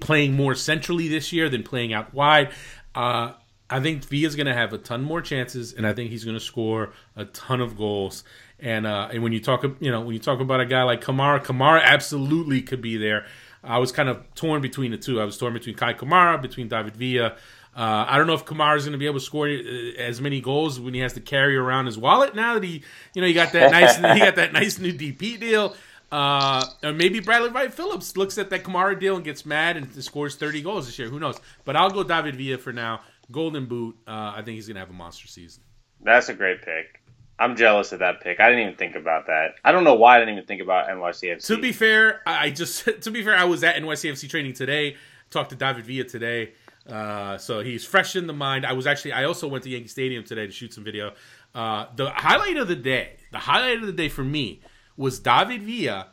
[0.00, 2.50] playing more centrally this year than playing out wide.
[2.94, 3.32] Uh,
[3.70, 6.36] I think Villa's going to have a ton more chances, and I think he's going
[6.36, 8.24] to score a ton of goals.
[8.60, 11.02] And uh, and when you talk, you know, when you talk about a guy like
[11.02, 13.24] Kamara, Kamara absolutely could be there.
[13.62, 15.18] I was kind of torn between the two.
[15.18, 17.36] I was torn between Kei Kamara, between David Villa.
[17.76, 20.20] Uh, I don't know if Kamara is going to be able to score uh, as
[20.20, 22.82] many goals when he has to carry around his wallet now that he,
[23.14, 25.74] you know, he got that nice, he got that nice new DP deal.
[26.12, 30.04] Uh, or maybe Bradley Wright Phillips looks at that Kamara deal and gets mad and
[30.04, 31.08] scores 30 goals this year.
[31.08, 31.40] Who knows?
[31.64, 33.00] But I'll go David Villa for now.
[33.32, 33.96] Golden Boot.
[34.06, 35.64] Uh, I think he's going to have a monster season.
[36.02, 37.00] That's a great pick.
[37.38, 38.38] I'm jealous of that pick.
[38.38, 39.56] I didn't even think about that.
[39.64, 41.46] I don't know why I didn't even think about NYCFC.
[41.46, 44.96] To be fair, I just to be fair, I was at NYCFC training today.
[45.30, 46.52] Talked to David Villa today.
[46.88, 48.66] Uh, so he's fresh in the mind.
[48.66, 51.12] I was actually I also went to Yankee Stadium today to shoot some video.
[51.54, 54.60] Uh, the highlight of the day, the highlight of the day for me
[54.96, 56.08] was David Villa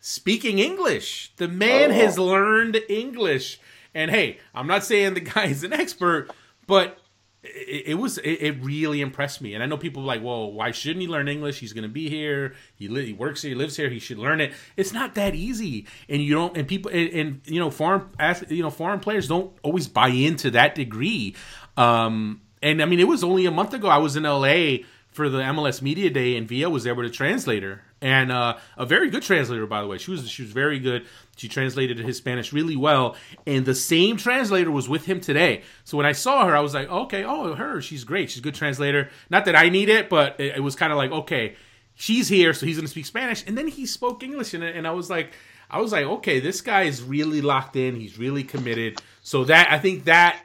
[0.00, 1.32] speaking English.
[1.36, 1.94] The man oh.
[1.94, 3.58] has learned English.
[3.94, 6.30] And hey, I'm not saying the guy is an expert,
[6.66, 6.98] but
[7.44, 9.54] it, it was it, it, really impressed me.
[9.54, 11.58] And I know people like, well, why shouldn't he learn English?
[11.58, 12.54] He's to be here.
[12.76, 13.50] He, li- he works here.
[13.50, 13.90] He lives here.
[13.90, 14.52] He should learn it.
[14.76, 15.86] It's not that easy.
[16.08, 16.56] And you don't.
[16.56, 18.06] And people and, and you know foreign
[18.48, 21.36] you know foreign players don't always buy into that degree.
[21.76, 23.88] Um, and I mean, it was only a month ago.
[23.88, 24.78] I was in LA
[25.10, 28.84] for the MLS Media Day, and Villa was there with a translator and uh, a
[28.84, 29.96] very good translator, by the way.
[29.96, 31.06] She was she was very good.
[31.36, 33.16] She translated his Spanish really well,
[33.46, 35.62] and the same translator was with him today.
[35.84, 38.30] So when I saw her, I was like, okay, oh, her, she's great.
[38.30, 39.08] She's a good translator.
[39.30, 41.56] Not that I need it, but it, it was kind of like, okay,
[41.94, 44.86] she's here, so he's going to speak Spanish, and then he spoke English, and, and
[44.86, 45.32] I was like,
[45.70, 47.96] I was like, okay, this guy is really locked in.
[47.98, 49.00] He's really committed.
[49.22, 50.38] So that I think that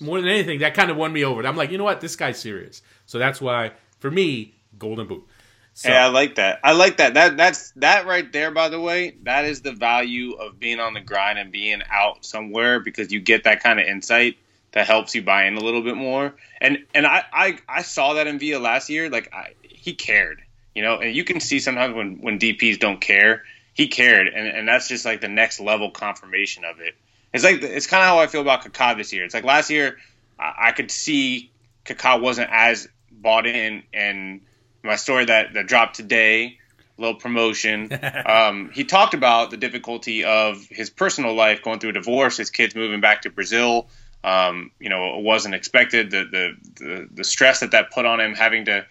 [0.00, 1.46] more than anything, that kind of won me over.
[1.46, 2.82] I'm like, you know what, this guy's serious.
[3.06, 5.24] So that's why, for me, Golden Boot.
[5.74, 5.88] So.
[5.88, 6.60] Hey, I like that.
[6.62, 7.14] I like that.
[7.14, 8.50] That that's that right there.
[8.50, 12.24] By the way, that is the value of being on the grind and being out
[12.24, 14.36] somewhere because you get that kind of insight
[14.72, 16.34] that helps you buy in a little bit more.
[16.60, 19.08] And and I I, I saw that in Villa last year.
[19.08, 20.42] Like I, he cared,
[20.74, 20.98] you know.
[20.98, 24.88] And you can see sometimes when when DPS don't care, he cared, and and that's
[24.88, 26.94] just like the next level confirmation of it.
[27.32, 29.24] It's like it's kind of how I feel about Kaká this year.
[29.24, 29.96] It's like last year
[30.38, 31.50] I, I could see
[31.84, 34.42] Kaká wasn't as bought in and
[34.82, 36.58] my story that, that dropped today,
[36.98, 37.90] little promotion.
[38.26, 42.50] um, he talked about the difficulty of his personal life, going through a divorce, his
[42.50, 43.88] kids moving back to Brazil.
[44.24, 46.10] Um, you know, it wasn't expected.
[46.10, 48.86] The, the, the the stress that that put on him, having to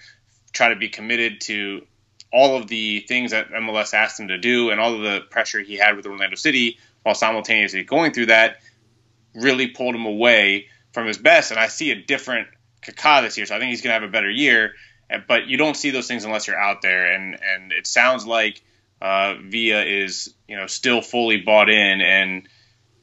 [0.52, 1.86] try to be committed to
[2.34, 5.62] all of the things that MLS asked him to do, and all of the pressure
[5.62, 8.62] he had with Orlando City, while simultaneously going through that,
[9.34, 11.52] really pulled him away from his best.
[11.52, 12.50] And I see a different
[12.82, 14.74] Kaká this year, so I think he's going to have a better year
[15.28, 17.12] but you don't see those things unless you're out there.
[17.12, 18.62] And and it sounds like
[19.02, 22.02] uh, Villa is you know still fully bought in.
[22.02, 22.48] And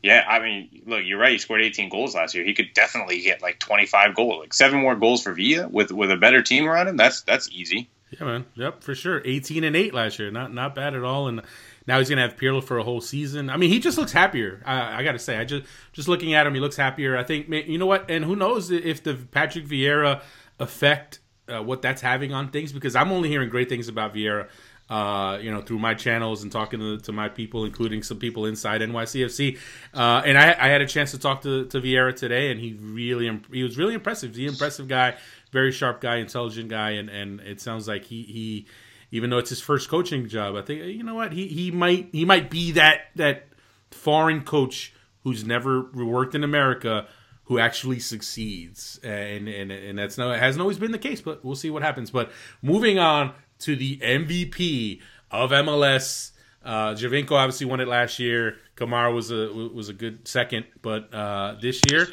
[0.03, 1.33] yeah, I mean, look, you're right.
[1.33, 2.45] He scored 18 goals last year.
[2.45, 6.11] He could definitely get like 25 goals, like seven more goals for Villa with with
[6.11, 6.97] a better team around him.
[6.97, 7.91] That's that's easy.
[8.11, 8.47] Yeah, man.
[8.55, 9.21] Yep, for sure.
[9.25, 10.31] 18 and eight last year.
[10.31, 11.29] Not not bad at all.
[11.29, 11.43] And
[11.87, 13.51] now he's gonna have Pirlo for a whole season.
[13.51, 14.63] I mean, he just looks happier.
[14.65, 17.17] I, I got to say, I just just looking at him, he looks happier.
[17.17, 20.23] I think you know what, and who knows if the Patrick Vieira
[20.59, 24.49] effect uh, what that's having on things because I'm only hearing great things about Vieira.
[24.91, 28.47] Uh, you know, through my channels and talking to, to, my people, including some people
[28.47, 29.59] inside NYCFC.
[29.93, 32.73] Uh, and I, I, had a chance to talk to, to Vieira today, and he
[32.73, 34.35] really he was really impressive.
[34.35, 35.17] He's an impressive guy,
[35.53, 38.67] very sharp guy, intelligent guy, and, and it sounds like he, he
[39.11, 42.09] even though it's his first coaching job, I think you know what he, he might
[42.13, 43.49] he might be that that
[43.91, 44.95] foreign coach
[45.25, 47.07] who's never worked in America
[47.49, 51.43] who actually succeeds, and and and that's no it hasn't always been the case, but
[51.43, 52.11] we'll see what happens.
[52.11, 52.31] But
[52.61, 55.01] moving on to the MVP
[55.31, 58.59] of MLS, uh, Giovinco obviously won it last year.
[58.77, 62.07] Kamara was a was a good second, but uh, this year,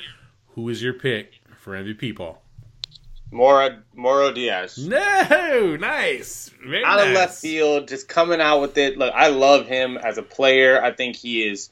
[0.51, 2.41] who is your pick for MVP, Paul?
[3.29, 4.77] Mora Mauro Diaz.
[4.87, 6.49] No, nice.
[6.63, 7.07] Very out nice.
[7.07, 8.97] of left field, just coming out with it.
[8.97, 10.81] Look, I love him as a player.
[10.81, 11.71] I think he is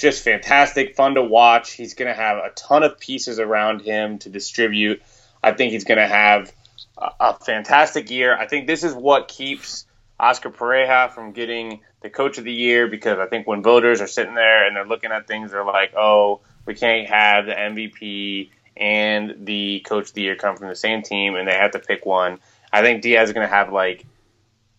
[0.00, 1.72] just fantastic, fun to watch.
[1.72, 5.02] He's going to have a ton of pieces around him to distribute.
[5.42, 6.52] I think he's going to have
[6.98, 8.36] a, a fantastic year.
[8.36, 9.86] I think this is what keeps
[10.18, 14.06] Oscar Pareja from getting the coach of the year because I think when voters are
[14.06, 18.50] sitting there and they're looking at things, they're like, oh, we can't have the MVP
[18.76, 21.78] and the coach of the year come from the same team and they have to
[21.78, 22.38] pick one.
[22.72, 24.06] I think Diaz is going to have like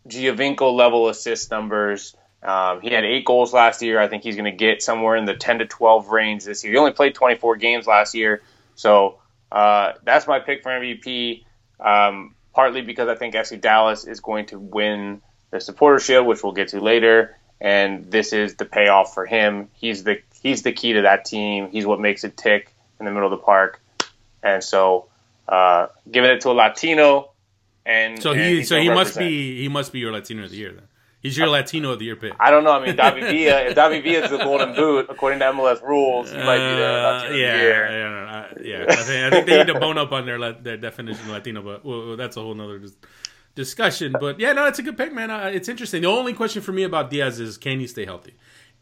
[0.08, 2.16] Giovinco level assist numbers.
[2.44, 4.00] Um, he had eight goals last year.
[4.00, 6.74] I think he's going to get somewhere in the 10 to 12 range this year.
[6.74, 8.42] He only played 24 games last year.
[8.76, 9.20] So
[9.52, 11.44] uh, that's my pick for MVP,
[11.80, 16.44] um, partly because I think FC Dallas is going to win the supporter shield, which
[16.44, 17.38] we'll get to later.
[17.60, 19.70] And this is the payoff for him.
[19.74, 21.70] He's the he's the key to that team.
[21.70, 23.80] He's what makes it tick in the middle of the park.
[24.42, 25.10] And so,
[25.48, 27.32] uh, giving it to a Latino,
[27.86, 30.58] and So he he's so he must be he must be your Latino of the
[30.58, 30.88] year then.
[31.22, 32.34] He's your Latino of the year pick.
[32.40, 32.72] I don't know.
[32.72, 33.62] I mean, David Villa.
[33.62, 36.86] If David Villa is the golden boot, according to MLS rules, he might be the
[36.88, 37.92] Uh, Latino yeah, year.
[37.92, 38.86] yeah, I, yeah.
[38.90, 41.62] I think, I think they need to bone up on their their definition of Latino,
[41.62, 42.96] but well, that's a whole nother dis-
[43.56, 44.16] discussion.
[44.20, 45.30] But yeah, no, it's a good pick, man.
[45.30, 46.02] Uh, it's interesting.
[46.02, 48.34] The only question for me about Diaz is can he stay healthy?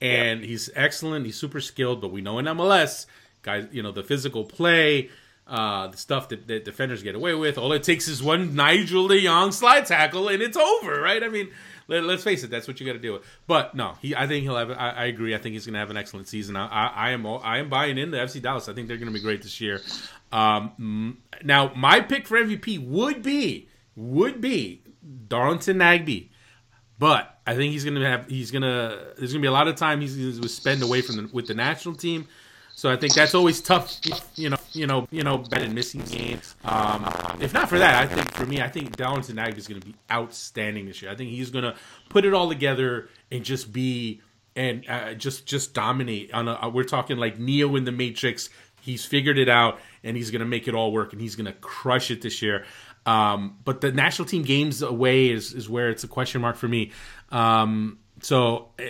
[0.01, 1.25] And he's excellent.
[1.25, 3.05] He's super skilled, but we know in MLS,
[3.41, 5.09] guys, you know the physical play.
[5.45, 7.57] Uh, the stuff that, that defenders get away with.
[7.57, 11.23] All it takes is one Nigel De Jong slide tackle, and it's over, right?
[11.23, 11.49] I mean,
[11.89, 13.23] let, us face it, that's what you got to deal with.
[13.47, 14.15] But no, he.
[14.15, 14.71] I think he'll have.
[14.71, 15.35] I, I agree.
[15.35, 16.55] I think he's going to have an excellent season.
[16.55, 17.25] I, I, I am.
[17.25, 18.69] I am buying into FC Dallas.
[18.69, 19.81] I think they're going to be great this year.
[20.31, 24.81] Um, now, my pick for MVP would be would be
[25.27, 26.29] Darlington Nagbe.
[26.99, 30.01] But I think he's gonna have he's gonna there's gonna be a lot of time
[30.01, 32.27] he's gonna spend away from the with the national team.
[32.75, 33.99] So I think that's always tough,
[34.35, 36.55] you know, you know, you know, bad and missing games.
[36.63, 37.05] Um,
[37.41, 39.85] if not for that, I think for me, I think Darlington Nagbe is going to
[39.85, 41.11] be outstanding this year.
[41.11, 41.75] I think he's going to
[42.09, 44.21] put it all together and just be
[44.55, 46.33] and uh, just just dominate.
[46.33, 48.49] On a, we're talking like Neo in the Matrix.
[48.81, 51.47] He's figured it out and he's going to make it all work and he's going
[51.47, 52.65] to crush it this year.
[53.05, 56.67] Um, but the national team games away is, is where it's a question mark for
[56.67, 56.91] me.
[57.29, 58.85] Um, so eh,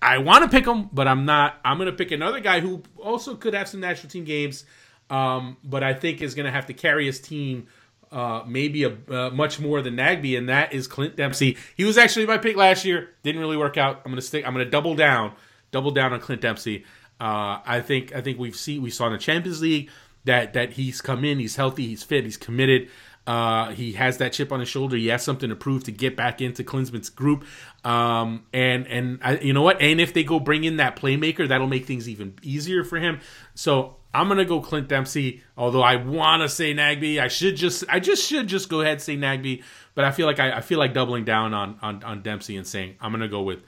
[0.00, 1.58] I want to pick him, but I'm not.
[1.64, 4.64] I'm going to pick another guy who also could have some national team games,
[5.10, 7.66] um, but I think is going to have to carry his team
[8.14, 11.56] uh, maybe a uh, much more than Nagbe, and that is Clint Dempsey.
[11.76, 13.10] He was actually my pick last year.
[13.24, 14.02] Didn't really work out.
[14.04, 14.46] I'm going to stick.
[14.46, 15.32] I'm to double down,
[15.72, 16.84] double down on Clint Dempsey.
[17.20, 18.14] Uh, I think.
[18.14, 19.90] I think we've seen we saw in the Champions League
[20.24, 21.40] that that he's come in.
[21.40, 21.88] He's healthy.
[21.88, 22.24] He's fit.
[22.24, 22.88] He's committed.
[23.26, 24.96] Uh, he has that chip on his shoulder.
[24.96, 27.44] He has something to prove to get back into Klinsmann's group.
[27.82, 29.80] Um, and and I, you know what?
[29.80, 33.20] And if they go bring in that playmaker, that'll make things even easier for him.
[33.54, 35.42] So I'm gonna go Clint Dempsey.
[35.58, 38.92] Although I want to say Nagbe, I should just I just should just go ahead
[38.94, 39.62] and say Nagbe.
[39.94, 42.66] But I feel like I, I feel like doubling down on, on on Dempsey and
[42.66, 43.62] saying I'm gonna go with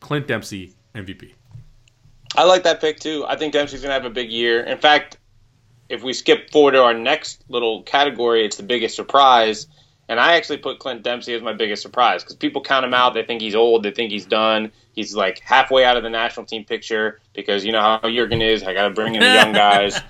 [0.00, 1.32] Clint Dempsey MVP.
[2.34, 3.24] I like that pick too.
[3.28, 4.62] I think Dempsey's gonna have a big year.
[4.62, 5.18] In fact,
[5.90, 9.66] if we skip forward to our next little category, it's the biggest surprise.
[10.08, 13.14] And I actually put Clint Dempsey as my biggest surprise because people count him out.
[13.14, 13.84] They think he's old.
[13.84, 14.72] They think he's done.
[14.92, 18.62] He's like halfway out of the national team picture because you know how Jurgen is.
[18.62, 20.00] I got to bring in the young guys.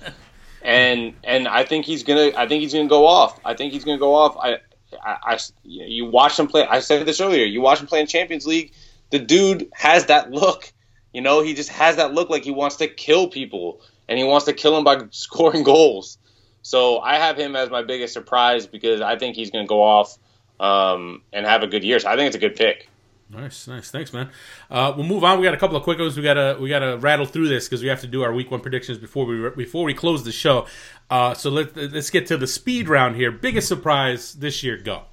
[0.61, 2.31] and and I think he's gonna.
[2.35, 3.39] I think he's gonna go off.
[3.45, 4.37] I think he's gonna go off.
[4.37, 4.59] I,
[5.03, 6.65] I, I you watch him play.
[6.65, 7.45] I said this earlier.
[7.45, 8.73] You watch him play in Champions League.
[9.09, 10.71] The dude has that look.
[11.13, 14.23] You know, he just has that look like he wants to kill people and he
[14.23, 16.17] wants to kill them by scoring goals.
[16.61, 19.81] So I have him as my biggest surprise because I think he's going to go
[19.81, 20.17] off
[20.59, 21.99] um, and have a good year.
[21.99, 22.87] So I think it's a good pick.
[23.31, 23.89] Nice, nice.
[23.89, 24.29] Thanks, man.
[24.69, 25.39] Uh, we'll move on.
[25.39, 26.17] We got a couple of quick ones.
[26.17, 28.59] We gotta we gotta rattle through this because we have to do our week one
[28.59, 30.67] predictions before we before we close the show.
[31.09, 33.31] Uh, so let let's get to the speed round here.
[33.31, 34.77] Biggest surprise this year?
[34.77, 35.03] Go.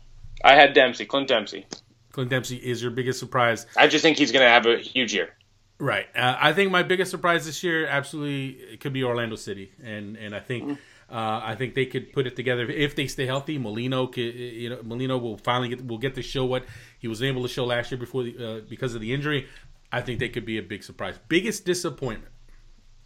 [0.43, 1.67] I had Dempsey, Clint Dempsey.
[2.13, 3.67] Clint Dempsey is your biggest surprise.
[3.77, 5.31] I just think he's going to have a huge year.
[5.79, 6.07] Right.
[6.17, 10.17] Uh, I think my biggest surprise this year absolutely it could be Orlando City, and
[10.17, 10.79] and I think
[11.11, 13.57] uh, I think they could put it together if they stay healthy.
[13.57, 16.65] Molino, could, you know, Molino will finally get will get to show what
[16.99, 19.47] he was able to show last year before the, uh, because of the injury.
[19.91, 21.19] I think they could be a big surprise.
[21.29, 22.33] Biggest disappointment.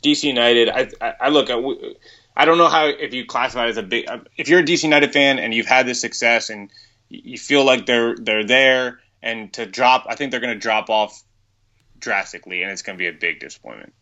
[0.02, 0.68] DC United.
[0.68, 1.48] I, I, I look.
[1.48, 1.62] I,
[2.36, 4.06] I don't know how if you classify it as a big.
[4.36, 6.70] If you're a DC United fan and you've had this success and
[7.08, 10.90] you feel like they're they're there and to drop, I think they're going to drop
[10.90, 11.22] off
[11.98, 13.92] drastically, and it's going to be a big disappointment.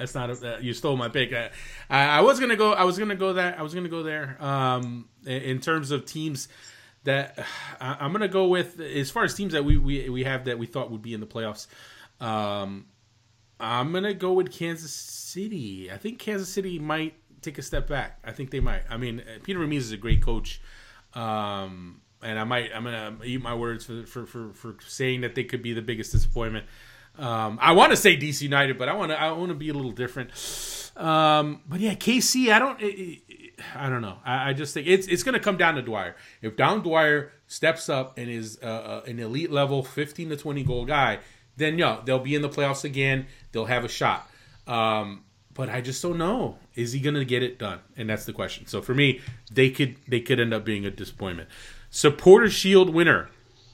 [0.00, 1.32] That's not a, uh, you stole my pick.
[1.34, 1.50] I,
[1.90, 2.72] I, was gonna go.
[2.72, 3.58] I was gonna go that.
[3.58, 4.38] I was gonna go there.
[4.40, 6.48] Um, in, in terms of teams
[7.04, 7.38] that
[7.80, 10.66] I'm gonna go with as far as teams that we, we we have that we
[10.66, 11.66] thought would be in the playoffs.
[12.20, 12.86] Um,
[13.58, 15.90] I'm gonna go with Kansas City.
[15.90, 18.18] I think Kansas City might take a step back.
[18.24, 18.82] I think they might.
[18.88, 20.60] I mean, uh, Peter Vermes is a great coach,
[21.14, 25.34] um, and I might I'm gonna eat my words for for for, for saying that
[25.34, 26.66] they could be the biggest disappointment.
[27.18, 29.68] Um, I want to say DC United, but I want to I want to be
[29.68, 30.30] a little different.
[30.96, 32.80] Um, but yeah, KC, I don't.
[33.74, 34.18] I don't know.
[34.24, 36.16] I, I, just think it's it's going to come down to Dwyer.
[36.42, 40.64] If Dom Dwyer steps up and is uh, uh, an elite level, fifteen to twenty
[40.64, 41.18] goal guy,
[41.56, 43.26] then yeah, they'll be in the playoffs again.
[43.52, 44.28] They'll have a shot.
[44.66, 45.24] Um,
[45.54, 46.58] but I just don't know.
[46.74, 47.80] Is he going to get it done?
[47.96, 48.66] And that's the question.
[48.66, 49.20] So for me,
[49.52, 51.48] they could they could end up being a disappointment.
[51.90, 53.28] Supporter Shield winner.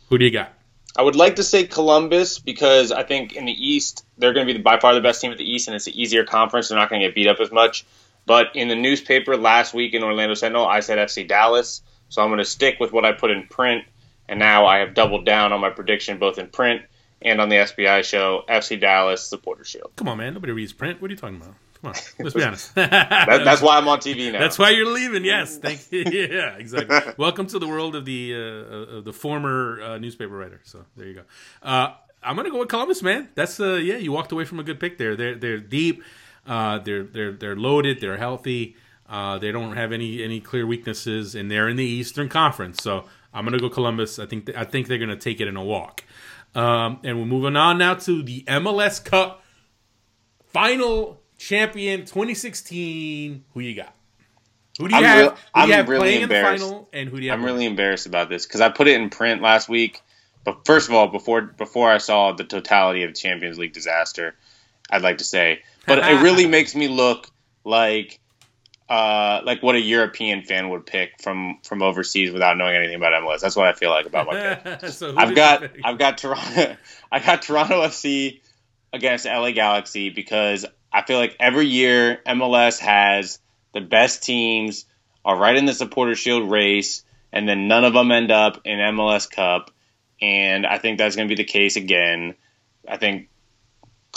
[0.09, 0.53] Who do you got?
[0.99, 4.55] I would like to say Columbus because I think in the East they're going to
[4.55, 6.69] be by far the best team at the East, and it's an easier conference.
[6.69, 7.85] They're not going to get beat up as much.
[8.27, 11.83] But in the newspaper last week in Orlando Sentinel, I said FC Dallas.
[12.09, 13.85] So I'm going to stick with what I put in print.
[14.29, 16.83] And now I have doubled down on my prediction both in print
[17.23, 19.93] and on the SBI show, FC Dallas Supporter Shield.
[19.97, 20.35] Come on, man.
[20.35, 21.01] Nobody reads print.
[21.01, 21.55] What are you talking about?
[21.81, 22.75] Come on, let's be honest.
[22.75, 24.39] that, that's why I'm on TV now.
[24.39, 25.25] That's why you're leaving.
[25.25, 26.05] Yes, thank you.
[26.11, 27.13] yeah, exactly.
[27.19, 30.61] Welcome to the world of the uh, the former uh, newspaper writer.
[30.65, 31.23] So there you go.
[31.63, 31.93] Uh,
[32.23, 33.29] I'm gonna go with Columbus, man.
[33.35, 33.97] That's uh, yeah.
[33.97, 35.17] You walked away from a good pick there.
[35.17, 36.03] They're they're deep.
[36.47, 38.01] Uh, they're they're they're loaded.
[38.01, 38.77] They're healthy.
[39.09, 42.83] Uh, they don't have any any clear weaknesses, and they're in the Eastern Conference.
[42.83, 44.19] So I'm gonna go Columbus.
[44.19, 46.05] I think th- I think they're gonna take it in a walk.
[46.55, 49.43] Um, and we're moving on now to the MLS Cup
[50.49, 53.45] final champion 2016.
[53.53, 53.95] Who you got?
[54.79, 55.39] Who do you I'm have?
[55.55, 56.89] I'm you have really the final?
[56.93, 57.39] And who do you have?
[57.39, 60.03] I'm really embarrassed about this because I put it in print last week.
[60.45, 64.35] But first of all, before before I saw the totality of the Champions League disaster,
[64.91, 67.31] I'd like to say but it really makes me look
[67.65, 68.21] like
[68.89, 73.13] uh, like what a European fan would pick from from overseas without knowing anything about
[73.23, 73.41] MLS.
[73.41, 74.91] That's what I feel like about my pick.
[74.91, 76.77] so I've got I've got Toronto
[77.13, 78.41] I got Toronto FC
[78.93, 83.39] against LA Galaxy because I feel like every year MLS has
[83.73, 84.87] the best teams
[85.25, 88.79] are right in the supporter shield race and then none of them end up in
[88.79, 89.73] MLS Cup
[90.23, 92.37] and I think that's going to be the case again.
[92.89, 93.29] I think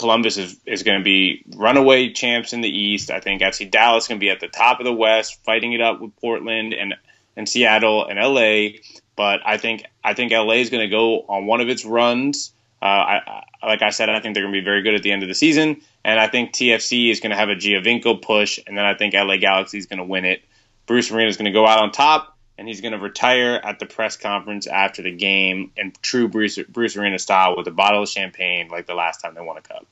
[0.00, 3.10] Columbus is, is going to be runaway champs in the East.
[3.10, 5.72] I think FC Dallas is going to be at the top of the West, fighting
[5.74, 6.94] it up with Portland and
[7.36, 8.80] and Seattle and LA.
[9.14, 12.52] But I think I think LA is going to go on one of its runs.
[12.82, 15.02] Uh, I, I, like I said, I think they're going to be very good at
[15.02, 18.22] the end of the season, and I think TFC is going to have a Giovinco
[18.22, 20.42] push, and then I think LA Galaxy is going to win it.
[20.86, 22.29] Bruce Arena is going to go out on top,
[22.60, 26.58] and he's going to retire at the press conference after the game in true Bruce,
[26.68, 29.62] Bruce Arena style with a bottle of champagne, like the last time they won a
[29.62, 29.86] cup.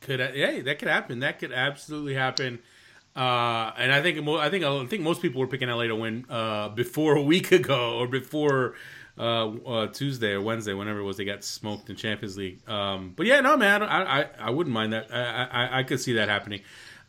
[0.00, 1.18] Could yeah, that could happen.
[1.20, 2.60] That could absolutely happen.
[3.16, 6.24] Uh, and I think I think I think most people were picking LA to win
[6.30, 8.76] uh, before a week ago or before
[9.18, 12.60] uh, uh, Tuesday or Wednesday, whenever it was they got smoked in Champions League.
[12.70, 15.12] Um, but yeah, no man, I, I, I wouldn't mind that.
[15.12, 16.60] I, I, I could see that happening.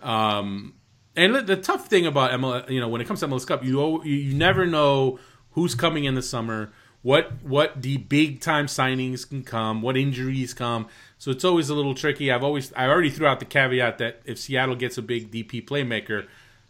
[0.01, 0.73] Um,
[1.15, 4.03] and the tough thing about MLS, you know, when it comes to MLS Cup, you
[4.03, 5.19] you never know
[5.51, 6.71] who's coming in the summer,
[7.01, 10.87] what what the big time signings can come, what injuries come.
[11.17, 12.31] So it's always a little tricky.
[12.31, 15.65] I've always I already threw out the caveat that if Seattle gets a big DP
[15.65, 16.27] playmaker,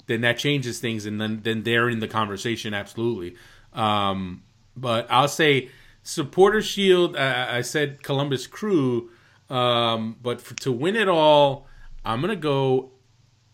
[0.08, 3.36] then that changes things, and then then they're in the conversation absolutely.
[3.74, 4.44] Um,
[4.76, 5.70] but I'll say
[6.04, 7.16] supporter shield.
[7.16, 9.12] Uh, I said Columbus Crew,
[9.50, 11.68] um, but for, to win it all,
[12.06, 12.92] I'm gonna go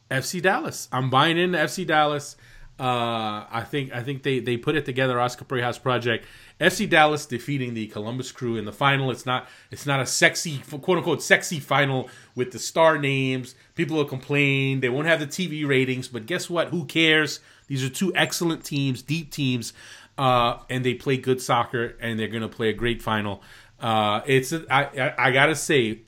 [0.09, 0.87] FC Dallas.
[0.91, 2.35] I'm buying into FC Dallas.
[2.77, 5.19] Uh, I think I think they, they put it together.
[5.19, 6.25] Oscar Pareja's project.
[6.59, 9.11] FC Dallas defeating the Columbus Crew in the final.
[9.11, 13.55] It's not it's not a sexy quote unquote sexy final with the star names.
[13.75, 14.81] People will complain.
[14.81, 16.69] They won't have the TV ratings, but guess what?
[16.69, 17.39] Who cares?
[17.67, 19.71] These are two excellent teams, deep teams,
[20.17, 23.41] uh, and they play good soccer, and they're going to play a great final.
[23.79, 25.99] Uh, it's I, I, I gotta say,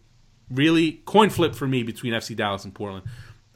[0.51, 3.05] really coin flip for me between FC Dallas and Portland.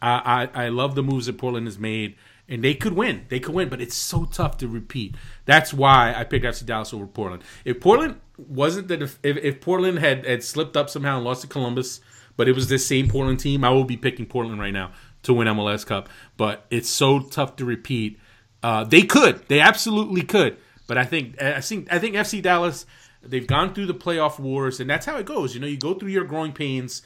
[0.01, 2.15] I, I, love the moves that Portland has made,
[2.49, 3.25] and they could win.
[3.29, 5.15] They could win, but it's so tough to repeat.
[5.45, 7.43] That's why I picked FC Dallas over Portland.
[7.65, 11.47] If Portland wasn't that, if, if Portland had, had slipped up somehow and lost to
[11.47, 12.01] Columbus,
[12.35, 14.91] but it was this same Portland team, I would be picking Portland right now
[15.23, 16.09] to win MLS Cup.
[16.37, 18.19] But it's so tough to repeat.
[18.63, 20.57] Uh, they could, they absolutely could.
[20.87, 22.85] But I think I think I think FC Dallas
[23.23, 25.53] they've gone through the playoff wars, and that's how it goes.
[25.53, 27.01] You know, you go through your growing pains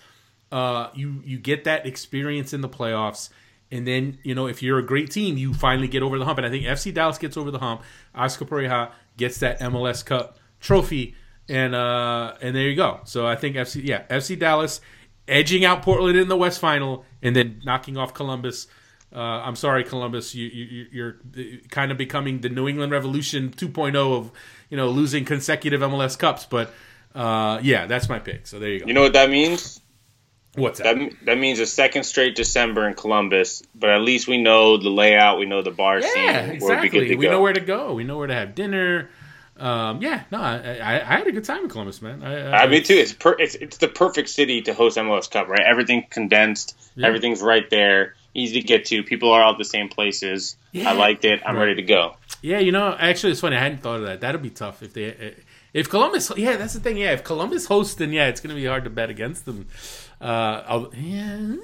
[0.55, 3.27] uh, you you get that experience in the playoffs,
[3.71, 6.37] and then you know if you're a great team, you finally get over the hump.
[6.37, 7.81] And I think FC Dallas gets over the hump.
[8.15, 11.13] Oscar Pareja gets that MLS Cup trophy,
[11.49, 13.01] and uh, and there you go.
[13.03, 14.79] So I think FC yeah FC Dallas
[15.27, 18.67] edging out Portland in the West Final, and then knocking off Columbus.
[19.13, 20.35] Uh, I'm sorry, Columbus.
[20.35, 21.15] You, you, you're
[21.69, 24.31] kind of becoming the New England Revolution 2.0 of,
[24.69, 26.45] you know, losing consecutive MLS Cups.
[26.45, 26.73] But
[27.13, 28.45] uh, yeah, that's my pick.
[28.45, 28.87] So there you go.
[28.87, 29.79] You know what that means?
[30.55, 30.97] What's that?
[30.97, 34.89] That, that means a second straight December in Columbus, but at least we know the
[34.89, 37.15] layout, we know the bar scene, Yeah, good exactly.
[37.15, 37.31] We go.
[37.31, 37.93] know where to go.
[37.93, 39.09] We know where to have dinner.
[39.57, 42.23] Um, yeah, no, I, I, I had a good time in Columbus, man.
[42.23, 42.95] I, I mean, too.
[42.95, 45.61] It's per, it's it's the perfect city to host MLS Cup, right?
[45.61, 47.07] Everything condensed, Yeah.
[47.07, 49.01] everything's right there, easy to get to.
[49.03, 50.57] People are all at the same places.
[50.73, 50.89] Yeah.
[50.89, 51.41] I liked it.
[51.45, 51.67] I'm Right.
[51.67, 52.17] ready to go.
[52.41, 53.55] Yeah, you know, actually, it's funny.
[53.55, 54.19] I hadn't thought of that.
[54.19, 55.35] That'd be tough if they,
[55.73, 56.31] if Columbus.
[56.35, 56.97] Yeah, that's the thing.
[56.97, 59.67] Yeah, if Columbus hosts, then yeah, it's gonna be hard to bet against them.
[60.21, 61.55] Uh, yeah,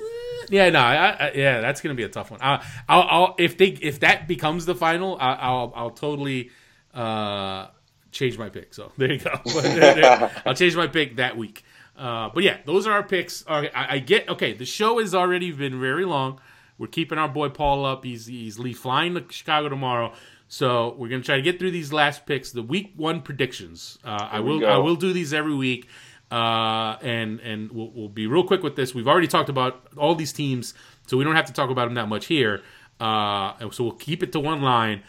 [0.50, 2.42] yeah, no, I, I, yeah, that's gonna be a tough one.
[2.42, 6.52] I, I'll, I'll, if they, if that becomes the final, I, I'll, I'll totally
[6.94, 7.68] uh,
[8.12, 8.74] change my pick.
[8.74, 9.32] So there you go.
[10.46, 11.64] I'll change my pick that week.
[11.98, 13.46] Uh, but yeah, those are our picks.
[13.48, 14.54] Right, I, I get okay.
[14.54, 16.40] The show has already been very long.
[16.78, 18.04] We're keeping our boy Paul up.
[18.04, 20.14] He's he's flying to Chicago tomorrow.
[20.48, 23.98] So we're gonna try to get through these last picks, the week one predictions.
[24.04, 24.66] Uh, I will go.
[24.66, 25.88] I will do these every week,
[26.32, 28.96] uh, and and we'll, we'll be real quick with this.
[28.96, 30.74] We've already talked about all these teams,
[31.08, 32.64] so we don't have to talk about them that much here.
[33.00, 35.04] Uh, so we'll keep it to one line.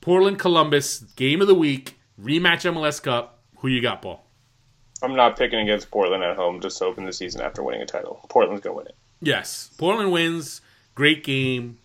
[0.00, 3.40] Portland Columbus game of the week rematch MLS Cup.
[3.58, 4.24] Who you got, Paul?
[5.02, 7.86] I'm not picking against Portland at home just to open the season after winning a
[7.86, 8.24] title.
[8.28, 8.94] Portland's gonna win it.
[9.20, 10.60] Yes, Portland wins.
[10.94, 11.78] Great game.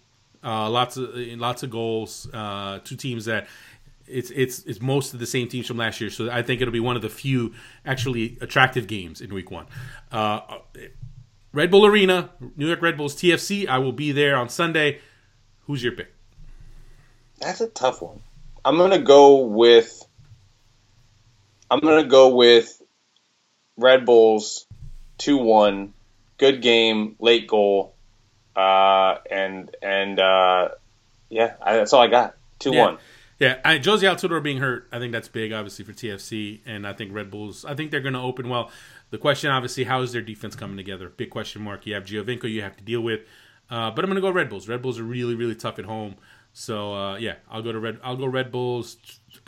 [0.44, 2.28] Uh, lots of lots of goals.
[2.34, 3.48] Uh, two teams that
[4.08, 6.10] it's it's it's most of the same teams from last year.
[6.10, 7.54] So I think it'll be one of the few
[7.86, 9.68] actually attractive games in Week One.
[10.12, 10.40] Uh,
[11.54, 13.68] Red Bull Arena, New York Red Bulls TFC.
[13.68, 15.00] I will be there on Sunday.
[15.68, 16.14] Who's your pick?
[17.40, 18.22] That's a tough one.
[18.64, 20.06] I'm gonna go with.
[21.70, 22.82] I'm gonna go with
[23.78, 24.66] Red Bulls,
[25.18, 25.94] two one,
[26.38, 27.94] good game, late goal,
[28.56, 30.70] uh, and and uh,
[31.30, 32.36] yeah, I, that's all I got.
[32.60, 32.86] Two Yeah.
[32.86, 32.98] one.
[33.42, 36.94] Yeah, I, Jozy Altidore being hurt, I think that's big, obviously for TFC, and I
[36.94, 37.66] think Red Bulls.
[37.66, 38.70] I think they're going to open well.
[39.10, 41.10] The question, obviously, how is their defense coming together?
[41.10, 41.88] Big question mark.
[41.88, 43.22] You have Giovinco, you have to deal with,
[43.72, 44.70] uh, but I'm going to go Red Bulls.
[44.70, 46.18] Red Bulls are really, really tough at home,
[46.54, 48.00] so uh, yeah, I'll go to Red.
[48.04, 48.98] I'll go Red Bulls.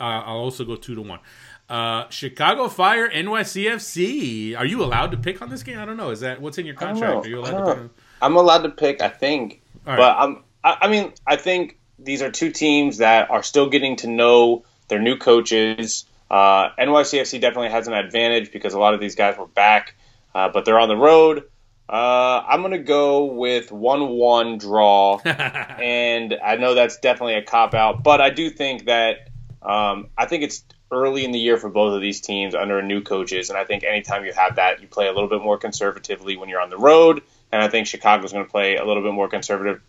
[0.00, 1.20] Uh, I'll also go two to one.
[1.68, 4.58] Uh, Chicago Fire NYCFC.
[4.58, 5.78] Are you allowed to pick on this game?
[5.78, 6.10] I don't know.
[6.10, 7.26] Is that what's in your contract?
[7.26, 7.82] Are you allowed to pick?
[7.84, 7.90] On?
[8.20, 9.96] I'm allowed to pick, I think, right.
[9.96, 10.42] but I'm.
[10.64, 14.64] I, I mean, I think these are two teams that are still getting to know
[14.88, 16.04] their new coaches.
[16.30, 19.94] Uh, NYCFC definitely has an advantage because a lot of these guys were back,
[20.34, 21.44] uh, but they're on the road.
[21.88, 28.02] Uh, I'm gonna go with one-one draw, and I know that's definitely a cop out,
[28.02, 29.28] but I do think that
[29.60, 33.02] um, I think it's early in the year for both of these teams under new
[33.02, 36.36] coaches, and I think anytime you have that, you play a little bit more conservatively
[36.38, 37.22] when you're on the road,
[37.52, 39.82] and I think Chicago's going to play a little bit more conservatively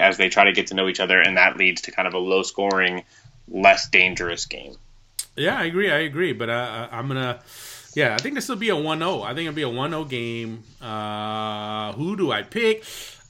[0.00, 2.14] as they try to get to know each other, and that leads to kind of
[2.14, 3.04] a low-scoring,
[3.48, 4.76] less dangerous game.
[5.36, 5.90] Yeah, I agree.
[5.90, 6.32] I agree.
[6.32, 7.40] But uh, I'm gonna.
[7.94, 9.22] Yeah, I think this will be a 1-0.
[9.24, 10.64] I think it'll be a 1-0 game.
[10.82, 12.84] Uh, who do I pick?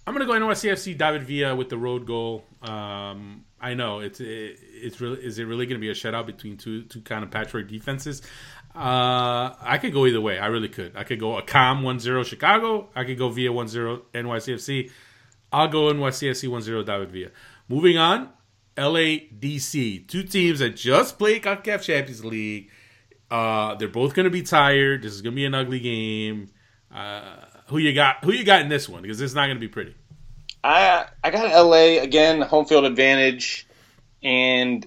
[0.06, 2.44] I'm gonna go NYCFC David Villa with the road goal.
[2.62, 6.56] Um, I know it's it, it's really is it really gonna be a shutout between
[6.59, 8.23] two two kind of patchwork defenses?
[8.74, 10.39] Uh, I could go either way.
[10.39, 10.97] I really could.
[10.97, 12.89] I could go a calm 1-0 Chicago.
[12.97, 14.90] I could go Villa 1-0 NYCFC.
[15.55, 17.31] I'll go NYCFC 1-0 David Villa.
[17.68, 18.31] Moving on,
[18.76, 20.09] LADC.
[20.09, 22.70] Two teams that just played CONCACAF Champions League.
[23.31, 25.02] Uh, they're both going to be tired.
[25.02, 26.48] This is going to be an ugly game.
[26.93, 27.36] Uh,
[27.68, 28.24] who you got?
[28.24, 29.02] Who you got in this one?
[29.02, 29.94] Because it's not going to be pretty.
[30.64, 33.68] I I got LA again, home field advantage,
[34.24, 34.85] and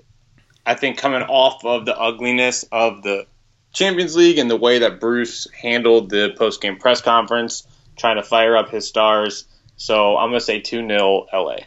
[0.65, 3.25] I think coming off of the ugliness of the
[3.71, 7.65] Champions League and the way that Bruce handled the post game press conference,
[7.95, 9.45] trying to fire up his stars.
[9.77, 11.57] So I'm gonna say two 0 LA.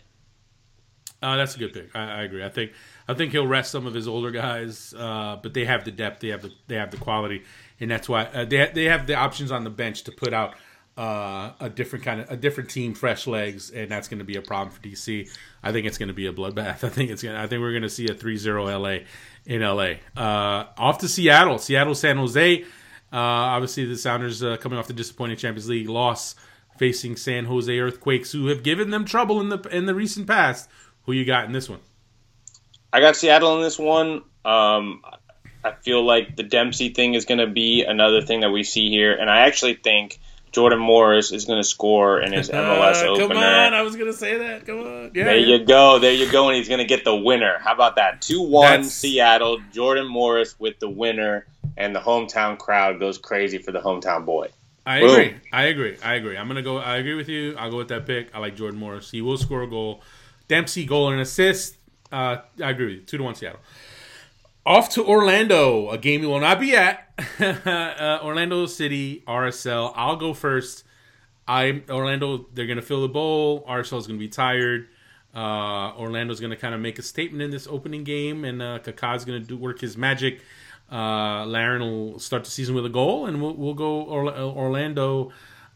[1.22, 1.94] Uh, that's a good pick.
[1.94, 2.44] I, I agree.
[2.44, 2.72] I think
[3.08, 6.20] I think he'll rest some of his older guys, uh, but they have the depth,
[6.20, 7.44] they have the they have the quality,
[7.78, 10.54] and that's why uh, they they have the options on the bench to put out
[10.96, 14.36] uh, a different kind of a different team, fresh legs, and that's going to be
[14.36, 15.28] a problem for DC.
[15.62, 16.84] I think it's going to be a bloodbath.
[16.84, 17.36] I think it's going.
[17.36, 19.04] I think we're going to see a 3-0 LA
[19.44, 20.00] in LA.
[20.16, 22.62] Uh, off to Seattle, Seattle, San Jose.
[23.12, 26.36] Uh, obviously, the Sounders coming off the disappointing Champions League loss,
[26.80, 30.66] facing San Jose Earthquakes, who have given them trouble in the in the recent past.
[31.04, 31.80] Who you got in this one?
[32.90, 34.22] I got Seattle in this one.
[34.46, 35.02] Um,
[35.62, 38.88] I feel like the Dempsey thing is going to be another thing that we see
[38.88, 40.18] here, and I actually think
[40.52, 43.28] Jordan Morris is going to score in his MLS Uh, opener.
[43.28, 44.64] Come on, I was gonna say that.
[44.66, 45.24] Come on, yeah.
[45.24, 45.98] There you go.
[45.98, 46.48] There you go.
[46.48, 47.58] And he's going to get the winner.
[47.60, 48.22] How about that?
[48.22, 49.58] 2 1 Seattle.
[49.72, 51.46] Jordan Morris with the winner.
[51.76, 54.48] And the hometown crowd goes crazy for the hometown boy.
[54.90, 55.10] I Boom.
[55.10, 55.34] agree.
[55.52, 55.96] I agree.
[56.02, 56.36] I agree.
[56.36, 56.78] I'm gonna go.
[56.78, 57.54] I agree with you.
[57.56, 58.34] I'll go with that pick.
[58.34, 59.10] I like Jordan Morris.
[59.10, 60.02] He will score a goal.
[60.48, 61.76] Dempsey goal and assist.
[62.10, 63.00] Uh, I agree with you.
[63.02, 63.60] Two to one Seattle.
[64.66, 67.08] Off to Orlando, a game we will not be at.
[67.40, 69.92] uh, Orlando City RSL.
[69.94, 70.84] I'll go first.
[71.46, 73.64] I Orlando, they're gonna fill the bowl.
[73.68, 74.88] RSL's gonna be tired.
[75.32, 79.24] Uh, Orlando's gonna kind of make a statement in this opening game, and uh, Kaká's
[79.24, 80.40] gonna do work his magic.
[80.90, 85.30] Uh, Larin will start the season with a goal, and we'll, we'll go Orlando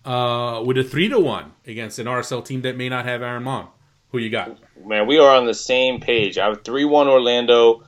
[0.05, 3.45] uh, with a three to one against an RSL team that may not have Aaron
[3.45, 3.69] Maund.
[4.11, 4.59] Who you got?
[4.85, 6.39] Man, we are on the same page.
[6.39, 7.83] I have three one Orlando.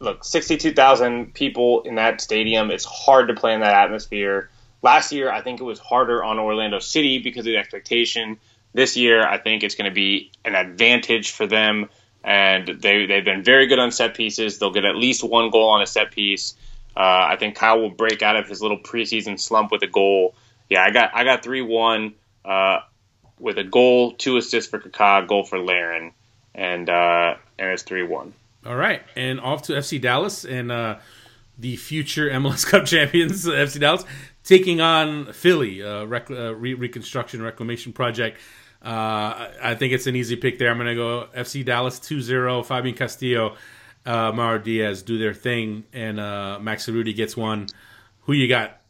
[0.00, 2.70] Look, sixty two thousand people in that stadium.
[2.70, 4.50] It's hard to play in that atmosphere.
[4.82, 8.38] Last year, I think it was harder on Orlando City because of the expectation.
[8.72, 11.88] This year, I think it's going to be an advantage for them,
[12.24, 14.58] and they they've been very good on set pieces.
[14.58, 16.54] They'll get at least one goal on a set piece.
[16.96, 20.34] Uh, I think Cyle will break out of his little preseason slump with a goal.
[20.68, 22.14] Yeah, I got I got three one
[22.44, 22.80] uh,
[23.38, 26.12] with a goal, two assists for Kaká, goal for Larin,
[26.54, 28.34] and uh, and it's three one.
[28.66, 30.98] All right, and off to FC Dallas and uh,
[31.56, 34.04] the future MLS Cup champions, FC Dallas
[34.42, 38.40] taking on Philly, uh, rec- uh, re- reconstruction reclamation project.
[38.82, 40.70] Uh, I think it's an easy pick there.
[40.70, 42.64] I'm going to go FC Dallas 2-0.
[42.64, 43.56] Fabian Castillo,
[44.06, 47.66] uh, Mauro Diaz do their thing, and uh, Maxi Urruti gets one.
[48.22, 48.80] Who you got?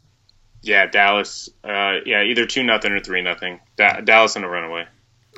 [0.62, 1.48] Yeah, Dallas.
[1.65, 3.60] Uh, yeah, either two nothing or three nothing.
[3.77, 4.86] Da- Dallas in a runaway.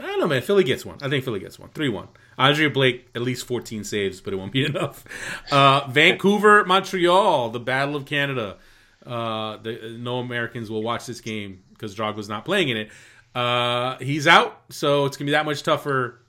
[0.01, 0.43] I don't know, man.
[0.43, 0.99] Philly gets one.
[1.03, 1.69] I think Philly gets one.
[1.71, 2.09] Three one.
[2.39, 5.05] Andre Blake at least 14 saves, but it won't be enough.
[5.53, 8.57] Uh, Vancouver, Montreal, the Battle of Canada.
[9.05, 12.91] Uh, the, no Americans will watch this game because Drogba's not playing in it.
[13.35, 16.21] Uh, he's out, so it's gonna be that much tougher.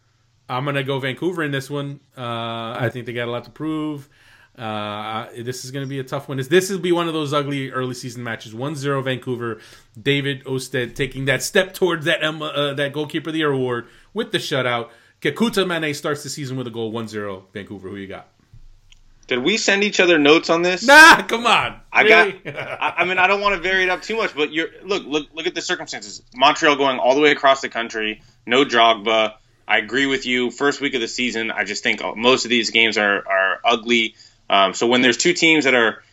[0.47, 1.99] I'm gonna go Vancouver in this one.
[2.17, 4.09] Uh, I think they got a lot to prove.
[4.57, 6.37] Uh, this is going to be a tough one.
[6.37, 8.53] This will be one of those ugly early season matches.
[8.53, 9.59] 1-0 Vancouver.
[9.99, 14.31] David Ousted taking that step towards that uh, that goalkeeper of the year award with
[14.31, 14.89] the shutout.
[15.21, 16.91] Kekuta Manneh starts the season with a goal.
[16.91, 17.89] 1-0 Vancouver.
[17.89, 18.27] Who you got?
[19.31, 20.85] Did we send each other notes on this?
[20.85, 21.79] Nah, come on.
[21.89, 22.31] I really?
[22.33, 22.53] got.
[22.53, 25.05] I, I, mean, I don't want to vary it up too much, but you're look,
[25.05, 26.21] look, look at the circumstances.
[26.35, 28.21] Montreal going all the way across the country.
[28.45, 29.35] No Drogba.
[29.65, 30.51] I agree with you.
[30.51, 34.15] First week of the season, I just think most of these games are are ugly.
[34.49, 36.03] Um, so when there's two teams that are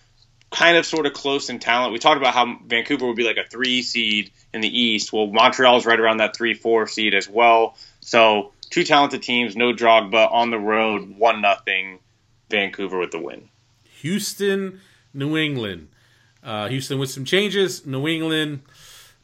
[0.53, 3.37] kind of sort of close in talent, we talked about how Vancouver would be like
[3.37, 5.13] a three seed in the East.
[5.13, 7.77] Well, Montreal's right around that three four seed as well.
[7.99, 11.99] So two talented teams, no Drogba on the road, one nothing.
[12.51, 13.49] Vancouver with the win.
[14.01, 14.81] Houston,
[15.13, 15.89] New England.
[16.43, 17.85] Uh, Houston with some changes.
[17.87, 18.63] New England,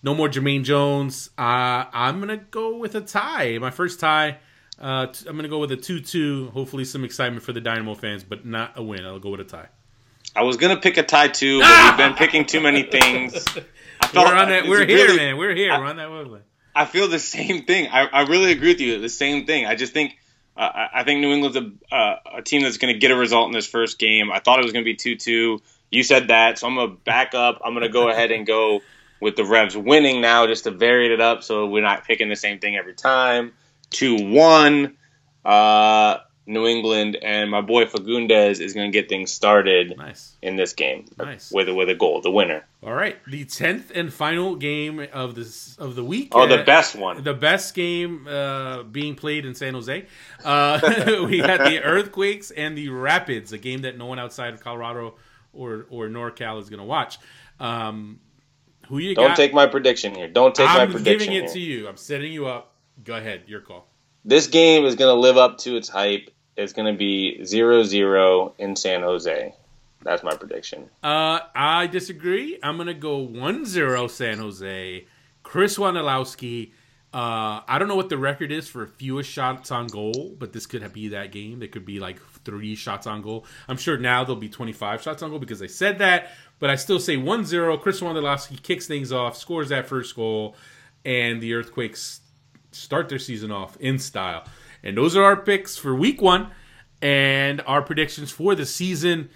[0.03, 1.31] no more Jermaine Jones.
[1.39, 3.59] Uh, I'm gonna go with a tie.
[3.59, 4.39] My first tie.
[4.79, 6.51] Uh, t- I'm gonna go with a two-two.
[6.53, 9.05] Hopefully, some excitement for the Dynamo fans, but not a win.
[9.05, 9.69] I'll go with a tie.
[10.37, 13.35] I was gonna pick a tie too, but we've been picking too many things.
[14.01, 14.67] I we're on that.
[14.67, 15.37] We're here, really, man.
[15.37, 15.73] We're here.
[15.73, 16.45] I, we're on that wavelength.
[16.75, 17.89] I feel the same thing.
[17.89, 19.01] I, I really agree with you.
[19.01, 19.67] The same thing.
[19.67, 20.19] I just think
[20.57, 23.49] uh, I think New England's a, uh, a team that's going to get a result
[23.49, 24.31] in this first game.
[24.31, 25.61] I thought it was going to be 2 2.
[25.91, 27.61] You said that, so I'm going to back up.
[27.65, 28.81] I'm going to go ahead and go
[29.21, 32.37] with the Revs winning now just to vary it up so we're not picking the
[32.37, 33.53] same thing every time.
[33.91, 34.97] 2 1.
[35.45, 40.37] Uh, New England, and my boy Fagundez is going to get things started nice.
[40.43, 41.51] in this game nice.
[41.51, 42.67] with with a goal, the winner.
[42.83, 46.29] All right, the tenth and final game of this of the week.
[46.33, 50.05] Oh, the best one, the best game uh, being played in San Jose.
[50.45, 50.81] Uh,
[51.29, 55.15] we got the Earthquakes and the Rapids, a game that no one outside of Colorado
[55.55, 57.19] or or NorCal is going to watch.
[57.59, 58.21] Um,
[58.89, 59.37] who you Don't got?
[59.37, 60.29] take my prediction here.
[60.29, 61.13] Don't take I'm my prediction.
[61.13, 61.53] I'm giving it here.
[61.53, 61.89] to you.
[61.89, 62.75] I'm setting you up.
[63.03, 63.45] Go ahead.
[63.47, 63.87] Your call.
[64.27, 68.53] This game is going to live up to its hype is going to be 0-0
[68.59, 69.55] in San Jose.
[70.03, 70.91] That's my prediction.
[71.03, 72.59] Uh, I disagree.
[72.63, 75.07] I'm going to go 1-0 San Jose.
[75.43, 76.73] Chris Wondolowski.
[77.13, 80.67] Uh, I don't know what the record is for fewest shots on goal, but this
[80.67, 81.61] could be that game.
[81.61, 83.47] There could be like three shots on goal.
[83.69, 86.77] I'm sure now there'll be 25 shots on goal because I said that, but I
[86.77, 87.81] still say 1-0.
[87.81, 90.57] Chris Wondolowski kicks things off, scores that first goal,
[91.05, 92.21] and the Earthquakes
[92.73, 94.45] start their season off in style.
[94.85, 96.51] And those are our picks for week one
[97.03, 99.31] and our predictions for the season.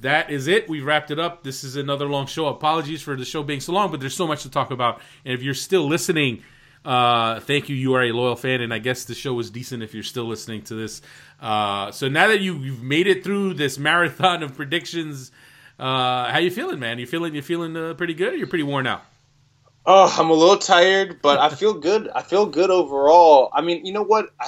[0.00, 0.68] That is it.
[0.68, 1.42] We've wrapped it up.
[1.44, 2.46] This is another long show.
[2.46, 5.00] Apologies for the show being so long, but there's so much to talk about.
[5.24, 6.42] And if you're still listening,
[6.84, 7.76] uh, thank you.
[7.76, 10.26] You are a loyal fan, and I guess the show was decent if you're still
[10.26, 11.02] listening to this.
[11.40, 15.32] Uh, so now that you, you've made it through this marathon of predictions,
[15.78, 16.98] uh, how you feeling, man?
[16.98, 18.38] You feeling you feeling uh, pretty good?
[18.38, 19.02] you're pretty worn out.
[19.86, 22.08] Oh, I'm a little tired, but I feel good.
[22.14, 23.48] I feel good overall.
[23.52, 24.30] I mean, you know what?
[24.40, 24.46] I,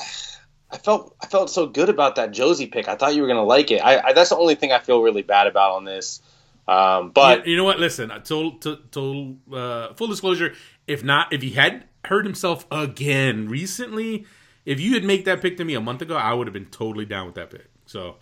[0.73, 2.89] I felt I felt so good about that Jozy pick.
[2.89, 3.79] I thought you were gonna like it.
[3.79, 6.23] I, I that's the only thing I feel really bad about on this.
[6.69, 7.81] Um, but you, you, know what?
[7.81, 8.53] Listen, total,
[8.91, 10.55] total uh, full disclosure.
[10.87, 14.27] If not, if he had hurt himself again recently,
[14.65, 16.67] if you had made that pick to me a month ago, I would have been
[16.67, 17.67] totally down with that pick.
[17.87, 18.17] So,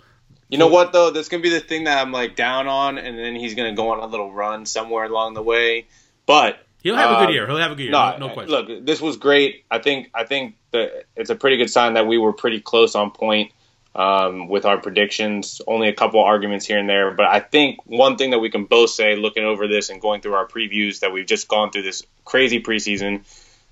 [0.49, 1.11] you know what though?
[1.11, 3.91] That's gonna be the thing that I'm like down on, and then he's gonna go
[3.91, 5.89] on a little run somewhere along the way.
[6.25, 7.47] But He'll have a good year.
[7.47, 7.93] He'll have a good year.
[7.93, 8.51] No, no, no question.
[8.53, 9.65] Look, this was great.
[9.71, 12.95] I think I think that it's a pretty good sign that we were pretty close
[12.95, 13.53] on point
[13.95, 15.61] um, with our predictions.
[15.67, 18.65] Only a couple arguments here and there, but I think one thing that we can
[18.65, 21.83] both say, looking over this and going through our previews, that we've just gone through
[21.83, 23.25] this crazy preseason.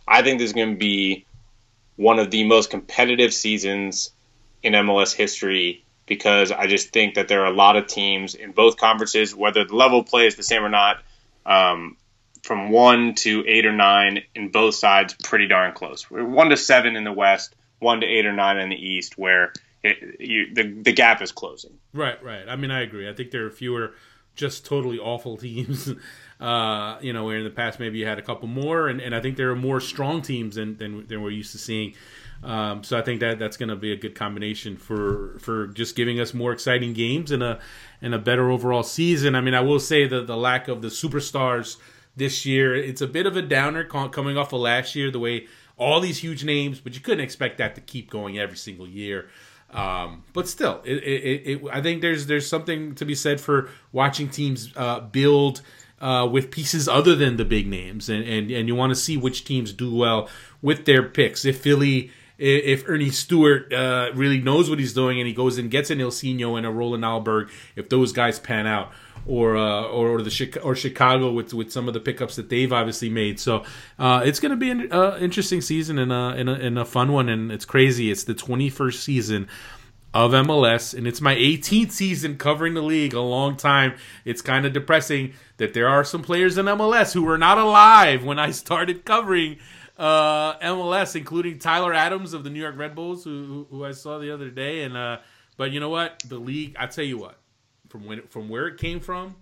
[0.09, 1.27] I think this is going to be
[1.97, 4.11] one of the most competitive seasons
[4.63, 8.53] in MLS history because I just think that there are a lot of teams in
[8.53, 11.03] both conferences, whether the level of play is the same or not,
[11.45, 11.97] um,
[12.47, 16.11] from one to eight or nine in both sides, pretty darn close.
[16.11, 19.53] One to seven in the West, one to eight or nine in the East, where
[19.83, 21.79] it, you, the the gap is closing.
[21.93, 22.49] Right, right.
[22.49, 23.09] I mean, I agree.
[23.09, 23.95] I think there are fewer
[24.37, 25.93] just totally awful teams.
[26.39, 29.15] Uh, you know, where in the past maybe you had a couple more, and, and
[29.15, 31.95] I think there are more strong teams than, than, than we're used to seeing.
[32.45, 35.97] Um, so I think that that's going to be a good combination for for just
[35.97, 37.59] giving us more exciting games and a
[38.03, 39.35] and a better overall season.
[39.35, 41.79] I mean, I will say that the lack of the superstars
[42.17, 45.11] this year, it's a bit of a downer coming off of last year.
[45.11, 48.57] The way all these huge names, but you couldn't expect that to keep going every
[48.57, 49.29] single year.
[49.71, 53.69] Um, but still, it, it, it, I think there's there's something to be said for
[53.93, 55.61] watching teams uh, build
[56.01, 59.17] uh, with pieces other than the big names, and and, and you want to see
[59.17, 60.29] which teams do well
[60.63, 61.45] with their picks.
[61.45, 65.71] If Philly, if Ernie Stewart uh, really knows what he's doing and he goes and
[65.71, 68.93] gets an Ilsinho and a Roland Alberg, if those guys pan out,
[69.27, 73.09] or uh, or the or Chicago with with some of the pickups that they've obviously
[73.09, 73.41] made.
[73.41, 73.65] So
[73.99, 76.85] uh, it's going to be an uh, interesting season and a, and a, and a
[76.85, 77.29] fun one.
[77.29, 78.11] And it's crazy.
[78.11, 79.49] It's the 21st season
[80.15, 83.15] of MLS, and it's my 18th season covering the league.
[83.15, 83.97] A long time.
[84.25, 88.25] It's kind of depressing that there are some players in MLS who were not alive
[88.25, 89.59] when I started covering
[89.99, 94.19] uh, MLS, including Tyler Adams of the New York Red Bulls, who, who I saw
[94.19, 94.83] the other day.
[94.83, 95.19] And uh,
[95.57, 96.77] but you know what, the league.
[96.79, 97.39] I tell you what,
[97.89, 99.37] from when from where it came from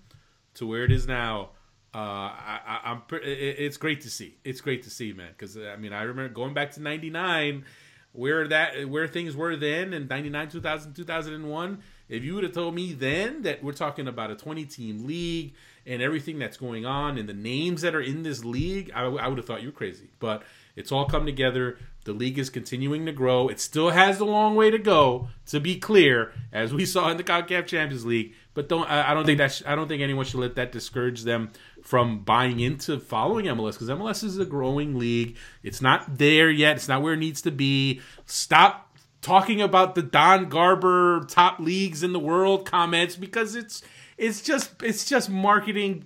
[0.54, 1.50] to where it is now.
[1.94, 4.36] Uh, I, am it's great to see.
[4.42, 5.28] It's great to see, man.
[5.30, 7.64] Because I mean, I remember going back to '99,
[8.12, 11.82] where that where things were then in '99, 2000, 2001.
[12.08, 15.54] If you would have told me then that we're talking about a 20 team league
[15.86, 19.28] and everything that's going on and the names that are in this league, I, I
[19.28, 20.08] would have thought you were crazy.
[20.18, 20.42] But
[20.76, 21.78] it's all come together.
[22.04, 23.48] The league is continuing to grow.
[23.48, 27.16] It still has a long way to go, to be clear, as we saw in
[27.16, 28.34] the CONCACAF Champions League.
[28.52, 30.72] But don't I, I don't think that sh- I don't think anyone should let that
[30.72, 31.50] discourage them
[31.82, 35.36] from buying into following MLS because MLS is a growing league.
[35.62, 36.76] It's not there yet.
[36.76, 38.00] It's not where it needs to be.
[38.26, 43.82] Stop talking about the Don Garber top leagues in the world comments because it's
[44.16, 46.04] it's just it's just marketing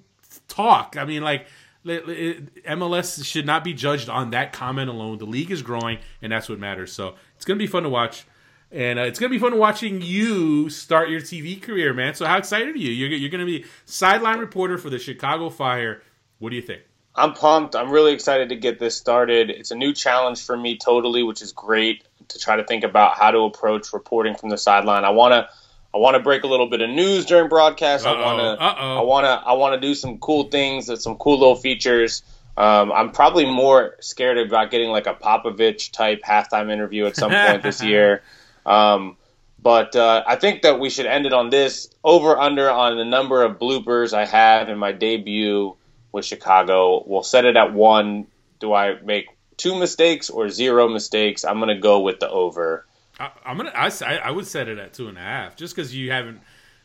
[0.49, 0.97] talk.
[0.99, 1.47] I mean, like
[1.87, 5.19] MLS should not be judged on that comment alone.
[5.19, 6.93] The league is growing, and that's what matters.
[6.93, 8.25] So it's to be fun to watch.
[8.71, 12.15] And uh, it's to be fun watching you start your TV career, man.
[12.15, 12.91] So, how excited are you?
[12.91, 16.03] You're, you're to be sideline reporter for the Chicago Fire.
[16.39, 16.83] What do you think?
[17.15, 17.75] I'm pumped.
[17.75, 19.49] I'm really excited to get this started.
[19.49, 23.17] It's a new challenge for me, totally, which is great to try to think about
[23.17, 25.05] how to approach reporting from the sideline.
[25.05, 25.49] I want to
[25.95, 28.07] I want to break a little bit of news during broadcast.
[28.07, 31.17] Uh-oh, I want to I want to I want to do some cool things, some
[31.17, 32.23] cool little features.
[32.57, 37.31] Um, I'm probably more scared about getting like a Popovich type halftime interview at some
[37.31, 38.23] point this year.
[38.67, 39.17] Um,
[39.61, 43.05] but uh, I think that we should end it on this over under on the
[43.05, 45.77] number of bloopers I have in my debut
[46.13, 47.03] with Chicago.
[47.07, 48.27] We'll set it at one.
[48.61, 51.45] Do I make two mistakes or zero mistakes?
[51.45, 52.87] I'm going to go with the over.
[53.19, 53.73] I, am gonna.
[53.75, 53.91] I,
[54.25, 56.41] I would set it at two and a half, just because you haven't,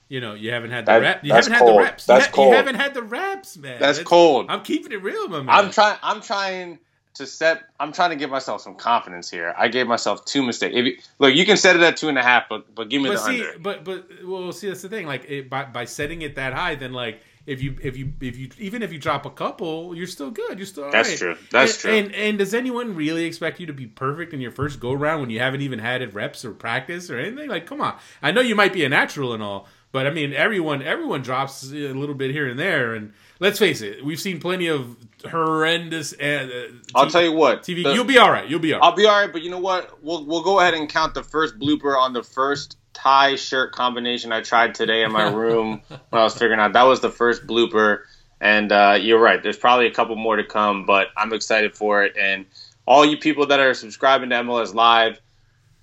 [0.10, 1.24] you know, you haven't had the rep.
[1.24, 1.70] You haven't cold.
[1.70, 2.06] had the reps.
[2.06, 2.50] That's you, ha- cold.
[2.50, 3.80] you haven't had the reps, man.
[3.80, 4.48] That's, That's, cold.
[4.50, 5.50] I'm keeping it real, my man.
[5.50, 5.98] I'm trying.
[6.02, 6.80] I'm trying
[7.16, 7.64] to set.
[7.80, 9.54] I'm trying to give myself some confidence here.
[9.58, 10.76] I gave myself two mistakes.
[10.76, 13.10] You, look, you can set it at two and a half, but but give me
[13.10, 13.60] but the see, under.
[13.60, 15.06] But but well, see that's the thing.
[15.06, 18.38] Like it, by by setting it that high, then like if you if you if
[18.38, 20.58] you even if you drop a couple, you're still good.
[20.58, 21.18] You're still that's right.
[21.18, 21.36] true.
[21.52, 21.92] That's and, true.
[21.92, 25.22] And and does anyone really expect you to be perfect in your first go round
[25.22, 27.50] when you haven't even had it reps or practice or anything?
[27.50, 27.98] Like, come on.
[28.22, 31.70] I know you might be a natural and all, but I mean, everyone everyone drops
[31.70, 32.96] a little bit here and there.
[32.96, 34.96] And let's face it, we've seen plenty of
[35.30, 36.14] horrendous.
[36.14, 37.84] Uh, I'll tell you what, TV.
[37.84, 38.50] The, you'll be all right.
[38.50, 38.86] You'll be all right.
[38.86, 39.32] I'll be all right.
[39.32, 40.02] But you know what?
[40.02, 44.32] We'll we'll go ahead and count the first blooper on the first tie shirt combination
[44.32, 47.46] I tried today in my room when I was figuring out that was the first
[47.46, 48.04] blooper.
[48.40, 49.42] And uh, you're right.
[49.42, 52.16] There's probably a couple more to come, but I'm excited for it.
[52.18, 52.46] And
[52.86, 55.20] all you people that are subscribing to MLS Live,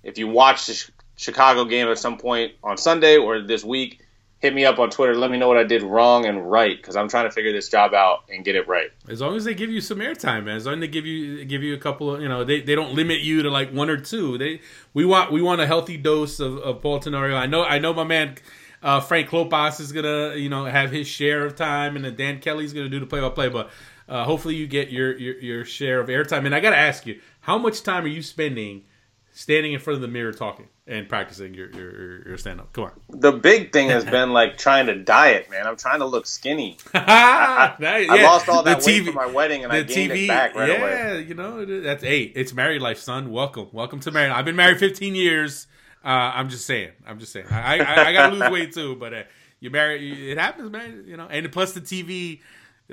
[0.03, 4.00] if you watch the Chicago game at some point on Sunday or this week,
[4.41, 5.15] hit me up on Twitter.
[5.15, 7.69] Let me know what I did wrong and right because I'm trying to figure this
[7.69, 8.89] job out and get it right.
[9.07, 10.55] As long as they give you some airtime, man.
[10.57, 12.75] As long as they give you give you a couple of you know they, they
[12.75, 14.37] don't limit you to like one or two.
[14.37, 14.61] They
[14.93, 17.35] we want we want a healthy dose of, of Paul Tenorio.
[17.35, 18.35] I know I know my man
[18.83, 22.39] uh, Frank Klopas is gonna, you know, have his share of time, and then Dan
[22.39, 23.49] Kelly's gonna do the play-by-play.
[23.49, 23.69] But
[24.09, 26.45] Uh, hopefully, you get your, your your share of airtime.
[26.45, 28.83] And I got to ask you, how much time are you spending
[29.31, 32.73] standing in front of the mirror talking and practicing your your, your stand up?
[32.73, 32.91] Come on.
[33.09, 35.65] The big thing has been like trying to diet, man.
[35.65, 36.77] I'm trying to look skinny.
[36.93, 40.69] I, I lost all that weight for my wedding, and I gained it back right
[40.69, 40.91] yeah, away.
[40.91, 43.31] Yeah, you know that's hey, it's married life, son.
[43.31, 44.31] Welcome, welcome to married.
[44.31, 45.67] I've been married 15 years.
[46.03, 46.91] Uh, I'm just saying.
[47.07, 47.47] I'm just saying.
[47.49, 49.23] I I, I gotta lose weight too, but uh,
[49.61, 50.31] you marry.
[50.31, 51.05] It happens, man.
[51.07, 52.41] You know, and plus the TV.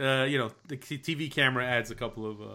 [0.00, 2.40] Uh, you know, the TV camera adds a couple of.
[2.40, 2.54] Uh,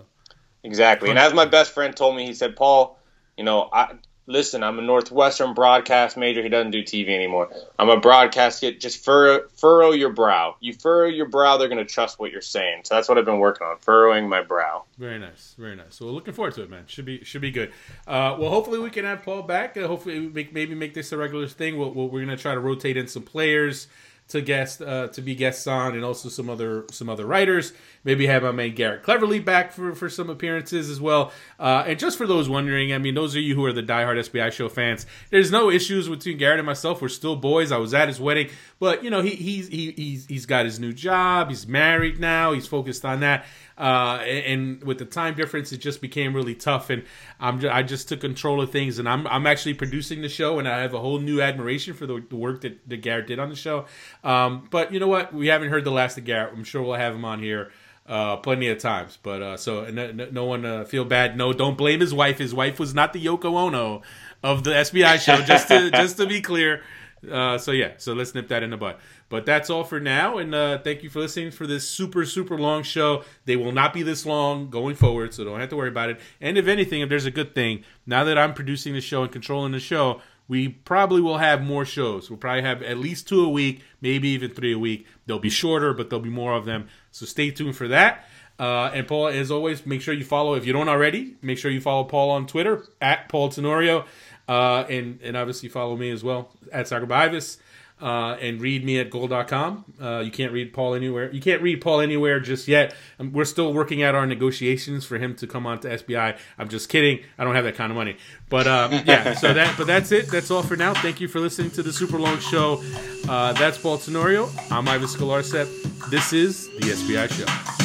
[0.64, 2.98] exactly, and as my best friend told me, he said, "Paul,
[3.36, 3.96] you know, I
[4.26, 6.42] listen, I'm a Northwestern broadcast major.
[6.42, 7.50] He doesn't do TV anymore.
[7.78, 8.80] I'm a broadcast kid.
[8.80, 10.56] Just furrow, furrow your brow.
[10.60, 12.82] You furrow your brow, they're going to trust what you're saying.
[12.86, 14.86] So that's what I've been working on, furrowing my brow.
[14.98, 15.96] Very nice, very nice.
[15.96, 16.86] So we're looking forward to it, man.
[16.88, 17.72] Should be should be good.
[18.08, 19.76] Uh, well, hopefully we can have Paul back.
[19.76, 21.78] Uh, hopefully make, maybe make this a regular thing.
[21.78, 23.88] we we are going to try to rotate in some players
[24.34, 27.72] to guest uh, to be guests on, and also some other some other writers.
[28.04, 31.32] Maybe have my man Garrett Cleverly back for, for some appearances as well.
[31.60, 34.18] Uh, and just for those wondering, I mean, those of you who are the diehard
[34.18, 37.02] SBI show fans, there's no issues between Garrett and myself.
[37.02, 37.72] We're still boys.
[37.72, 38.50] I was at his wedding,
[38.80, 41.50] but you know, he he's he, he's he's got his new job.
[41.50, 42.54] He's married now.
[42.54, 43.46] He's focused on that.
[43.78, 46.90] Uh, and, with the time difference, it just became really tough.
[46.90, 47.04] And
[47.40, 50.60] I'm just, I just took control of things, and I'm I'm actually producing the show,
[50.60, 53.40] and I have a whole new admiration for the, the work that, that Garrett did
[53.40, 53.86] on the show.
[54.24, 55.34] Um, but you know what?
[55.34, 56.54] We haven't heard the last of Garrett.
[56.54, 57.72] I'm sure we'll have him on here
[58.06, 59.18] uh, plenty of times.
[59.22, 61.38] But uh, so no, no one uh, feel bad.
[61.38, 62.38] No, don't blame his wife.
[62.38, 64.02] His wife was not the Yoko Ono
[64.44, 65.42] of the SBI show.
[65.42, 66.84] Just to just to be clear.
[67.30, 69.00] Uh, so yeah, so let's nip that in the butt.
[69.34, 72.56] But that's all for now, and uh, thank you for listening for this super super
[72.56, 73.24] long show.
[73.46, 76.20] They will not be this long going forward, so don't have to worry about it.
[76.40, 79.32] And if anything, if there's a good thing, now that I'm producing the show and
[79.32, 82.30] controlling the show, we probably will have more shows.
[82.30, 85.08] We'll probably have at least two a week, maybe even three a week.
[85.26, 86.88] They'll be shorter, but there'll be more of them.
[87.10, 88.28] So stay tuned for that.
[88.60, 91.38] Uh, and Paul, as always, make sure you follow if you don't already.
[91.42, 94.06] Make sure you follow Paul on Twitter at Paul Tenorio,
[94.48, 97.58] uh, and and obviously follow me as well at SoccerByIves
[98.04, 99.86] uh, and read me at goal.com.
[100.00, 101.32] Uh, you can't read Paul anywhere.
[101.32, 102.94] You can't read Paul anywhere just yet.
[103.18, 106.38] Um, we're still working out our negotiations for him to come on to SBI.
[106.58, 107.22] I'm just kidding.
[107.38, 108.18] I don't have that kind of money.
[108.50, 110.30] But um, yeah, so that but that's it.
[110.30, 110.94] That's all for now.
[110.94, 112.84] Thank you for listening to the super long show.
[113.28, 114.50] Uh, that's Paul Tenorio.
[114.70, 116.10] I'm Ives Galarcep.
[116.10, 117.83] This is the SBI Show.